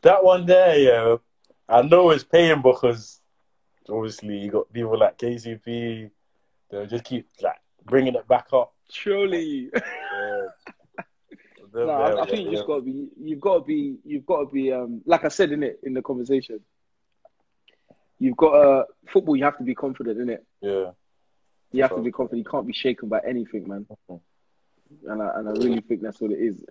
that 0.02 0.22
one 0.22 0.46
there, 0.46 0.78
yeah, 0.78 1.16
I 1.70 1.84
know 1.84 2.10
it's 2.10 2.26
paying 2.26 2.62
because 2.62 3.22
obviously 3.88 4.38
you 4.40 4.52
got 4.52 4.74
people 4.74 5.00
like 5.00 5.18
KCP, 5.18 6.12
they'll 6.70 6.86
just 6.86 7.06
keep 7.06 7.28
like 7.42 7.62
bringing 7.86 8.16
it 8.16 8.28
back 8.28 8.48
up. 8.52 8.74
Surely. 8.92 9.72
Yeah. 9.74 10.48
No, 11.72 11.90
I, 11.90 12.10
there, 12.10 12.20
I 12.20 12.26
think 12.26 12.40
you 12.40 12.46
yeah. 12.48 12.56
just 12.58 12.68
got 12.68 12.78
to 12.78 12.82
be. 12.82 13.10
You've 13.22 13.40
got 13.40 13.60
to 13.60 13.64
be. 13.64 14.00
You've 14.04 14.26
got 14.26 14.40
to 14.40 14.46
be. 14.52 14.74
Um, 14.74 15.02
like 15.06 15.24
I 15.24 15.30
said 15.30 15.52
in 15.52 15.64
it 15.64 15.80
in 15.84 15.94
the 15.94 16.02
conversation. 16.02 16.60
You've 18.18 18.36
got 18.36 18.54
uh, 18.54 18.84
football. 19.08 19.38
You 19.38 19.46
have 19.46 19.58
to 19.60 19.64
be 19.64 19.76
confident 19.76 20.20
in 20.20 20.30
it. 20.30 20.46
Yeah, 20.62 20.92
You 21.72 21.84
have 21.84 21.96
to 21.96 22.02
be 22.02 22.12
confident. 22.12 22.46
You 22.46 22.52
can't 22.52 22.68
be 22.68 22.74
shaken 22.74 23.10
by 23.10 23.20
anything, 23.28 23.68
man. 23.68 23.86
Mhm. 24.10 24.20
And 25.08 25.22
I 25.22 25.40
and 25.40 25.50
I 25.50 25.52
really 25.52 25.82
think 25.82 26.02
that's 26.02 26.20
what 26.20 26.32
it 26.32 26.40
is. 26.40 26.64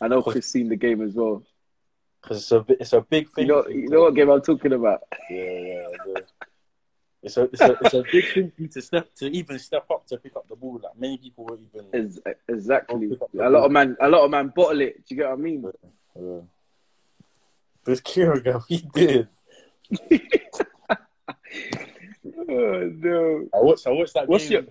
I 0.00 0.08
know 0.08 0.22
Chris 0.22 0.46
seen 0.46 0.68
the 0.68 0.76
game 0.76 1.00
as 1.02 1.14
well. 1.14 1.42
Because 2.20 2.38
it's 2.38 2.52
a 2.52 2.64
it's 2.80 2.92
a 2.92 3.00
big 3.00 3.28
thing. 3.30 3.46
You 3.46 3.52
know, 3.52 3.68
you 3.68 3.88
know 3.88 4.02
what 4.02 4.14
game 4.14 4.30
I'm 4.30 4.42
talking 4.42 4.72
about. 4.72 5.02
Yeah, 5.30 5.42
yeah, 5.42 5.86
yeah. 6.06 6.20
It's 7.22 7.36
a, 7.36 7.42
it's 7.44 7.60
a 7.60 7.76
it's 7.80 7.94
a 7.94 8.02
big 8.10 8.32
thing 8.34 8.50
for 8.54 8.62
you 8.62 8.68
to 8.68 8.82
step 8.82 9.14
to 9.14 9.26
even 9.30 9.58
step 9.58 9.86
up 9.90 10.06
to 10.08 10.18
pick 10.18 10.36
up 10.36 10.46
the 10.48 10.56
ball. 10.56 10.80
Like 10.82 10.98
many 10.98 11.18
people 11.18 11.46
won't 11.46 11.60
even. 11.72 11.86
Ex- 11.94 12.18
exactly. 12.48 13.08
Pick 13.08 13.22
up 13.22 13.30
the 13.32 13.46
A 13.46 13.48
lot 13.48 13.64
of 13.64 13.72
man. 13.72 13.96
A 14.00 14.08
lot 14.08 14.24
of 14.24 14.30
man 14.30 14.52
bottle 14.54 14.80
it. 14.82 15.06
Do 15.06 15.14
you 15.14 15.22
get 15.22 15.30
what 15.30 15.38
I 15.38 15.42
mean? 15.42 15.64
Yeah. 16.20 16.40
This 17.84 18.00
Kira 18.00 18.44
guy, 18.44 18.58
he 18.68 18.78
did. 18.92 19.28
Oh 22.38 22.90
no. 22.94 23.48
I 23.54 23.60
watched. 23.60 23.86
I 23.86 23.90
watched 23.90 24.14
that 24.14 24.28
What's 24.28 24.48
game. 24.48 24.68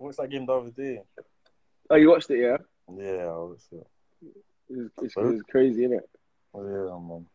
I 0.00 0.04
watched 0.04 0.18
that 0.18 0.30
game 0.30 0.46
the 0.46 0.52
other 0.52 0.70
day. 0.70 1.02
Oh, 1.90 1.96
you 1.96 2.10
watched 2.10 2.30
it, 2.30 2.38
yeah? 2.40 2.56
Yeah, 2.96 3.24
I 3.24 3.38
watched 3.38 3.72
it. 3.72 3.86
It 4.68 4.76
was, 4.76 4.90
it's, 5.02 5.16
it 5.16 5.20
was 5.20 5.42
crazy, 5.50 5.84
isn't 5.84 5.98
it? 5.98 6.08
Oh, 6.54 6.62
yeah, 6.62 7.08
man. 7.08 7.26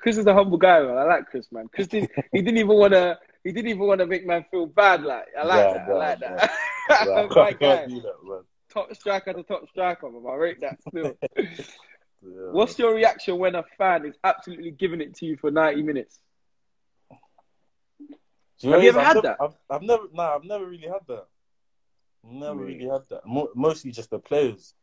Chris 0.00 0.16
is 0.16 0.26
a 0.26 0.32
humble 0.32 0.56
guy, 0.56 0.80
man. 0.80 0.96
I 0.96 1.04
like 1.04 1.26
Chris, 1.26 1.46
man. 1.52 1.68
Chris 1.72 1.88
did, 1.88 2.08
he 2.32 2.40
didn't 2.40 2.56
even 2.58 2.76
want 2.76 2.94
to. 2.94 3.18
He 3.42 3.52
didn't 3.52 3.68
even 3.68 3.86
want 3.86 4.00
to 4.00 4.06
make 4.06 4.26
man 4.26 4.46
feel 4.50 4.66
bad. 4.66 5.02
Like 5.02 5.26
I 5.38 5.44
like 5.44 5.58
Yeah, 5.66 5.72
that. 5.74 5.88
I 5.88 5.92
like 5.92 6.18
that. 6.20 6.50
Yeah, 6.88 6.96
I 6.96 7.28
can't, 7.28 7.58
can't 7.60 7.88
do 7.88 8.00
that, 8.02 8.14
man. 8.24 8.40
Top 8.70 8.94
striker 8.94 9.32
to 9.32 9.42
top 9.42 9.68
striker, 9.68 10.10
man. 10.10 10.22
I 10.26 10.34
rate 10.36 10.60
that 10.60 10.80
still. 10.88 11.16
Yeah, 12.26 12.52
What's 12.52 12.78
your 12.78 12.94
reaction 12.94 13.36
when 13.36 13.54
a 13.54 13.64
fan 13.76 14.06
is 14.06 14.14
absolutely 14.24 14.70
giving 14.70 15.02
it 15.02 15.14
to 15.16 15.26
you 15.26 15.36
for 15.36 15.50
ninety 15.50 15.82
minutes? 15.82 16.20
Do 18.60 18.70
Have 18.70 18.82
you 18.82 18.88
ever 18.90 19.00
is? 19.00 19.06
had 19.06 19.16
I've 19.18 19.22
that? 19.24 19.36
I've, 19.40 19.54
I've 19.70 19.82
never, 19.82 20.04
nah, 20.12 20.34
I've 20.36 20.44
never 20.44 20.66
really 20.66 20.88
had 20.88 21.00
that. 21.08 21.26
Never 22.22 22.60
Really? 22.60 22.74
really 22.78 22.90
had 22.90 23.02
that. 23.10 23.26
Mo- 23.26 23.50
mostly 23.54 23.90
just 23.90 24.10
the 24.10 24.18
players. 24.18 24.74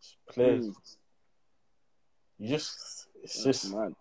Just 0.00 0.16
players. 0.30 0.66
Mm. 0.66 0.96
You 2.38 2.48
just, 2.48 3.06
it's 3.22 3.44
That's 3.44 3.62
just, 3.62 3.74
mad. 3.74 3.94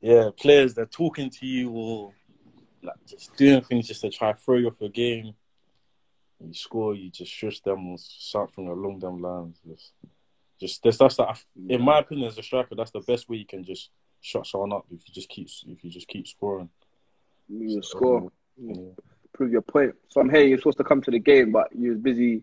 yeah, 0.00 0.30
players 0.36 0.74
they're 0.74 0.86
talking 0.86 1.30
to 1.30 1.46
you 1.46 1.70
or 1.70 2.12
like 2.82 2.96
just 3.06 3.34
doing 3.36 3.60
things 3.62 3.88
just 3.88 4.00
to 4.02 4.10
try 4.10 4.32
to 4.32 4.38
throw 4.38 4.56
you 4.56 4.68
off 4.68 4.80
a 4.80 4.88
game. 4.88 5.34
You 6.40 6.54
score, 6.54 6.94
you 6.94 7.10
just 7.10 7.32
shush 7.32 7.60
them 7.60 7.88
or 7.88 7.96
something 7.98 8.68
along 8.68 9.00
them 9.00 9.20
lines. 9.20 9.60
Just, 9.66 9.92
just 10.60 10.82
that's 10.84 10.98
that's 10.98 11.16
that. 11.16 11.44
In 11.68 11.82
my 11.82 11.98
opinion, 11.98 12.28
as 12.28 12.38
a 12.38 12.42
striker, 12.42 12.76
that's 12.76 12.92
the 12.92 13.00
best 13.00 13.28
way 13.28 13.38
you 13.38 13.46
can 13.46 13.64
just 13.64 13.90
shut 14.20 14.46
someone 14.46 14.72
up 14.72 14.84
if 14.92 15.00
you 15.08 15.14
just 15.14 15.28
keep 15.28 15.48
if 15.66 15.82
you 15.82 15.90
just 15.90 16.06
keep 16.06 16.28
scoring. 16.28 16.68
You 17.48 17.82
score, 17.82 18.30
Yeah. 18.60 18.90
prove 19.32 19.52
your 19.52 19.62
point. 19.62 19.94
Some 20.08 20.28
hey, 20.28 20.48
you're 20.48 20.58
supposed 20.58 20.78
to 20.78 20.84
come 20.84 21.00
to 21.02 21.10
the 21.10 21.18
game, 21.18 21.52
but 21.52 21.68
you 21.74 21.90
was 21.90 21.98
busy. 21.98 22.42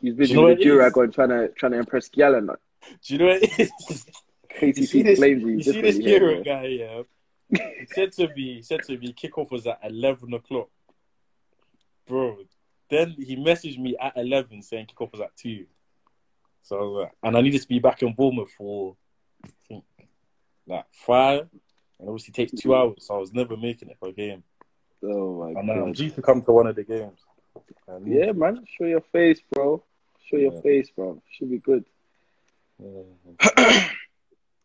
You 0.00 0.10
was 0.12 0.16
busy 0.16 0.34
you 0.34 0.40
know 0.40 0.46
with 0.48 0.58
the 0.58 0.68
what 0.70 0.82
it 0.82 0.86
is? 0.86 0.94
Durag 0.94 1.04
and 1.04 1.14
trying 1.14 1.28
to 1.30 1.48
trying 1.56 1.72
to 1.72 1.78
impress 1.78 2.08
Gallen. 2.08 2.46
Like, 2.46 2.58
Do 3.02 3.14
you 3.14 3.18
know 3.18 3.26
what 3.26 3.42
it 3.42 3.58
is? 3.58 4.06
You 4.66 4.72
see 4.86 5.02
KTC 5.02 5.04
this, 5.04 5.18
blames 5.18 5.42
you. 5.42 5.50
you 5.50 5.62
see 5.62 5.80
this 5.80 5.98
Kira 5.98 6.44
guy, 6.44 6.66
yeah. 6.66 7.02
He 7.50 7.86
said 7.86 8.12
to 8.14 8.28
me, 8.28 8.54
he 8.54 8.62
said 8.62 8.82
to 8.84 8.96
me, 8.98 9.12
kickoff 9.12 9.50
was 9.50 9.66
at 9.66 9.80
eleven 9.82 10.32
o'clock, 10.34 10.68
bro. 12.06 12.38
Then 12.90 13.14
he 13.18 13.36
messaged 13.36 13.78
me 13.78 13.96
at 14.00 14.16
eleven 14.16 14.62
saying 14.62 14.86
kickoff 14.86 15.12
was 15.12 15.20
at 15.20 15.36
two. 15.36 15.66
So 16.62 16.78
I 16.78 16.82
like, 17.00 17.12
and 17.22 17.36
I 17.36 17.40
needed 17.42 17.60
to 17.62 17.68
be 17.68 17.78
back 17.78 18.02
in 18.02 18.14
Bournemouth 18.14 18.50
for, 18.56 18.96
I 19.44 19.48
think, 19.68 19.84
like 20.66 20.86
five, 20.92 21.48
and 22.00 22.08
obviously 22.08 22.30
it 22.32 22.34
takes 22.34 22.52
two 22.60 22.74
hours. 22.74 22.96
So 23.00 23.16
I 23.16 23.18
was 23.18 23.34
never 23.34 23.56
making 23.56 23.90
it 23.90 23.98
for 23.98 24.08
a 24.08 24.12
game. 24.12 24.42
Oh 25.06 25.38
my 25.40 25.60
And 25.60 25.70
I'm 25.70 25.84
god. 25.86 25.96
due 25.96 26.10
to 26.10 26.22
come 26.22 26.42
to 26.42 26.52
one 26.52 26.66
of 26.66 26.76
the 26.76 26.84
games. 26.84 27.20
And 27.86 28.06
Yeah, 28.06 28.32
man. 28.32 28.64
Show 28.78 28.86
your 28.86 29.02
face, 29.12 29.40
bro. 29.52 29.82
Show 30.30 30.36
your 30.38 30.52
Yeah. 30.52 30.60
face, 30.62 30.90
bro. 30.96 31.22
Should 31.32 31.50
be 31.50 31.58
good. 31.58 31.84
yeah. 32.78 33.88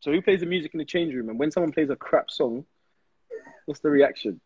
So 0.02 0.14
who 0.14 0.22
plays 0.22 0.40
the 0.40 0.46
music 0.46 0.74
in 0.74 0.78
the 0.78 0.86
change 0.86 1.14
room? 1.14 1.28
And 1.28 1.38
when 1.38 1.52
someone 1.52 1.74
plays 1.74 1.90
a 1.90 1.96
crap 1.98 2.32
song, 2.32 2.64
what's 3.66 3.82
the 3.82 3.90
reaction? 3.90 4.40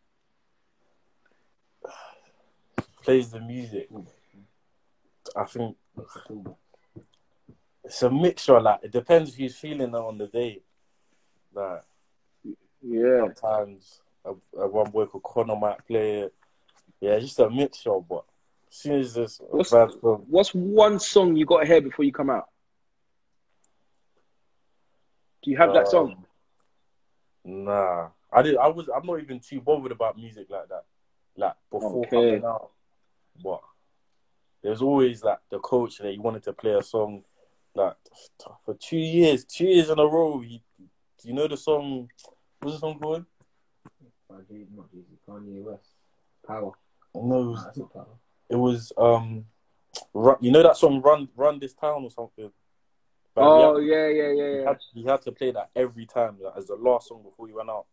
plays 3.03 3.29
the 3.29 3.39
music. 3.39 3.87
I 5.35 5.43
think 5.45 5.77
it's 7.83 8.01
a 8.01 8.09
mixture. 8.09 8.59
Like 8.59 8.79
it 8.83 8.91
depends 8.91 9.35
who's 9.35 9.55
feeling 9.55 9.89
it 9.89 9.95
on 9.95 10.17
the 10.17 10.27
day. 10.27 10.61
Like 11.53 11.83
Yeah. 12.81 13.27
sometimes 13.35 14.01
a, 14.25 14.31
a 14.59 14.67
one 14.67 14.89
boy 14.91 15.05
called 15.05 15.23
Connor 15.23 15.55
might 15.55 15.85
play 15.87 16.21
it. 16.21 16.33
Yeah, 17.01 17.19
just 17.19 17.39
a 17.39 17.49
mixture. 17.49 17.99
But 18.07 18.23
as 18.69 18.75
soon 18.77 18.99
as 19.01 19.13
this 19.13 19.41
What's- 19.49 19.69
song, 19.69 20.25
What's 20.29 20.53
one 20.53 20.99
song 20.99 21.35
you 21.35 21.45
got 21.45 21.61
to 21.61 21.65
hear 21.65 21.81
before 21.81 22.05
you 22.05 22.11
come 22.13 22.29
out? 22.29 22.47
Do 25.43 25.51
you 25.51 25.57
have 25.57 25.73
that 25.73 25.89
song? 25.89 26.11
um, 26.11 26.25
Nah, 27.45 28.07
I 28.31 28.41
did. 28.41 28.55
I 28.55 28.67
was. 28.69 28.87
I'm 28.87 29.05
not 29.05 29.19
even 29.19 29.41
too 29.41 29.59
bothered 29.59 29.91
about 29.91 30.15
music 30.17 30.47
like 30.49 30.69
that. 30.69 30.85
Like 31.35 31.55
before 31.69 32.05
Okay. 32.05 32.15
coming 32.39 32.45
out, 32.45 32.69
but 33.43 33.61
there's 34.61 34.81
always 34.81 35.21
like 35.23 35.39
the 35.51 35.59
coach 35.59 35.97
that 35.97 36.09
he 36.13 36.17
wanted 36.19 36.43
to 36.43 36.53
play 36.53 36.71
a 36.71 36.81
song. 36.81 37.23
Like 37.75 37.95
for 38.63 38.75
two 38.75 38.95
years, 38.97 39.43
two 39.43 39.65
years 39.65 39.89
in 39.89 39.99
a 39.99 40.05
row. 40.05 40.39
He, 40.39 40.61
do 40.79 41.27
you 41.27 41.33
know 41.33 41.49
the 41.49 41.57
song? 41.57 42.09
What's 42.61 42.75
the 42.77 42.79
song 42.79 42.97
called? 42.97 43.25
By 44.33 44.39
Jay- 44.49 44.65
not 44.75 44.91
Jay-Z, 44.91 45.05
Kanye 45.27 45.61
West. 45.61 45.89
Power. 46.47 46.71
No, 47.15 47.41
it 47.41 47.45
was, 47.51 47.63
that's 47.65 47.77
not 47.77 47.93
power. 47.93 48.05
it 48.49 48.55
was 48.55 48.91
um, 48.97 49.45
run, 50.13 50.37
you 50.41 50.51
know 50.51 50.63
that 50.63 50.75
song 50.75 51.01
"Run 51.01 51.29
Run 51.35 51.59
This 51.59 51.75
Town" 51.75 52.03
or 52.03 52.09
something. 52.09 52.51
But 53.35 53.41
he 53.41 53.47
Oh 53.47 53.75
had- 53.77 53.85
yeah, 53.85 54.07
yeah, 54.07 54.31
yeah, 54.31 54.57
He 54.59 54.63
had, 54.65 54.79
he 54.95 55.03
had 55.03 55.21
to 55.21 55.31
play 55.31 55.51
that 55.51 55.69
every 55.75 56.05
time 56.07 56.37
like, 56.41 56.53
as 56.57 56.65
the 56.67 56.75
last 56.75 57.09
song 57.09 57.21
before 57.23 57.47
he 57.47 57.53
went 57.53 57.69
out. 57.69 57.85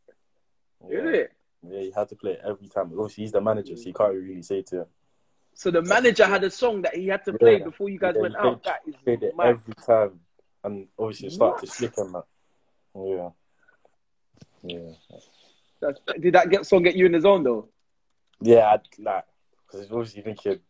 Is 0.89 1.15
it? 1.15 1.33
Yeah, 1.69 1.81
he 1.81 1.91
had 1.91 2.09
to 2.09 2.17
play 2.17 2.33
it 2.33 2.41
every 2.43 2.69
time. 2.69 2.91
Obviously, 2.99 3.25
he's 3.25 3.33
the 3.33 3.41
manager, 3.43 3.77
so 3.77 3.83
you 3.83 3.93
can't 3.93 4.15
really 4.15 4.41
say 4.43 4.63
to 4.63 4.77
him. 4.81 4.87
So 5.53 5.71
the 5.71 5.83
manager 5.83 6.25
had 6.25 6.43
a 6.45 6.51
song 6.51 6.81
that 6.83 6.95
he 6.97 7.09
had 7.09 7.23
to 7.27 7.35
play 7.35 7.59
Yeah. 7.59 7.65
before 7.65 7.91
you 7.91 7.99
guys 7.99 8.15
Yeah, 8.17 8.23
went 8.23 8.37
out. 8.37 8.43
played- 8.43 8.65
That 8.65 8.81
is 8.89 8.97
Played 9.05 9.23
it 9.25 9.37
mad. 9.37 9.47
every 9.49 9.75
time, 9.75 10.21
and 10.65 10.89
obviously 10.99 11.29
it 11.29 11.33
started 11.33 11.67
to 11.67 11.73
slip 11.73 11.99
on 11.99 12.13
that. 12.13 12.25
Yeah, 12.95 13.31
yeah, 14.63 14.91
That's, 15.81 16.01
did 16.21 16.35
that 16.35 16.51
get 16.51 16.67
song 16.67 16.83
get 16.83 16.95
you 16.97 17.07
in 17.07 17.13
the 17.13 17.21
zone 17.21 17.43
though? 17.43 17.69
yeah. 18.41 18.73
I'd, 18.75 18.81
like, 19.05 19.25
because 19.67 19.91
obviously 19.91 20.23
thinking, 20.23 20.61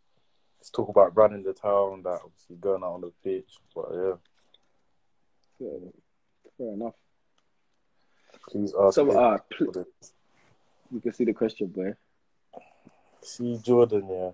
let's 0.58 0.70
talk 0.70 0.88
about 0.88 1.16
running 1.16 1.42
the 1.42 1.52
town, 1.52 2.02
that 2.04 2.20
obviously 2.24 2.56
going 2.60 2.82
out 2.84 2.94
on 2.94 3.00
the 3.00 3.12
pitch. 3.24 3.50
But 3.74 3.86
yeah, 3.92 4.12
Yeah, 5.58 5.78
Fair 6.58 6.72
enough. 6.74 6.94
please 8.50 8.72
ask. 8.80 8.94
So 8.94 9.10
uh, 9.10 9.38
pl- 9.50 9.84
you 10.92 11.00
can 11.00 11.12
see 11.12 11.24
the 11.24 11.32
question, 11.32 11.68
boy. 11.68 11.94
see 13.22 13.58
Jordan, 13.58 14.08
yeah, 14.10 14.30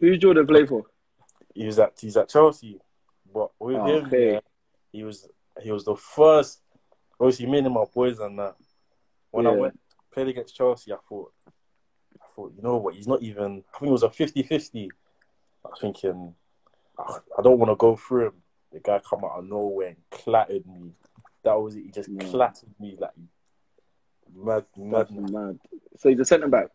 Who's 0.00 0.18
Jordan 0.18 0.46
play 0.46 0.66
for? 0.66 0.84
he 1.54 1.66
was 1.66 1.78
at 1.78 1.92
he's 2.00 2.16
at 2.16 2.28
Chelsea, 2.28 2.80
but 3.32 3.50
with 3.60 3.76
Oh, 3.76 3.86
him, 3.86 4.06
okay. 4.06 4.32
yeah, 4.32 4.40
he 4.90 5.04
was 5.04 5.28
he 5.62 5.70
was 5.70 5.84
the 5.84 5.94
first. 5.96 6.60
Obviously, 7.20 7.46
me 7.46 7.58
and 7.58 7.72
my 7.72 7.84
boys 7.94 8.18
and 8.18 8.38
that. 8.38 8.56
When 9.32 9.46
I 9.46 9.50
went 9.50 9.78
played 10.12 10.28
against 10.28 10.54
Chelsea, 10.54 10.92
I 10.92 10.96
thought, 11.08 11.32
I 11.46 12.24
thought, 12.36 12.52
you 12.54 12.62
know 12.62 12.76
what? 12.76 12.94
He's 12.94 13.08
not 13.08 13.22
even. 13.22 13.64
I 13.74 13.78
think 13.78 13.88
it 13.88 13.92
was 13.92 14.02
a 14.02 14.08
50-50. 14.08 14.88
I 15.64 15.68
was 15.68 15.80
thinking, 15.80 16.34
"Ah, 16.98 17.20
I 17.38 17.42
don't 17.42 17.58
want 17.58 17.70
to 17.70 17.76
go 17.76 17.96
through 17.96 18.26
him. 18.26 18.42
The 18.72 18.80
guy 18.80 19.00
come 19.08 19.24
out 19.24 19.38
of 19.38 19.44
nowhere 19.46 19.88
and 19.88 19.96
clattered 20.10 20.66
me. 20.66 20.92
That 21.44 21.54
was 21.54 21.74
it. 21.76 21.84
He 21.84 21.90
just 21.90 22.08
Yeah. 22.10 22.30
clattered 22.30 22.68
me 22.78 22.96
like 22.98 23.12
mad, 24.34 24.66
mad. 24.76 25.10
Mad. 25.10 25.58
So 25.98 26.08
he's 26.08 26.20
a 26.20 26.24
centre 26.24 26.48
back. 26.48 26.68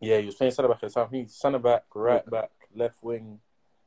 Yeah, 0.00 0.18
he 0.18 0.26
was 0.26 0.34
playing 0.34 0.52
centre 0.52 0.68
back 0.68 0.82
at 0.82 0.92
the 0.92 0.94
time. 0.94 1.08
He's 1.12 1.34
centre 1.34 1.58
back, 1.58 1.84
right 1.94 2.28
back, 2.28 2.50
left 2.74 3.02
wing. 3.02 3.40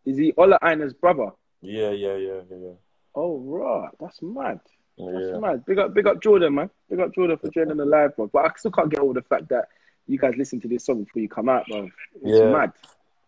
Is 0.05 0.17
he 0.17 0.33
Ola 0.37 0.57
Aina's 0.63 0.93
brother? 0.93 1.31
Yeah, 1.61 1.91
yeah, 1.91 2.15
yeah, 2.15 2.41
yeah, 2.49 2.57
yeah. 2.57 2.73
Oh 3.13 3.39
right, 3.39 3.89
that's 3.99 4.21
mad. 4.21 4.59
That's 4.97 5.25
yeah. 5.31 5.37
mad. 5.39 5.65
Big 5.65 5.77
up, 5.79 5.93
big 5.93 6.07
up 6.07 6.21
Jordan, 6.21 6.55
man. 6.55 6.69
Big 6.89 6.99
up 6.99 7.13
Jordan 7.13 7.37
for 7.37 7.49
joining 7.49 7.77
the 7.77 7.85
live, 7.85 8.15
bro. 8.15 8.27
But 8.27 8.45
I 8.45 8.49
still 8.57 8.71
can't 8.71 8.89
get 8.89 8.99
over 8.99 9.13
the 9.13 9.21
fact 9.23 9.49
that 9.49 9.67
you 10.07 10.17
guys 10.17 10.33
listen 10.37 10.61
to 10.61 10.67
this 10.67 10.85
song 10.85 11.03
before 11.03 11.21
you 11.21 11.27
come 11.29 11.49
out, 11.49 11.65
bro. 11.67 11.89
It's 12.23 12.39
Yeah. 12.39 12.51
mad. 12.51 12.71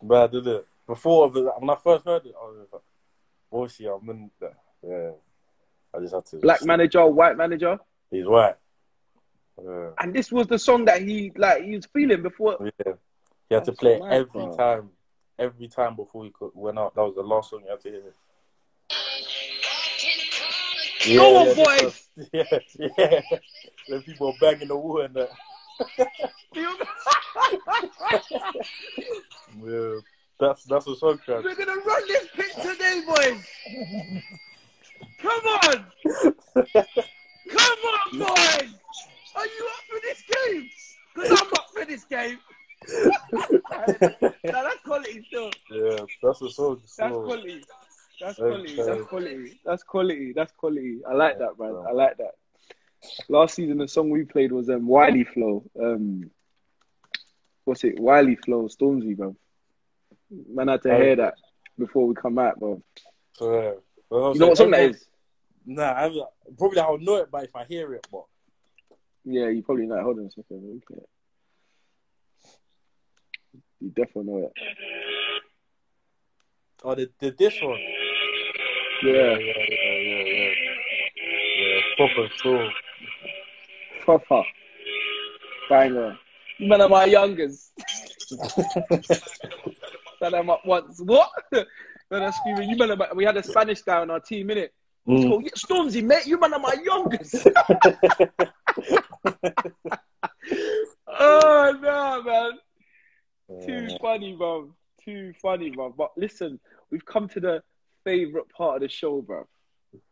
Bad, 0.01 0.31
did 0.31 0.47
it? 0.47 0.65
Before 0.85 1.27
when 1.29 1.69
I 1.69 1.75
first 1.75 2.05
heard 2.05 2.25
it, 2.25 2.33
I 2.41 2.45
was 2.45 2.57
like, 2.59 2.67
oh, 2.73 2.81
"Bullshit!" 3.51 3.87
I'm 3.87 4.09
in 4.09 4.31
there. 4.39 4.55
Yeah, 4.87 5.11
I 5.93 5.99
just 5.99 6.13
had 6.13 6.25
to. 6.27 6.37
Black 6.37 6.63
manager, 6.63 7.05
white 7.05 7.35
manager, 7.35 7.77
He's 8.09 8.25
white. 8.25 8.55
Yeah, 9.61 9.89
and 9.99 10.13
this 10.13 10.31
was 10.31 10.47
the 10.47 10.59
song 10.59 10.85
that 10.85 11.01
he 11.01 11.31
like 11.35 11.63
he 11.63 11.75
was 11.75 11.87
feeling 11.87 12.21
before. 12.21 12.57
yeah. 12.85 12.93
He 13.49 13.55
had 13.55 13.65
to 13.65 13.71
play 13.73 13.95
it 13.95 14.01
mad, 14.03 14.13
every 14.13 14.45
bro. 14.45 14.55
time, 14.55 14.89
every 15.39 15.67
time 15.67 15.95
before 15.95 16.23
he 16.25 16.29
could, 16.29 16.51
went 16.53 16.77
out. 16.79 16.95
That 16.95 17.01
was 17.03 17.15
the 17.15 17.23
last 17.23 17.49
song 17.49 17.63
you 17.65 17.71
had 17.71 17.79
to 17.81 17.89
hear. 17.89 18.13
Go 21.15 21.37
on, 21.37 21.55
boys. 21.55 22.03
Yeah, 22.33 22.43
yeah. 22.97 23.21
When 23.87 24.01
people 24.01 24.29
are 24.29 24.33
banging 24.41 24.69
the 24.69 24.75
and 25.05 25.13
that. 25.15 25.29
Yeah, 29.63 29.99
that's 30.39 30.63
that's 30.65 30.87
a 30.87 30.95
song 30.95 31.19
track. 31.23 31.43
We're 31.43 31.55
gonna 31.55 31.81
run 31.81 32.07
this 32.07 32.27
pitch 32.33 32.55
today, 32.55 33.01
boys. 33.05 33.45
Come 35.21 35.45
on, 35.45 35.85
come 36.53 37.79
on, 37.85 38.19
boys. 38.19 38.73
Are 39.35 39.45
you 39.45 39.69
up 39.69 39.83
for 39.87 39.99
this 40.01 40.23
game? 40.31 40.69
Cause 41.15 41.29
I'm 41.31 41.53
up 41.53 41.67
for 41.73 41.85
this 41.85 42.03
game. 42.05 42.39
now 44.43 44.63
that's 44.63 44.81
quality 44.83 45.23
still. 45.27 45.51
Yeah, 45.71 46.05
that's 46.21 46.41
a 46.41 46.49
song. 46.49 46.81
That's 46.97 47.11
quality. 47.11 47.63
That's 48.27 48.39
Okay. 48.39 48.49
quality. 48.49 48.75
That's 48.75 49.03
quality. 49.07 49.59
That's 49.63 49.83
quality. 49.83 50.33
That's 50.33 50.51
quality. 50.51 50.99
I 51.07 51.13
like 51.13 51.39
that, 51.39 51.57
man. 51.57 51.77
I 51.87 51.91
like 51.93 52.17
that. 52.17 52.31
Last 53.29 53.55
season, 53.55 53.77
the 53.77 53.87
song 53.87 54.09
we 54.09 54.25
played 54.25 54.51
was 54.51 54.69
um, 54.69 54.85
Wiley 54.85 55.23
Flow. 55.23 55.63
Um, 55.81 56.29
what's 57.63 57.85
it? 57.85 57.97
Wiley 57.99 58.35
Flow, 58.35 58.67
Stormzy, 58.67 59.15
bro. 59.15 59.33
Man, 60.29 60.67
I 60.67 60.73
had 60.73 60.81
to 60.83 60.95
hear 60.97 61.15
that 61.15 61.35
before 61.79 62.05
we 62.05 62.15
come 62.15 62.37
out, 62.37 62.59
bro. 62.59 62.81
So, 63.33 63.53
yeah. 63.53 63.71
Well, 64.09 64.33
You 64.33 64.39
know 64.41 64.47
what 64.47 64.57
song 64.57 64.71
that 64.71 64.81
is? 64.89 65.07
Nah, 65.65 65.93
I 65.93 66.01
haven't- 66.03 66.27
probably 66.57 66.79
I'll 66.79 66.97
know 66.97 67.15
it, 67.17 67.31
but 67.31 67.45
if 67.45 67.55
I 67.55 67.63
hear 67.63 67.93
it, 67.93 68.05
but 68.11 68.25
Yeah, 69.23 69.47
you 69.47 69.63
probably 69.63 69.85
know. 69.85 70.01
Hold 70.01 70.19
on 70.19 70.25
a 70.25 70.31
second. 70.31 70.81
Okay. 70.91 71.01
You 73.79 73.89
definitely 73.89 74.33
know 74.33 74.47
it. 74.47 74.53
oh, 76.83 76.95
the, 76.95 77.09
the 77.19 77.31
this 77.31 77.61
one. 77.61 77.79
Yeah, 79.03 79.13
yeah, 79.13 79.37
yeah, 79.37 79.97
yeah, 79.99 80.23
yeah. 80.25 80.53
Yeah, 81.57 81.79
proper 81.97 82.29
soul. 82.41 82.69
proper 84.03 84.43
banger. 85.69 86.17
You 86.57 86.67
man 86.67 86.81
are 86.81 86.89
my 86.89 87.05
youngest. 87.05 87.73
That 90.19 90.33
I'm 90.33 90.49
up 90.49 90.65
once. 90.65 90.99
What? 90.99 91.29
Man, 91.51 91.65
I'm 92.23 92.31
screaming. 92.31 92.69
You 92.69 92.77
man 92.77 92.91
are 92.91 92.95
my, 92.95 93.09
we 93.13 93.23
had 93.23 93.37
a 93.37 93.43
Spanish 93.43 93.81
guy 93.83 93.99
on 93.99 94.09
our 94.09 94.19
team, 94.19 94.47
innit? 94.47 94.69
Mm. 95.07 95.31
Oh, 95.31 95.39
yeah, 95.39 95.49
Stormzy, 95.55 96.03
mate. 96.03 96.25
You 96.25 96.39
man 96.39 96.53
are 96.53 96.59
my 96.59 96.75
youngest. 96.83 97.35
oh 101.07 101.77
no, 101.81 102.23
man. 102.23 102.51
Too 103.65 103.95
funny, 104.01 104.35
bro. 104.35 104.73
Too 105.05 105.33
funny, 105.41 105.69
bro. 105.69 105.93
But 105.95 106.11
listen, 106.17 106.59
we've 106.89 107.05
come 107.05 107.27
to 107.29 107.39
the 107.39 107.61
favorite 108.07 108.49
part 108.49 108.77
of 108.77 108.81
the 108.83 108.87
show, 108.87 109.21
bro. 109.21 109.45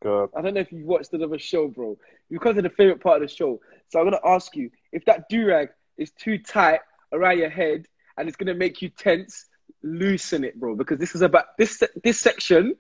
God. 0.04 0.30
I 0.36 0.42
don't 0.42 0.54
know 0.54 0.60
if 0.60 0.72
you've 0.72 0.86
watched 0.86 1.14
another 1.14 1.40
show, 1.40 1.70
bro. 1.70 1.98
We've 2.30 2.42
come 2.42 2.56
to 2.56 2.62
the 2.62 2.70
favorite 2.70 3.02
part 3.02 3.22
of 3.22 3.30
the 3.30 3.34
show. 3.34 3.62
So 3.90 4.00
I'm 4.00 4.06
gonna 4.06 4.20
ask 4.26 4.54
you 4.56 4.70
if 4.92 5.06
that 5.06 5.30
durag 5.32 5.70
is 5.98 6.12
too 6.12 6.38
tight 6.40 6.82
around 7.14 7.38
your 7.38 7.50
head 7.50 7.86
and 8.18 8.28
it's 8.28 8.36
gonna 8.36 8.54
make 8.54 8.82
you 8.82 8.90
tense, 8.90 9.46
loosen 9.82 10.44
it, 10.44 10.60
bro. 10.60 10.76
Because 10.76 11.00
this 11.00 11.16
is 11.16 11.22
about 11.22 11.58
this 11.58 11.82
this 12.04 12.20
section. 12.20 12.76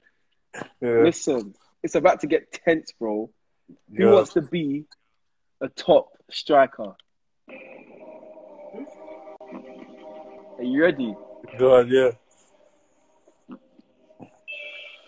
Yeah. 0.81 1.01
Listen, 1.03 1.53
it's 1.81 1.95
about 1.95 2.19
to 2.21 2.27
get 2.27 2.51
tense, 2.51 2.91
bro. 2.99 3.29
Who 3.95 4.03
God. 4.03 4.13
wants 4.13 4.33
to 4.33 4.41
be 4.41 4.83
a 5.61 5.69
top 5.69 6.09
striker? 6.29 6.95
Are 10.57 10.63
you 10.63 10.81
ready? 10.81 11.15
God, 11.57 11.89
yeah. 11.89 12.11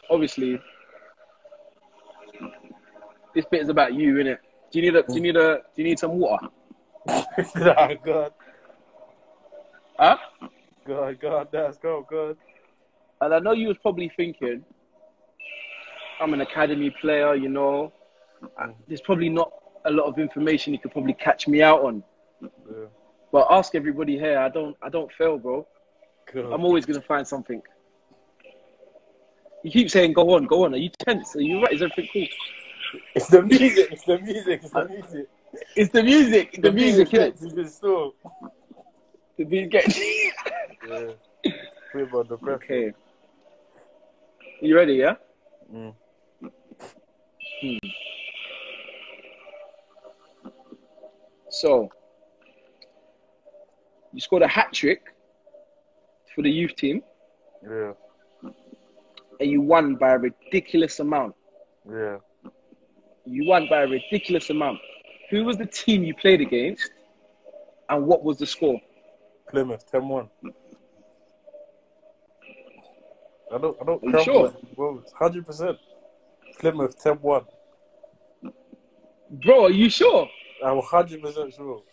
Obviously, 0.10 0.60
this 3.36 3.45
bit 3.51 3.62
is 3.62 3.70
about 3.70 3.93
you, 3.93 4.16
innit? 4.16 4.38
Do 4.72 4.80
you 4.80 4.91
need 4.91 4.95
a? 4.95 5.03
Do 5.03 5.16
you 5.16 5.22
need 5.22 5.36
a? 5.36 5.58
Do 5.76 5.82
you 5.82 5.84
need 5.84 5.99
some 5.99 6.12
water? 6.12 6.47
nah, 7.55 7.93
God. 8.03 8.34
Huh? 9.99 10.18
God, 10.86 11.20
God, 11.20 11.47
let's 11.51 11.78
go, 11.78 12.05
God. 12.10 12.38
And 13.22 13.34
I 13.34 13.39
know 13.39 13.51
you 13.51 13.68
was 13.68 13.78
probably 13.78 14.12
thinking, 14.16 14.64
I'm 16.22 16.34
an 16.34 16.41
academy 16.41 16.89
player, 17.01 17.36
you 17.36 17.49
know. 17.49 17.91
and 18.60 18.74
There's 18.88 19.01
probably 19.01 19.30
not 19.30 19.51
a 19.86 19.91
lot 19.91 20.05
of 20.05 20.20
information 20.20 20.74
you 20.74 20.80
could 20.80 20.91
probably 20.91 21.14
catch 21.14 21.47
me 21.47 21.62
out 21.62 21.84
on. 21.84 22.03
Yeah. 22.41 22.86
But 23.32 23.47
ask 23.49 23.76
everybody 23.76 24.18
here. 24.18 24.39
I 24.39 24.49
don't. 24.49 24.76
I 24.82 24.89
don't 24.89 25.12
fail, 25.14 25.38
bro. 25.38 25.68
God. 26.34 26.53
I'm 26.53 26.64
always 26.64 26.86
gonna 26.86 27.01
find 27.01 27.28
something. 27.28 27.62
You 29.68 29.74
keep 29.74 29.91
saying, 29.91 30.13
"Go 30.13 30.34
on, 30.34 30.45
go 30.45 30.63
on." 30.63 30.74
Are 30.74 30.78
you 30.78 30.89
tense? 30.97 31.36
Are 31.36 31.41
you 31.41 31.61
right? 31.61 31.74
Is 31.74 31.82
everything 31.82 32.07
cool? 32.13 32.28
It's 33.13 33.28
the 33.28 33.41
music, 33.41 33.89
it's 33.91 34.03
the 34.05 34.18
music, 34.18 34.61
it's 34.63 34.72
the 34.72 34.86
music. 34.88 35.30
It's 35.76 35.91
the 35.91 36.03
music. 36.03 36.61
The, 36.61 36.72
music. 36.72 37.09
gets 37.09 37.41
you 37.41 37.68
still. 37.68 38.13
The 39.38 39.43
beat 39.43 39.70
gets. 39.70 39.99
Yeah. 39.99 41.11
About 42.01 42.30
the 42.30 42.38
pressure. 42.38 42.63
okay. 42.63 42.93
You 44.61 44.74
ready? 44.74 44.93
Yeah. 44.93 45.15
Mm. 45.70 45.93
Hmm. 47.61 47.78
So, 51.49 51.89
you 54.13 54.22
scored 54.22 54.43
a 54.43 54.47
hat 54.47 54.72
trick 54.72 55.13
for 56.34 56.41
the 56.41 56.49
youth 56.49 56.76
team, 56.78 57.03
Yeah, 57.63 57.91
and 59.40 59.50
you 59.50 59.62
won 59.62 59.96
by 59.96 60.12
a 60.14 60.18
ridiculous 60.18 61.00
amount. 61.00 61.36
yeah. 61.90 62.18
You 63.26 63.46
won 63.46 63.68
by 63.70 63.84
a 63.84 63.88
ridiculous 63.88 64.50
amount. 64.50 64.80
Who 65.30 65.44
was 65.44 65.58
the 65.58 65.66
team 65.66 66.04
you 66.04 66.16
played 66.16 66.40
against, 66.40 66.90
and 67.90 68.06
what 68.06 68.24
was 68.24 68.38
the 68.38 68.46
score? 68.46 68.80
Plymouth, 69.50 69.90
10 69.92 70.08
1. 70.08 70.30
I 73.54 73.58
don't, 73.58 73.78
I 73.82 73.86
don't 73.86 74.04
Are 74.04 74.18
you 74.20 74.24
sure? 74.24 74.54
Well, 74.76 75.04
100%. 75.20 75.78
Plymouth, 76.60 77.04
10 77.04 77.14
1. 77.16 77.46
Bro, 79.44 79.66
are 79.66 79.72
you 79.72 79.90
sure? 79.90 80.28
I'm 80.64 80.80
100% 80.80 81.56
sure. 81.56 81.84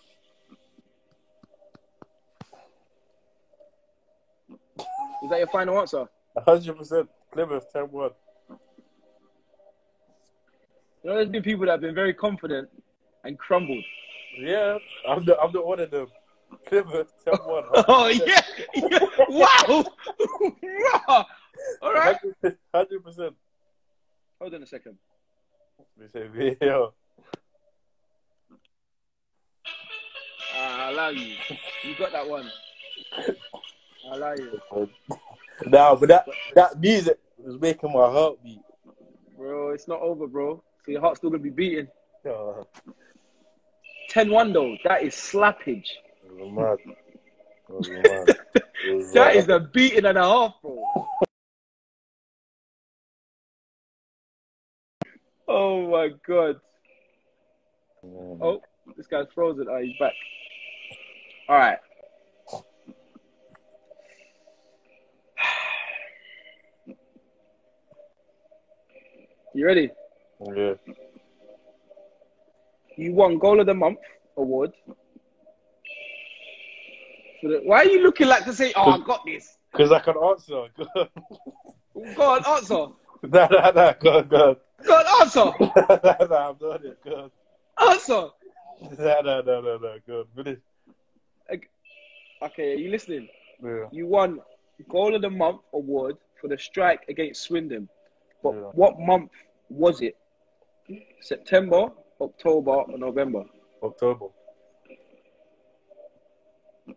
Is 5.25 5.31
that 5.31 5.39
your 5.39 5.49
final 5.49 5.81
answer? 5.81 6.07
100% 6.37 7.09
Plymouth, 7.35 7.66
10 7.72 7.91
1. 7.91 8.11
You 8.49 8.57
know, 11.11 11.16
there's 11.16 11.28
been 11.28 11.43
people 11.43 11.66
that 11.66 11.72
have 11.72 11.80
been 11.80 11.95
very 11.95 12.14
confident 12.14 12.68
and 13.24 13.37
crumbled. 13.37 13.85
Yeah, 14.39 14.78
I'm 15.09 15.24
the, 15.24 15.39
I'm 15.41 15.53
the 15.53 15.61
one 15.61 15.80
of 15.80 15.91
them. 15.91 16.07
Plymouth, 16.66 17.12
10 17.24 17.35
1. 17.35 17.64
Oh 17.89 18.07
yeah! 18.07 18.41
yeah. 18.74 18.99
Wow! 19.28 19.85
wow! 20.62 21.26
All 21.82 21.93
right. 21.93 22.16
100%. 22.45 23.35
Hold 24.41 24.55
on 24.55 24.62
a 24.62 24.66
second. 24.66 24.97
They 25.99 26.07
say, 26.12 26.28
video. 26.28 26.95
I 30.57 30.91
allow 30.91 31.09
you. 31.09 31.35
You 31.82 31.97
got 31.99 32.12
that 32.12 32.28
one. 32.28 32.49
I 33.16 34.14
allow 34.14 34.35
you, 34.35 34.61
Nah, 35.67 35.95
but 35.95 36.09
that, 36.09 36.27
that 36.55 36.81
music 36.81 37.19
was 37.39 37.61
making 37.61 37.93
my 37.93 38.11
heart 38.11 38.43
beat. 38.43 38.61
bro. 39.37 39.71
It's 39.71 39.89
not 39.89 40.01
over, 40.01 40.27
bro. 40.27 40.63
So 40.85 40.93
your 40.93 41.01
heart's 41.01 41.19
still 41.19 41.31
gonna 41.31 41.43
be 41.43 41.51
beating. 41.51 41.89
Yeah, 42.25 42.63
10-1 44.13 44.53
though. 44.53 44.77
That 44.85 45.03
is 45.03 45.15
slappage. 45.15 45.87
mad. 46.29 46.79
was 47.69 47.89
mad. 47.89 48.37
It 48.85 49.13
That 49.15 49.35
mad. 49.35 49.37
is 49.37 49.49
a 49.49 49.61
beating 49.61 50.05
and 50.05 50.19
a 50.19 50.23
half, 50.23 50.55
bro. 50.63 50.85
Oh 55.47 55.91
my 55.91 56.11
god. 56.27 56.61
Oh, 58.03 58.61
this 58.97 59.07
guy's 59.07 59.27
frozen. 59.35 59.67
Oh, 59.71 59.81
he's 59.81 59.97
back. 59.99 60.13
All 61.49 61.57
right. 61.57 61.79
You 69.55 69.67
ready? 69.67 69.91
Yeah. 70.55 70.75
You 72.97 73.13
won 73.15 73.39
Goal 73.39 73.61
of 73.61 73.67
the 73.67 73.75
Month 73.75 73.99
award. 74.37 74.73
Why 77.43 77.83
are 77.83 77.85
you 77.85 78.03
looking 78.03 78.27
like 78.27 78.45
to 78.47 78.53
say, 78.53 78.73
"Oh, 78.75 78.91
I 78.93 78.99
got 79.05 79.25
this"? 79.25 79.57
Because 79.71 79.93
I 79.93 80.01
can 80.01 80.15
answer. 80.17 80.67
Go 82.17 82.35
on, 82.35 82.45
answer. 82.47 82.87
nah, 83.23 83.47
nah, 83.51 83.71
nah. 83.71 83.93
Go 83.93 84.19
on, 84.19 84.29
go 84.29 84.37
on. 84.49 84.57
Go 84.85 84.95
on, 84.97 85.21
answer. 85.21 85.53
nah, 86.05 86.27
nah, 86.27 86.49
I'm 86.51 86.57
doing 86.57 86.79
it. 86.85 86.99
Go 87.05 87.31
Answer. 87.81 88.13
on. 88.15 88.31
Nah, 88.99 89.21
nah, 89.21 89.41
nah, 89.43 89.61
nah, 89.61 89.77
nah. 89.79 89.97
Go 90.07 90.21
on. 90.21 90.25
Finish. 90.45 90.59
Okay, 92.43 92.73
are 92.73 92.77
you 92.77 92.91
listening? 92.91 93.29
Yeah. 93.63 93.85
You 93.93 94.07
won 94.09 94.41
Goal 94.89 95.15
of 95.15 95.23
the 95.23 95.31
Month 95.31 95.61
award 95.73 96.17
for 96.41 96.49
the 96.49 96.59
strike 96.59 97.05
against 97.09 97.45
Swindon. 97.45 97.89
But 98.45 98.53
Yeah. 98.53 98.71
what 98.75 99.01
month 99.01 99.31
was 99.71 100.03
it? 100.03 100.17
September, 101.23 101.89
October, 102.21 102.73
or 102.73 102.99
November? 102.99 103.45
October. 103.83 104.27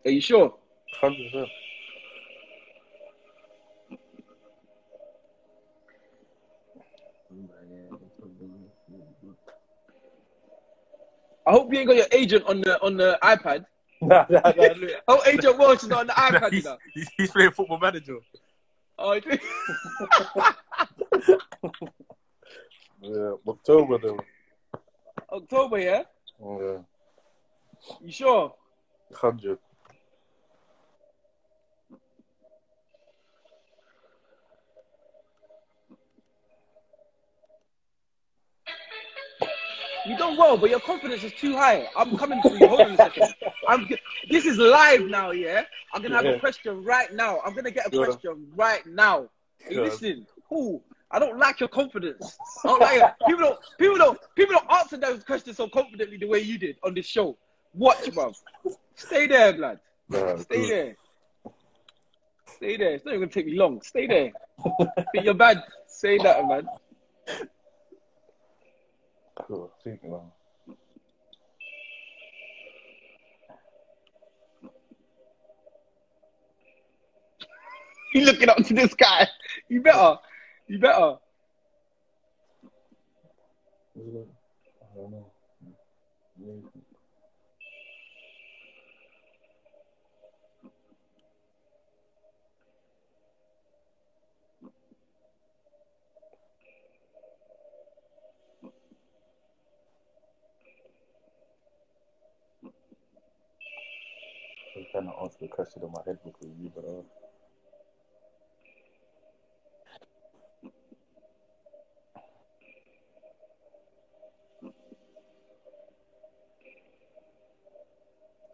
Are 0.06 0.12
you 0.12 0.20
sure? 0.20 0.54
100%. 1.02 1.48
I 11.46 11.52
hope 11.52 11.72
you 11.72 11.80
ain't 11.80 11.88
got 11.88 11.96
your 11.96 12.08
agent 12.12 12.44
on 12.46 12.60
the 12.60 12.82
on 12.82 12.98
the 12.98 13.18
iPad. 13.24 13.66
Nah, 14.02 14.26
nah, 14.30 14.42
nah. 14.44 14.52
Look. 14.74 14.92
Oh, 15.08 15.22
agent 15.26 15.58
Walsh 15.58 15.84
is 15.84 15.88
not 15.88 16.02
on 16.02 16.08
the 16.08 16.14
iPad. 16.18 16.52
he's, 16.52 16.68
he's, 16.94 17.10
he's 17.16 17.32
playing 17.32 17.52
football 17.52 17.80
manager. 17.80 18.18
Oh, 19.00 19.18
Yeah, 23.02 23.34
October 23.48 23.98
though. 23.98 24.20
October, 25.32 25.80
yeah. 25.80 26.04
Yeah, 26.44 26.78
You 28.02 28.12
sure? 28.12 28.54
hundred. 29.16 29.60
You 40.06 40.18
done 40.18 40.38
well, 40.38 40.58
but 40.58 40.70
your 40.70 40.80
confidence 40.80 41.24
is 41.24 41.34
too 41.34 41.56
high. 41.56 41.88
I'm 41.98 42.18
coming 42.18 42.42
for 42.42 42.56
you. 42.56 42.68
Hold 42.70 42.82
on 42.82 42.94
a 42.94 42.98
second. 42.98 43.34
I'm. 43.68 43.88
This 44.30 44.46
is 44.46 44.58
live 44.58 45.02
now, 45.08 45.32
yeah. 45.32 45.64
I'm 45.94 46.02
gonna 46.02 46.16
have 46.16 46.26
Yeah. 46.26 46.32
a 46.32 46.40
question 46.40 46.84
right 46.84 47.12
now. 47.14 47.40
I'm 47.46 47.54
gonna 47.54 47.72
get 47.72 47.88
a 47.88 47.90
question 47.90 48.48
right 48.56 48.86
now. 48.86 49.30
You 49.70 49.76
Go 49.76 49.84
on. 49.84 50.86
Listening? 51.12 51.12
Cool. 51.12 51.12
I 51.12 51.20
don't 51.20 51.40
like 51.40 51.60
your 51.60 51.70
confidence. 51.70 52.38
I 52.64 52.68
don't 52.68 52.82
like 52.82 53.02
it. 53.02 53.14
People 53.28 53.42
don't. 53.44 53.60
People 53.78 53.98
don't. 53.98 54.20
People 54.36 54.56
don't 54.56 54.72
answer 54.80 54.98
those 54.98 55.24
questions 55.24 55.58
so 55.58 55.68
confidently 55.68 56.18
the 56.18 56.28
way 56.28 56.40
you 56.40 56.58
did 56.58 56.78
on 56.84 56.94
this 56.94 57.06
show. 57.06 57.38
Watch, 57.74 58.06
bruv. 58.12 58.36
Stay 58.96 59.28
there, 59.28 59.54
blood. 59.54 59.80
Nah, 60.10 60.38
Stay 60.38 60.62
good. 60.62 60.70
there. 60.70 60.98
Stay 62.56 62.78
there. 62.78 62.94
It's 62.94 63.06
not 63.06 63.12
even 63.14 63.22
gonna 63.22 63.32
take 63.32 63.46
me 63.46 63.58
long. 63.58 63.82
Stay 63.82 64.08
there. 64.08 64.32
Think 65.12 65.26
you're 65.26 65.34
bad. 65.34 65.64
Say 65.88 66.18
that, 66.20 66.48
man. 66.48 66.68
Cool. 69.48 69.72
Think 69.84 70.04
now. 70.04 70.34
You 78.14 78.22
looking 78.26 78.50
up 78.50 78.58
to 78.58 78.74
this 78.74 78.94
guy. 78.96 79.28
You 79.68 79.82
better. 79.82 80.16
You 80.68 80.80
better. 80.80 81.18
I 83.98 84.96
don't 84.96 85.12
know. 85.12 85.32
I 104.76 104.80
was 104.80 104.88
trying 104.92 105.06
to 105.06 105.14
answer 105.24 105.38
the 105.42 105.48
question 105.50 105.84
in 105.84 105.92
my 105.92 106.02
head 106.06 106.20
before 106.24 106.50
you, 106.60 106.72
but 106.76 106.86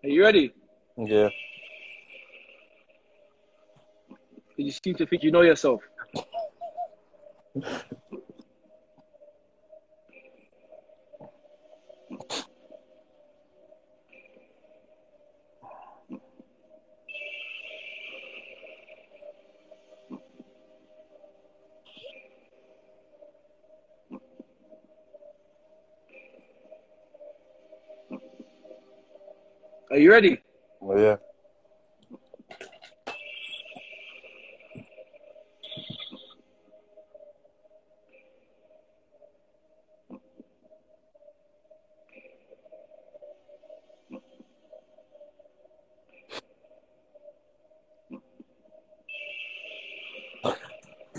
Are 0.04 0.10
you 0.10 0.22
ready? 0.22 0.54
yeah, 0.98 1.30
You 4.58 4.72
seem 4.72 4.96
to 4.96 5.06
think 5.06 5.24
you 5.24 5.32
know 5.32 5.42
yourself. 5.42 5.82
Are 29.94 30.00
you 30.00 30.10
ready? 30.10 30.42
well, 30.82 31.00
yeah. 31.00 31.18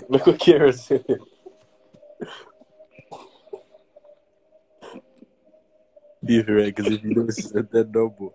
Look 0.09 0.27
what 0.27 0.37
Kira's. 0.37 0.89
He's 6.27 6.45
right, 6.45 6.75
because 6.75 6.91
if 6.91 7.03
you 7.05 7.15
know 7.15 7.23
it's 7.23 7.51
a 7.51 7.63
dead 7.63 7.95
number. 7.95 8.31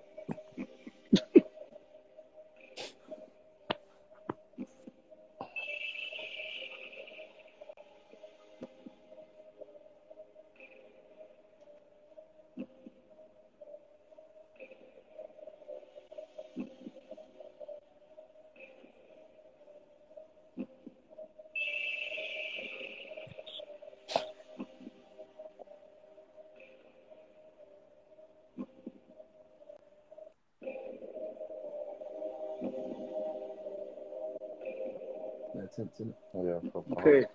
That's 35.54 35.78
it, 35.78 35.88
isn't 35.94 36.08
it? 36.08 36.16
Yeah, 36.34 36.70
from 36.70 36.84
Okay. 36.98 37.26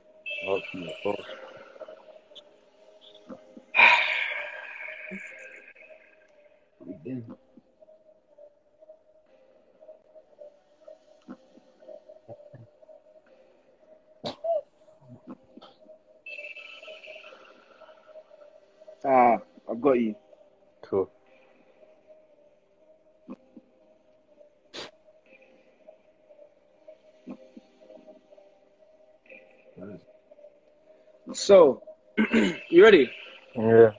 Not 0.45 0.61
from 0.71 0.81
the 0.81 0.93
phone. 1.03 1.15
Begin. 6.85 7.25
Ah, 19.05 19.37
I've 19.69 19.81
got 19.81 19.99
you. 19.99 20.15
Cool. 20.83 21.11
So, 31.45 31.83
you 32.71 32.83
ready? 32.83 33.11
Yeah. 33.55 33.91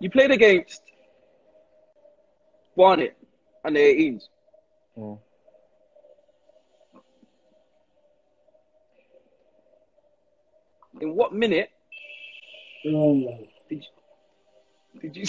You 0.00 0.08
played 0.08 0.30
against 0.30 0.80
Barnet 2.74 3.14
and 3.62 3.76
the 3.76 3.80
18s. 3.80 4.22
Mm. 4.96 5.18
In 11.02 11.14
what 11.14 11.34
minute 11.34 11.68
Ooh. 12.86 13.28
did 13.68 13.84
you? 13.84 15.00
Did 15.02 15.14
you? 15.14 15.24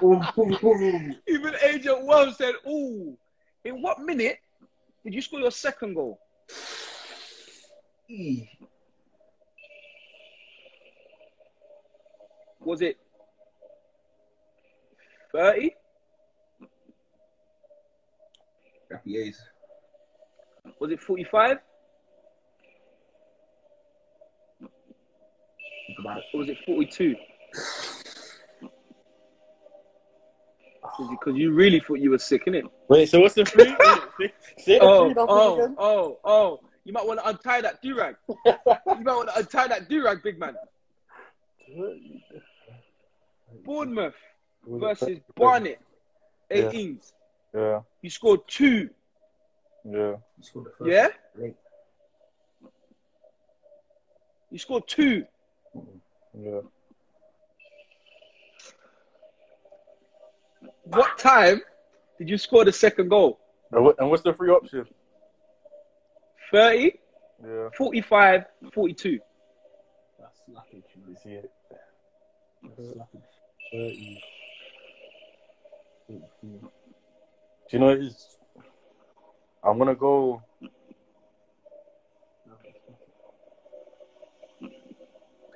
Even 1.26 1.54
Agent 1.60 2.04
Wells 2.04 2.36
said, 2.36 2.54
"Ooh." 2.68 3.18
In 3.64 3.82
what 3.82 4.00
minute 4.00 4.38
did 5.04 5.12
you 5.12 5.20
score 5.20 5.40
your 5.40 5.50
second 5.50 5.94
goal? 5.94 6.20
Was 12.60 12.80
it 12.82 12.96
thirty? 15.32 15.74
Happy 18.90 19.18
Ace. 19.18 19.40
Was 20.80 20.90
it 20.90 21.00
forty-five? 21.00 21.58
Think 24.60 25.98
about 26.00 26.18
it. 26.18 26.24
Or 26.32 26.40
was 26.40 26.48
it 26.48 26.58
forty-two? 26.64 27.14
Because 31.10 31.36
you 31.36 31.52
really 31.52 31.80
thought 31.80 32.00
you 32.00 32.10
were 32.10 32.18
sick, 32.18 32.46
innit? 32.46 32.62
Wait, 32.88 33.08
so 33.08 33.20
what's 33.20 33.34
the 33.34 33.44
three? 33.44 33.64
Say- 33.66 34.32
Say 34.58 34.78
the 34.78 34.84
Oh, 34.84 35.04
three 35.06 35.14
numbers 35.14 35.26
oh, 35.28 35.74
oh, 35.78 36.18
oh. 36.24 36.60
You 36.88 36.94
might 36.94 37.06
want 37.06 37.20
to 37.20 37.28
untie 37.28 37.60
that 37.60 37.82
do-rag. 37.82 38.16
You 38.46 39.04
might 39.04 39.04
want 39.04 39.28
to 39.28 39.38
untie 39.40 39.68
that 39.68 39.90
do-rag, 39.90 40.22
big 40.22 40.38
man. 40.38 40.54
Bournemouth 43.62 44.14
versus 44.66 45.18
Barnet, 45.36 45.80
18s. 46.50 47.12
Yeah, 47.54 47.80
You 48.00 48.08
scored 48.08 48.40
two, 48.48 48.88
yeah. 49.84 50.16
You 50.38 50.42
scored 50.42 50.66
yeah? 50.86 51.08
late. 51.36 51.56
You 54.50 54.58
scored 54.58 54.88
two. 54.88 55.26
Yeah. 56.42 56.60
What 60.84 61.18
time 61.18 61.60
did 62.16 62.30
you 62.30 62.38
score 62.38 62.64
the 62.64 62.72
second 62.72 63.10
goal? 63.10 63.40
And, 63.72 63.92
and 63.98 64.08
what's 64.08 64.22
the 64.22 64.32
free 64.32 64.48
option? 64.48 64.86
30, 66.50 66.92
Yeah. 67.44 67.68
45, 67.76 68.44
42. 68.72 69.18
That's 70.18 70.40
lucky. 70.48 70.82
You 71.08 71.16
see 71.22 71.30
it. 71.30 71.50
That's 72.62 72.96
lucky. 72.96 73.18
30. 73.72 74.22
Do 76.08 76.16
you 77.70 77.78
know 77.78 77.86
what 77.86 77.96
it 77.98 78.04
is? 78.04 78.38
I'm 79.62 79.78
gonna 79.78 79.94
go. 79.94 80.42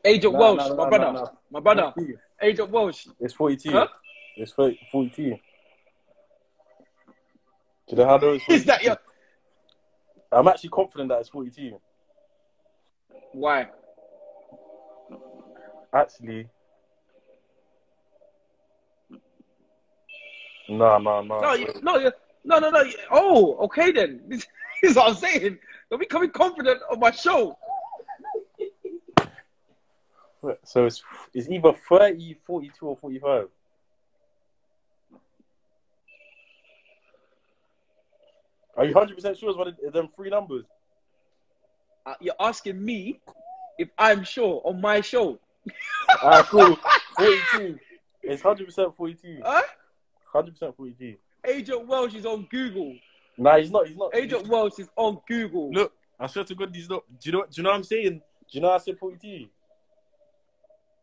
Agent 0.04 0.32
No, 0.34 0.38
Welsh, 0.40 0.58
no, 0.58 0.68
no, 0.68 0.76
my 0.76 0.84
no, 0.84 0.90
brother. 0.90 1.12
no. 1.12 1.30
My 1.50 1.60
brother. 1.60 1.94
Agent 2.40 2.70
Welsh. 2.70 3.06
It's 3.20 3.34
42. 3.34 3.70
Huh? 3.70 3.86
It's 4.36 4.52
40 4.52 4.78
42. 4.90 5.22
Do 5.22 5.36
you 7.88 7.96
know 7.96 8.06
how 8.06 8.18
those? 8.18 8.40
Is 8.48 8.64
that 8.64 8.82
your. 8.82 8.96
I'm 10.32 10.48
actually 10.48 10.70
confident 10.70 11.10
that 11.10 11.20
it's 11.20 11.28
42. 11.28 11.78
Why? 13.32 13.68
Actually. 15.92 16.48
No, 20.68 20.98
no, 20.98 21.22
no. 21.22 21.40
No, 21.40 21.52
you, 21.54 21.68
no, 21.82 21.98
you, 21.98 22.12
no, 22.44 22.58
no, 22.58 22.70
no. 22.70 22.84
Oh, 23.10 23.56
okay 23.64 23.92
then. 23.92 24.22
This 24.82 24.90
is 24.90 24.96
what 24.96 25.10
I'm 25.10 25.14
saying. 25.14 25.58
Don't 25.88 26.00
be 26.00 26.06
coming 26.06 26.30
confident 26.30 26.80
on 26.90 26.98
my 26.98 27.12
show. 27.12 27.56
So 30.64 30.86
it's 30.86 31.04
it's 31.32 31.48
either 31.48 31.72
30, 31.88 32.36
42, 32.44 32.86
or 32.86 32.96
45. 32.96 33.48
Are 38.82 38.86
you 38.86 38.94
100% 38.94 39.38
sure 39.38 39.50
it's 39.50 39.58
one 39.58 39.68
of 39.68 39.92
them 39.92 40.08
three 40.08 40.28
numbers? 40.28 40.64
Uh, 42.04 42.14
you're 42.20 42.34
asking 42.40 42.84
me 42.84 43.20
if 43.78 43.88
I'm 43.96 44.24
sure 44.24 44.60
on 44.64 44.80
my 44.80 45.00
show. 45.00 45.38
Alright, 46.20 46.44
cool. 46.46 46.76
42. 47.16 47.78
It's 48.24 48.42
100% 48.42 48.96
42. 48.96 49.38
Huh? 49.44 49.62
100% 50.34 50.76
42. 50.76 51.14
Agent 51.46 51.86
Welsh 51.86 52.14
is 52.14 52.26
on 52.26 52.48
Google. 52.50 52.96
Nah, 53.38 53.58
he's 53.58 53.70
not. 53.70 53.86
He's 53.86 53.96
not. 53.96 54.16
Agent 54.16 54.48
Welsh 54.48 54.80
is 54.80 54.88
on 54.96 55.20
Google. 55.28 55.70
Look, 55.70 55.92
I 56.18 56.26
swear 56.26 56.44
to 56.44 56.54
God, 56.56 56.74
he's 56.74 56.90
not. 56.90 57.04
Do 57.20 57.30
you 57.30 57.32
know? 57.32 57.42
Do 57.42 57.48
you 57.52 57.62
know 57.62 57.70
what 57.70 57.76
I'm 57.76 57.84
saying? 57.84 58.10
Do 58.18 58.20
you 58.50 58.60
know 58.60 58.70
I 58.70 58.78
said 58.78 58.98
42? 58.98 59.46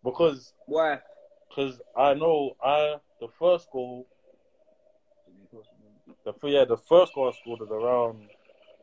Because, 0.04 0.54
Why? 0.66 1.00
because 1.48 1.80
I 1.98 2.14
know 2.14 2.56
I 2.62 2.96
the 3.22 3.28
first 3.40 3.72
goal, 3.72 4.06
the 6.42 6.50
yeah, 6.50 6.66
the 6.66 6.78
first 6.78 7.14
goal 7.14 7.30
I 7.30 7.38
scored 7.40 7.62
at 7.62 7.72
around 7.74 8.30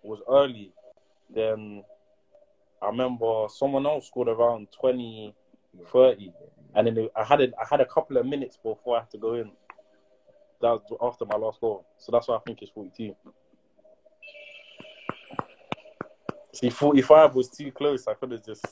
was 0.03 0.21
early. 0.29 0.73
Then 1.35 1.83
I 2.83 2.87
remember 2.87 3.47
someone 3.49 3.87
else 3.87 4.07
scored 4.07 4.29
around 4.29 4.69
20, 4.73 5.35
30. 5.93 6.33
and 6.75 6.87
then 6.87 7.09
I 7.17 7.25
had 7.25 7.41
a, 7.41 7.49
I 7.61 7.67
had 7.69 7.81
a 7.81 7.87
couple 7.87 8.17
of 8.17 8.27
minutes 8.27 8.57
before 8.57 8.97
I 8.97 9.01
had 9.01 9.11
to 9.11 9.19
go 9.19 9.35
in. 9.35 9.51
That 10.61 10.81
was 10.91 10.99
after 11.03 11.25
my 11.25 11.37
last 11.37 11.61
goal, 11.61 11.87
so 11.99 12.13
that's 12.13 12.29
why 12.29 12.37
I 12.37 12.41
think 12.47 12.63
it's 12.63 12.71
42. 12.71 13.15
See, 16.55 16.71
45 16.71 17.35
was 17.35 17.51
too 17.51 17.71
close. 17.71 18.07
I 18.07 18.15
could 18.15 18.31
have 18.33 18.45
just. 18.45 18.65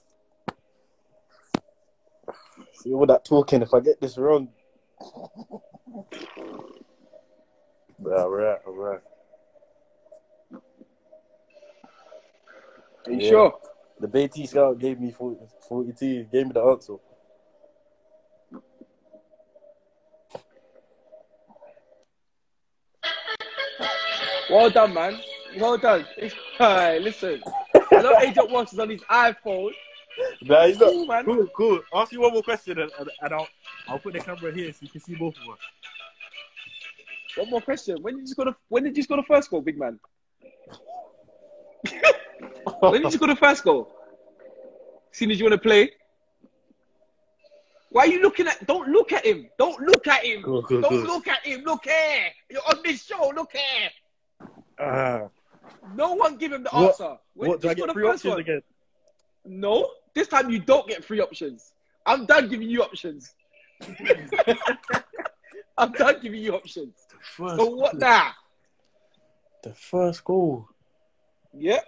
See 2.73 2.93
all 2.93 3.05
that 3.07 3.27
talking. 3.27 3.61
If 3.61 3.75
I 3.75 3.81
get 3.81 4.01
this 4.01 4.17
wrong. 4.17 4.49
yeah, 8.03 8.23
all 8.23 8.31
right, 8.31 8.59
all 8.67 8.73
right. 8.75 9.01
Are 13.07 13.13
you 13.13 13.21
Yeah. 13.21 13.29
sure? 13.29 13.61
The 14.01 14.09
BT 14.09 14.47
scout 14.47 14.79
gave 14.79 14.99
me 15.01 15.13
40, 15.13 15.37
42. 15.69 16.25
Gave 16.25 16.47
me 16.47 16.53
the 16.53 16.63
answer. 16.63 16.97
Well 24.51 24.71
done, 24.71 24.95
man. 24.95 25.21
Well 25.59 25.77
done. 25.79 26.07
Hey, 26.59 27.01
listen. 27.01 27.43
I 27.91 28.03
know 28.03 28.17
Agent 28.21 28.49
Welsh 28.49 28.73
is 28.73 28.79
on 28.79 28.89
his 28.89 29.01
iPhone. 29.03 29.73
Nah, 30.43 30.67
he's 30.67 30.79
not. 30.79 30.91
Cool, 30.91 31.07
man. 31.07 31.25
Cool, 31.25 31.47
cool. 31.49 31.81
Ask 31.93 32.13
you 32.13 32.21
one 32.21 32.33
more 32.33 32.45
question, 32.45 32.79
and, 32.79 32.93
and, 32.97 33.11
and 33.23 33.35
I'll 33.35 33.49
I'll 33.89 33.99
put 33.99 34.13
the 34.13 34.21
camera 34.21 34.53
here 34.53 34.73
so 34.73 34.79
you 34.83 34.89
can 34.89 35.01
see 35.01 35.17
both 35.17 35.35
of 35.37 35.53
us. 35.53 35.59
One 37.37 37.51
more 37.51 37.61
question. 37.61 37.97
When 38.03 38.15
did 38.17 38.21
you 38.23 38.27
score 38.29 38.45
the 38.47 38.55
When 38.69 38.85
did 38.85 38.97
you 38.97 39.03
score 39.03 39.17
the 39.17 39.23
first 39.25 39.51
goal, 39.51 39.61
big 39.61 39.79
man? 39.79 39.99
When 42.81 42.93
did 43.03 43.05
you 43.05 43.11
score 43.11 43.29
the 43.29 43.37
first 43.37 43.63
goal? 43.65 43.93
Seeing 45.13 45.31
as 45.31 45.39
you 45.39 45.45
want 45.45 45.53
to 45.55 45.59
play. 45.69 45.91
Why 47.91 48.03
are 48.03 48.07
you 48.09 48.21
looking 48.23 48.49
at? 48.49 48.67
Don't 48.67 48.89
look 48.89 49.13
at 49.13 49.25
him. 49.25 49.49
Don't 49.59 49.81
look 49.81 50.07
at 50.09 50.25
him. 50.25 50.43
Don't 50.43 51.05
look 51.05 51.29
at 51.29 51.47
him. 51.47 51.63
Look 51.63 51.85
here. 51.85 52.31
You're 52.51 52.63
on 52.69 52.81
this 52.85 53.05
show. 53.05 53.33
Look 53.35 53.53
here. 53.53 53.91
Ah, 54.81 55.29
No 55.95 56.15
one 56.15 56.37
give 56.37 56.53
him 56.53 56.65
the 56.65 56.71
What- 56.71 56.89
answer. 57.01 57.17
When 57.35 57.51
what 57.51 57.61
do 57.61 57.69
I 57.69 57.75
get 57.75 57.87
first 57.93 57.99
options 58.27 58.31
one? 58.31 58.41
again? 58.41 58.63
No, 59.45 59.91
this 60.15 60.27
time 60.29 60.51
you 60.51 60.59
don't 60.59 60.89
get 60.89 61.05
three 61.05 61.21
options. 61.21 61.73
I'm 62.07 62.27
done 62.27 62.49
giving 62.49 62.69
you 62.69 62.83
options. 62.83 63.35
I'm 65.79 65.93
done 65.93 66.21
giving 66.21 66.43
you 66.43 66.55
options. 66.55 67.04
First, 67.25 67.57
So 67.57 67.67
what 67.71 67.99
now? 67.99 68.33
The 69.63 69.75
first 69.75 70.23
goal. 70.25 70.69
Yeah. 71.53 71.81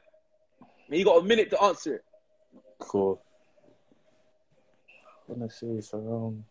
And 0.88 0.98
you 0.98 1.04
got 1.04 1.22
a 1.22 1.24
minute 1.24 1.50
to 1.50 1.62
answer 1.62 1.96
it. 1.96 2.04
Cool. 2.78 3.20
I'm 5.28 5.38
gonna 5.38 5.50
say 5.50 5.66
it's 5.66 5.92
around. 5.92 6.44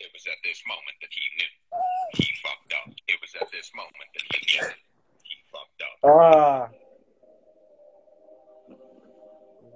It 0.00 0.10
was 0.12 0.26
at 0.26 0.38
this 0.42 0.62
moment 0.66 0.96
that 1.00 1.10
he 1.12 1.20
knew 1.36 1.50
he 2.14 2.28
fucked 2.42 2.74
up. 2.74 2.94
It 3.06 3.20
was 3.20 3.34
at 3.40 3.50
this 3.52 3.70
moment 3.76 3.94
that 4.14 4.36
he 4.36 4.58
knew 4.58 4.68
he 5.22 5.34
fucked 5.52 5.82
up. 5.82 5.96
Ah. 6.04 6.68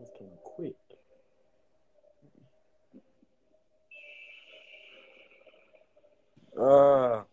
This 0.00 0.10
came 0.18 0.38
quick. 0.42 0.74
Ah. 6.58 7.24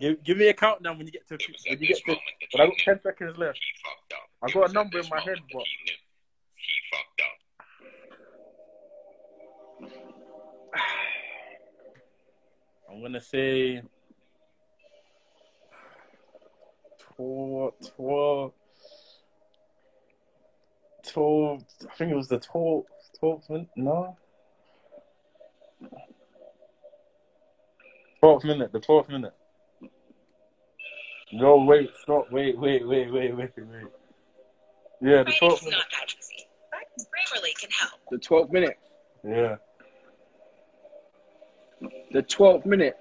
Give, 0.00 0.22
give 0.22 0.36
me 0.36 0.48
a 0.48 0.54
countdown 0.54 0.98
when 0.98 1.06
you 1.06 1.12
get 1.12 1.26
to 1.28 1.38
when 1.68 1.80
you 1.80 1.88
get 1.88 2.04
to 2.04 2.16
when 2.52 2.62
I 2.62 2.66
got 2.66 2.76
ten 2.84 3.00
seconds 3.00 3.38
left. 3.38 3.58
he 3.58 3.64
fucked 3.82 4.12
up. 4.12 4.28
I 4.42 4.50
got 4.52 4.68
a 4.70 4.72
number 4.72 4.98
in 4.98 5.08
my 5.08 5.20
head, 5.20 5.38
but 5.52 5.62
he 6.54 6.74
fucked 6.92 7.22
up. 7.22 7.38
I'm 12.90 13.00
gonna 13.00 13.20
say 13.22 13.80
twelve, 17.16 17.72
twelve, 17.96 18.52
twelve. 21.10 21.64
I 21.90 21.94
think 21.94 22.12
it 22.12 22.16
was 22.16 22.28
the 22.28 22.38
12th, 22.38 22.84
12th 23.22 23.48
minute. 23.48 23.68
No, 23.76 24.16
twelfth 28.20 28.44
minute. 28.44 28.72
The 28.72 28.80
twelfth 28.80 29.08
minute. 29.08 29.32
No, 31.38 31.56
wait, 31.58 31.90
stop, 32.02 32.30
wait, 32.32 32.58
wait, 32.58 32.86
wait, 32.88 33.12
wait, 33.12 33.36
wait, 33.36 33.50
wait. 33.56 33.86
Yeah, 35.02 35.18
the 35.22 35.24
Right, 35.24 35.34
twelfth 35.38 35.56
it's 35.56 35.64
minute. 35.64 35.76
not 35.76 35.86
that 35.90 36.14
easy. 36.18 36.46
But 36.70 37.04
Grammarly 37.12 37.54
can 37.60 37.70
help. 37.70 38.00
The 38.10 38.16
12th 38.16 38.52
minute. 38.52 38.78
Yeah. 39.22 39.56
The 42.12 42.22
12th 42.22 42.64
minute. 42.64 42.96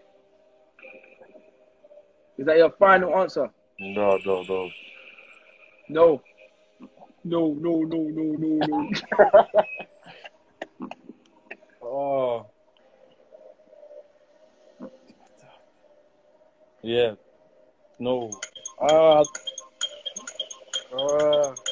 Is 2.38 2.46
that 2.46 2.58
your 2.58 2.72
final 2.72 3.16
answer? 3.18 3.50
No, 3.80 4.18
no, 4.26 4.44
no. 4.44 4.70
No. 5.88 6.22
No, 7.24 7.56
no, 7.58 7.80
no, 7.84 7.98
no, 7.98 8.36
no, 8.38 8.68
no. 8.68 9.50
Oh. 11.88 12.48
Yeah. 16.84 17.14
No. 17.98 18.30
Ah. 18.80 19.24
Ah. 20.92 21.65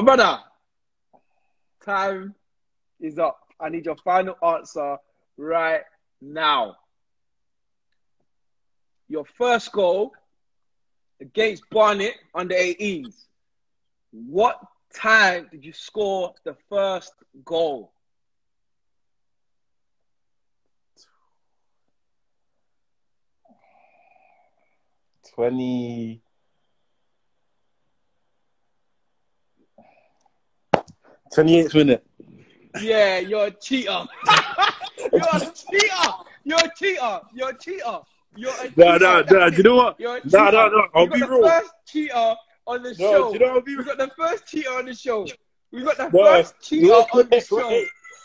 My 0.00 0.16
brother, 0.16 0.38
time 1.84 2.34
is 3.00 3.18
up. 3.18 3.38
I 3.60 3.68
need 3.68 3.84
your 3.84 3.96
final 3.96 4.34
answer 4.42 4.96
right 5.36 5.82
now. 6.22 6.76
Your 9.08 9.26
first 9.36 9.70
goal 9.72 10.14
against 11.20 11.68
Barnet 11.68 12.14
under 12.34 12.54
18s. 12.54 13.26
What 14.10 14.58
time 14.94 15.48
did 15.52 15.66
you 15.66 15.74
score 15.74 16.32
the 16.44 16.56
first 16.70 17.12
goal? 17.44 17.92
twenty. 25.34 26.22
28th 31.34 31.74
minute. 31.74 32.06
Yeah, 32.80 33.18
you're 33.18 33.46
a 33.46 33.50
cheater. 33.62 34.06
you're 35.12 35.22
a 35.22 35.52
cheater. 35.54 36.10
You're 36.44 36.58
a 36.58 36.70
cheater. 36.76 37.20
You're 37.34 37.48
a 37.50 37.58
cheater. 37.58 37.98
You're 38.36 38.50
a 38.50 38.68
cheater. 38.68 38.72
Nah, 38.76 38.96
nah, 38.98 39.22
nah. 39.22 39.46
You 39.46 39.62
know 39.62 39.76
what? 39.76 40.00
You're 40.00 40.16
a 40.16 40.20
cheater. 40.20 40.36
Nah, 40.36 40.50
nah, 40.50 40.68
nah. 40.68 40.86
I'll 40.94 41.04
you 41.04 41.10
be 41.10 41.22
real. 41.22 41.48
First 41.48 41.72
cheater 41.86 42.34
on 42.66 42.82
the 42.82 42.90
no, 42.90 42.94
show. 42.94 43.32
You 43.32 43.38
know 43.38 43.54
what 43.54 43.62
I 43.62 43.66
mean? 43.66 43.78
We 43.78 43.84
got 43.84 43.98
the 43.98 44.10
first 44.16 44.46
cheater 44.46 44.70
on 44.70 44.86
the 44.86 44.94
show. 44.94 45.26
We've 45.72 45.84
got 45.84 45.96
the 45.96 46.08
no, 46.08 46.24
first 46.24 46.54
cheater 46.60 46.86
no, 46.86 47.06
on 47.12 47.28
the 47.28 47.40
show. 47.40 47.84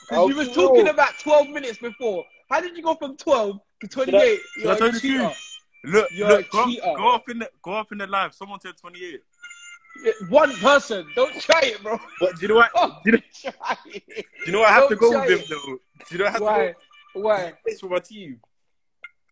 Because 0.09 0.29
you 0.29 0.35
were 0.35 0.45
talking 0.45 0.87
about 0.87 1.13
12 1.19 1.49
minutes 1.49 1.79
before. 1.79 2.23
How 2.49 2.61
did 2.61 2.77
you 2.77 2.83
go 2.83 2.95
from 2.95 3.17
12 3.17 3.59
to 3.81 3.87
28? 3.87 4.39
You're 4.57 4.71
a 4.71 4.99
cheater. 4.99 5.31
Look, 5.83 6.09
You're 6.11 6.27
look, 6.27 6.47
a 6.47 6.49
go, 6.49 6.65
cheater. 6.65 6.93
Go, 6.95 7.09
up 7.13 7.29
in 7.29 7.39
the, 7.39 7.49
go 7.63 7.73
up 7.73 7.91
in 7.91 7.99
the 7.99 8.07
live. 8.07 8.33
Someone 8.33 8.59
said 8.59 8.77
28. 8.77 9.21
One 10.29 10.51
person. 10.57 11.07
Don't 11.15 11.33
try 11.41 11.61
it, 11.63 11.81
bro. 11.81 11.99
But 12.19 12.35
do 12.35 12.41
you 12.43 12.47
know 12.49 12.55
what? 12.55 12.71
Oh, 12.75 12.97
Do 13.03 13.11
you 13.11 13.17
know, 13.17 13.23
try 13.41 13.77
it. 13.87 14.03
do 14.07 14.23
you 14.45 14.51
know 14.51 14.59
what 14.59 14.69
I 14.69 14.73
have 14.73 14.89
to 14.89 14.95
Don't 14.95 15.11
go 15.13 15.19
with 15.21 15.29
him 15.29 15.39
it. 15.39 15.49
though? 15.49 15.77
Do 16.09 16.11
you 16.11 16.17
know 16.19 16.25
I 16.25 16.31
have 16.31 16.41
Why? 16.41 16.67
to 16.67 16.73
go? 17.13 17.19
Why? 17.21 17.53
It's 17.65 17.79
for 17.81 17.87
my 17.89 17.99
team. 17.99 18.39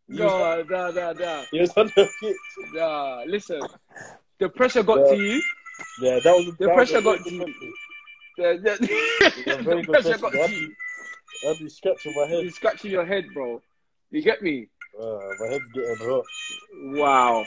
No, 0.07 0.63
no, 0.69 0.91
no, 0.91 1.13
no. 1.13 1.43
he 1.51 1.59
was 1.61 1.71
on 1.77 1.87
the 1.95 2.09
pitch. 2.19 2.35
No, 2.73 3.23
listen. 3.27 3.61
The 4.39 4.49
pressure 4.49 4.83
got 4.83 4.99
Yeah. 4.99 5.15
to 5.15 5.23
you. 5.23 5.41
Yeah, 6.01 6.19
that 6.23 6.35
was 6.35 6.45
The 6.57 6.65
that 6.67 6.75
pressure 6.75 7.01
got 7.01 7.23
to 7.23 7.33
you. 7.33 7.45
The, 8.37 8.43
the, 8.63 8.87
Yeah, 9.47 9.55
the 9.57 9.83
pressure 9.87 10.17
got 10.17 10.31
to 10.33 10.51
you. 10.51 10.73
I'd 11.49 11.59
be 11.59 11.69
scratching 11.69 12.13
my 12.15 12.25
head. 12.27 12.43
You're 12.43 12.51
scratching 12.51 12.91
your 12.91 13.05
head, 13.05 13.25
bro. 13.33 13.61
You 14.11 14.21
get 14.21 14.41
me? 14.41 14.67
Uh, 14.99 15.17
my 15.39 15.47
head's 15.47 15.67
getting 15.73 15.97
hot. 15.97 16.23
Wow. 16.95 17.45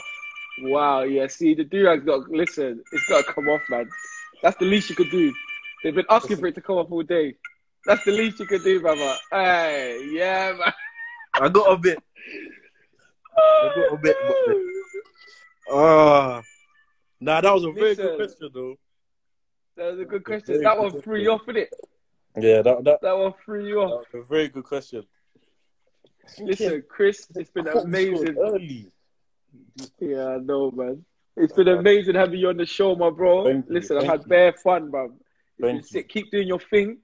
Wow. 0.60 1.02
Yeah, 1.02 1.26
see, 1.26 1.54
the 1.54 1.64
durag's 1.64 2.04
got, 2.04 2.28
listen, 2.30 2.82
it's 2.92 3.06
got 3.08 3.26
to 3.26 3.32
come 3.32 3.48
off, 3.48 3.62
man. 3.68 3.88
That's 4.42 4.56
the 4.58 4.64
least 4.64 4.90
you 4.90 4.96
could 4.96 5.10
do. 5.10 5.32
They've 5.82 5.94
been 5.94 6.06
asking 6.10 6.38
for 6.38 6.46
it 6.46 6.54
to 6.56 6.60
come 6.60 6.76
off 6.76 6.90
all 6.90 7.02
day. 7.02 7.34
That's 7.84 8.04
the 8.04 8.12
least 8.12 8.40
you 8.40 8.46
could 8.46 8.64
do, 8.64 8.80
brother. 8.80 9.14
Hey, 9.30 10.08
yeah, 10.10 10.52
man. 10.58 10.72
I 11.34 11.48
got 11.48 11.70
a 11.72 11.76
bit. 11.76 11.98
I 13.38 13.72
got 13.74 13.92
a 13.92 13.96
bit. 13.98 14.16
Ah, 15.70 16.42
nah, 17.20 17.40
that 17.40 17.52
was 17.52 17.64
a 17.64 17.72
very 17.72 17.90
Listen. 17.90 18.06
good 18.06 18.16
question 18.16 18.50
though. 18.54 18.76
That 19.76 19.92
was 19.92 20.00
a 20.00 20.04
good 20.04 20.24
question. 20.24 20.54
Very 20.54 20.64
That 20.64 20.78
one 20.78 21.00
threw 21.02 21.20
you 21.20 21.32
off, 21.32 21.44
innit? 21.46 21.66
Yeah, 22.38 22.62
that 22.62 22.84
that, 22.84 23.00
That 23.02 23.16
one 23.18 23.34
threw 23.44 23.66
you 23.66 23.80
off. 23.80 24.04
a 24.14 24.22
very 24.22 24.48
good 24.48 24.64
question. 24.64 25.04
Listen, 26.40 26.82
Chris, 26.88 27.26
it's 27.36 27.50
been 27.50 27.68
I 27.68 27.72
thought 27.72 27.86
we 27.86 28.06
scored 28.06 28.28
amazing. 28.28 28.36
early. 28.38 28.92
Yeah, 30.00 30.26
I 30.28 30.38
know, 30.38 30.70
man. 30.70 31.04
It's 31.36 31.52
been 31.52 31.68
amazing 31.68 32.14
having 32.14 32.40
you 32.40 32.48
on 32.48 32.56
the 32.56 32.64
show, 32.66 32.94
my 32.96 33.10
bro. 33.10 33.44
Thank 33.44 33.68
you, 33.68 33.74
Listen, 33.74 33.98
I've 33.98 34.04
had 34.04 34.20
you. 34.20 34.26
bare 34.26 34.52
fun, 34.54 34.90
bro. 34.90 35.12
Thank 35.60 35.82
you. 35.82 35.82
sick. 35.82 36.08
Keep 36.08 36.30
doing 36.30 36.48
your 36.48 36.60
thing. 36.60 36.98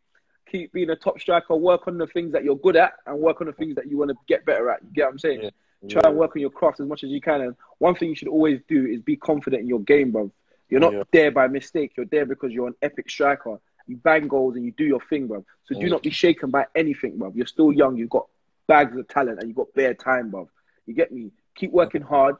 Keep 0.50 0.72
being 0.72 0.90
a 0.90 0.96
top 0.96 1.20
striker. 1.20 1.54
Work 1.54 1.86
on 1.88 1.98
the 1.98 2.06
things 2.06 2.32
that 2.32 2.44
you're 2.44 2.56
good 2.56 2.76
at 2.76 2.92
and 3.06 3.18
work 3.18 3.40
on 3.40 3.46
the 3.46 3.52
things 3.52 3.74
that 3.76 3.88
you 3.88 3.98
want 3.98 4.10
to 4.10 4.16
get 4.28 4.44
better 4.46 4.70
at. 4.70 4.82
You 4.82 4.90
get 4.94 5.04
what 5.04 5.12
I'm 5.12 5.18
saying? 5.18 5.42
Yeah. 5.42 5.50
Try 5.88 6.02
and 6.10 6.16
work 6.16 6.36
on 6.36 6.40
your 6.40 6.50
craft 6.50 6.80
as 6.80 6.86
much 6.86 7.02
as 7.04 7.10
you 7.10 7.20
can. 7.20 7.40
And 7.40 7.56
one 7.78 7.94
thing 7.94 8.08
you 8.08 8.14
should 8.14 8.28
always 8.28 8.60
do 8.68 8.86
is 8.86 9.00
be 9.02 9.16
confident 9.16 9.62
in 9.62 9.68
your 9.68 9.80
game, 9.80 10.12
bro. 10.12 10.30
You're 10.68 10.80
not 10.80 10.92
Yeah. 10.92 11.02
there 11.12 11.30
by 11.30 11.48
mistake. 11.48 11.92
You're 11.96 12.06
there 12.06 12.24
because 12.24 12.52
you're 12.52 12.68
an 12.68 12.74
epic 12.82 13.10
striker. 13.10 13.58
You 13.86 13.96
bang 13.96 14.28
goals 14.28 14.56
and 14.56 14.64
you 14.64 14.72
do 14.72 14.84
your 14.84 15.00
thing, 15.10 15.26
bro. 15.26 15.44
So 15.64 15.78
do 15.78 15.88
not 15.88 16.02
be 16.02 16.10
shaken 16.10 16.50
by 16.50 16.66
anything, 16.74 17.18
bro. 17.18 17.32
You're 17.34 17.46
still 17.46 17.72
young. 17.72 17.96
You've 17.96 18.10
got 18.10 18.26
bags 18.68 18.96
of 18.96 19.08
talent 19.08 19.40
and 19.40 19.48
you've 19.48 19.56
got 19.56 19.74
bare 19.74 19.92
time, 19.94 20.30
bro. 20.30 20.48
You 20.86 20.94
get 20.94 21.12
me? 21.12 21.30
Keep 21.54 21.72
working 21.72 22.02
hard. 22.02 22.36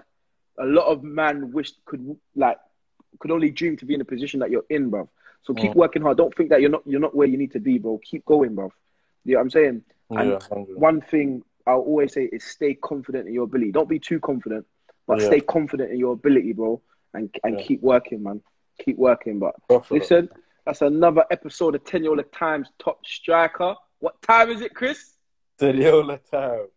A 0.59 0.65
lot 0.65 0.87
of 0.87 1.03
man 1.03 1.53
wish 1.53 1.73
could 1.85 2.17
like 2.35 2.59
could 3.19 3.31
only 3.31 3.51
dream 3.51 3.77
to 3.77 3.85
be 3.87 3.95
in 3.95 4.01
a 4.01 4.05
position 4.05 4.41
that 4.41 4.51
you're 4.51 4.65
in, 4.71 4.91
bro. 4.91 5.09
So 5.43 5.55
keep 5.55 5.73
Mm. 5.73 5.77
working 5.77 6.03
hard. 6.03 6.17
Don't 6.17 6.35
think 6.35 6.51
that 6.51 6.61
you're 6.61 6.71
not 6.71 6.83
you're 6.87 7.01
not 7.01 7.15
where 7.15 7.27
you 7.29 7.37
need 7.37 7.53
to 7.53 7.61
be, 7.61 7.79
bro. 7.79 7.99
Keep 8.03 8.25
going, 8.25 8.55
bro. 8.55 8.73
You 9.25 9.35
know 9.35 9.39
what 9.39 9.43
I'm 9.45 9.51
saying? 9.51 9.83
And 10.11 10.31
Yeah, 10.31 10.39
one 10.75 11.01
thing 11.01 11.43
I'll 11.67 11.81
always 11.81 12.13
say 12.13 12.25
is 12.25 12.45
stay 12.45 12.75
confident 12.75 13.29
in 13.29 13.35
your 13.35 13.45
ability. 13.45 13.73
Don't 13.73 13.89
be 13.89 13.99
too 13.99 14.19
confident, 14.21 14.67
but 15.07 15.19
Yeah. 15.21 15.27
stay 15.27 15.41
confident 15.41 15.91
in 15.93 15.99
your 15.99 16.13
ability, 16.13 16.53
bro. 16.53 16.81
And 17.15 17.35
and 17.45 17.57
Yeah. 17.59 17.63
keep 17.65 17.83
working, 17.83 18.23
man. 18.23 18.43
Keep 18.79 18.97
working. 18.99 19.39
But 19.39 19.55
Buffalo. 19.69 19.99
listen, 20.01 20.29
that's 20.65 20.83
another 20.83 21.25
episode 21.31 21.75
of 21.75 21.85
Teniola 21.85 22.25
Times 22.33 22.69
Top 22.79 23.05
Striker. 23.07 23.75
What 24.01 24.21
time 24.23 24.51
is 24.51 24.61
it, 24.63 24.75
Chris? 24.75 25.17
Teniola 25.59 26.19
time. 26.31 26.69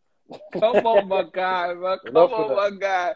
Come 0.54 0.86
on, 0.88 1.08
my 1.08 1.24
guy, 1.34 1.74
man. 1.74 1.98
Come 2.06 2.16
Enough 2.16 2.32
of 2.32 2.52
on, 2.52 2.56
my 2.56 2.78
guy. 2.80 3.14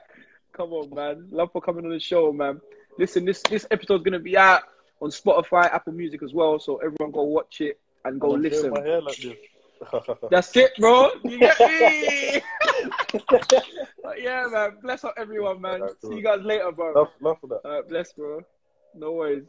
Come 0.53 0.73
on, 0.73 0.93
man. 0.93 1.27
Love 1.31 1.51
for 1.51 1.61
coming 1.61 1.85
on 1.85 1.91
the 1.91 1.99
show, 1.99 2.31
man. 2.31 2.59
Listen, 2.97 3.25
this 3.25 3.41
this 3.49 3.65
episode's 3.71 4.03
gonna 4.03 4.19
be 4.19 4.37
out 4.37 4.63
on 5.01 5.09
Spotify, 5.09 5.73
Apple 5.73 5.93
Music 5.93 6.21
as 6.23 6.33
well. 6.33 6.59
So 6.59 6.77
everyone 6.77 7.11
go 7.11 7.23
watch 7.23 7.61
it 7.61 7.79
and 8.05 8.19
go 8.19 8.35
I'm 8.35 8.41
listen. 8.41 8.71
Like. 8.71 9.39
That's 10.29 10.55
it, 10.57 10.73
bro. 10.77 11.11
You 11.23 11.39
get 11.39 11.59
me? 11.59 12.41
Yeah, 14.17 14.47
man. 14.51 14.77
Bless 14.81 15.03
up 15.05 15.13
everyone, 15.17 15.61
man. 15.61 15.81
Alright, 15.81 16.01
See 16.01 16.15
you 16.15 16.23
guys 16.23 16.41
later, 16.41 16.71
bro. 16.71 16.91
love, 16.93 17.09
love 17.21 17.37
for 17.39 17.47
that. 17.47 17.61
All 17.63 17.71
right, 17.71 17.87
bless, 17.87 18.11
bro. 18.13 18.41
No 18.93 19.13
worries. 19.13 19.45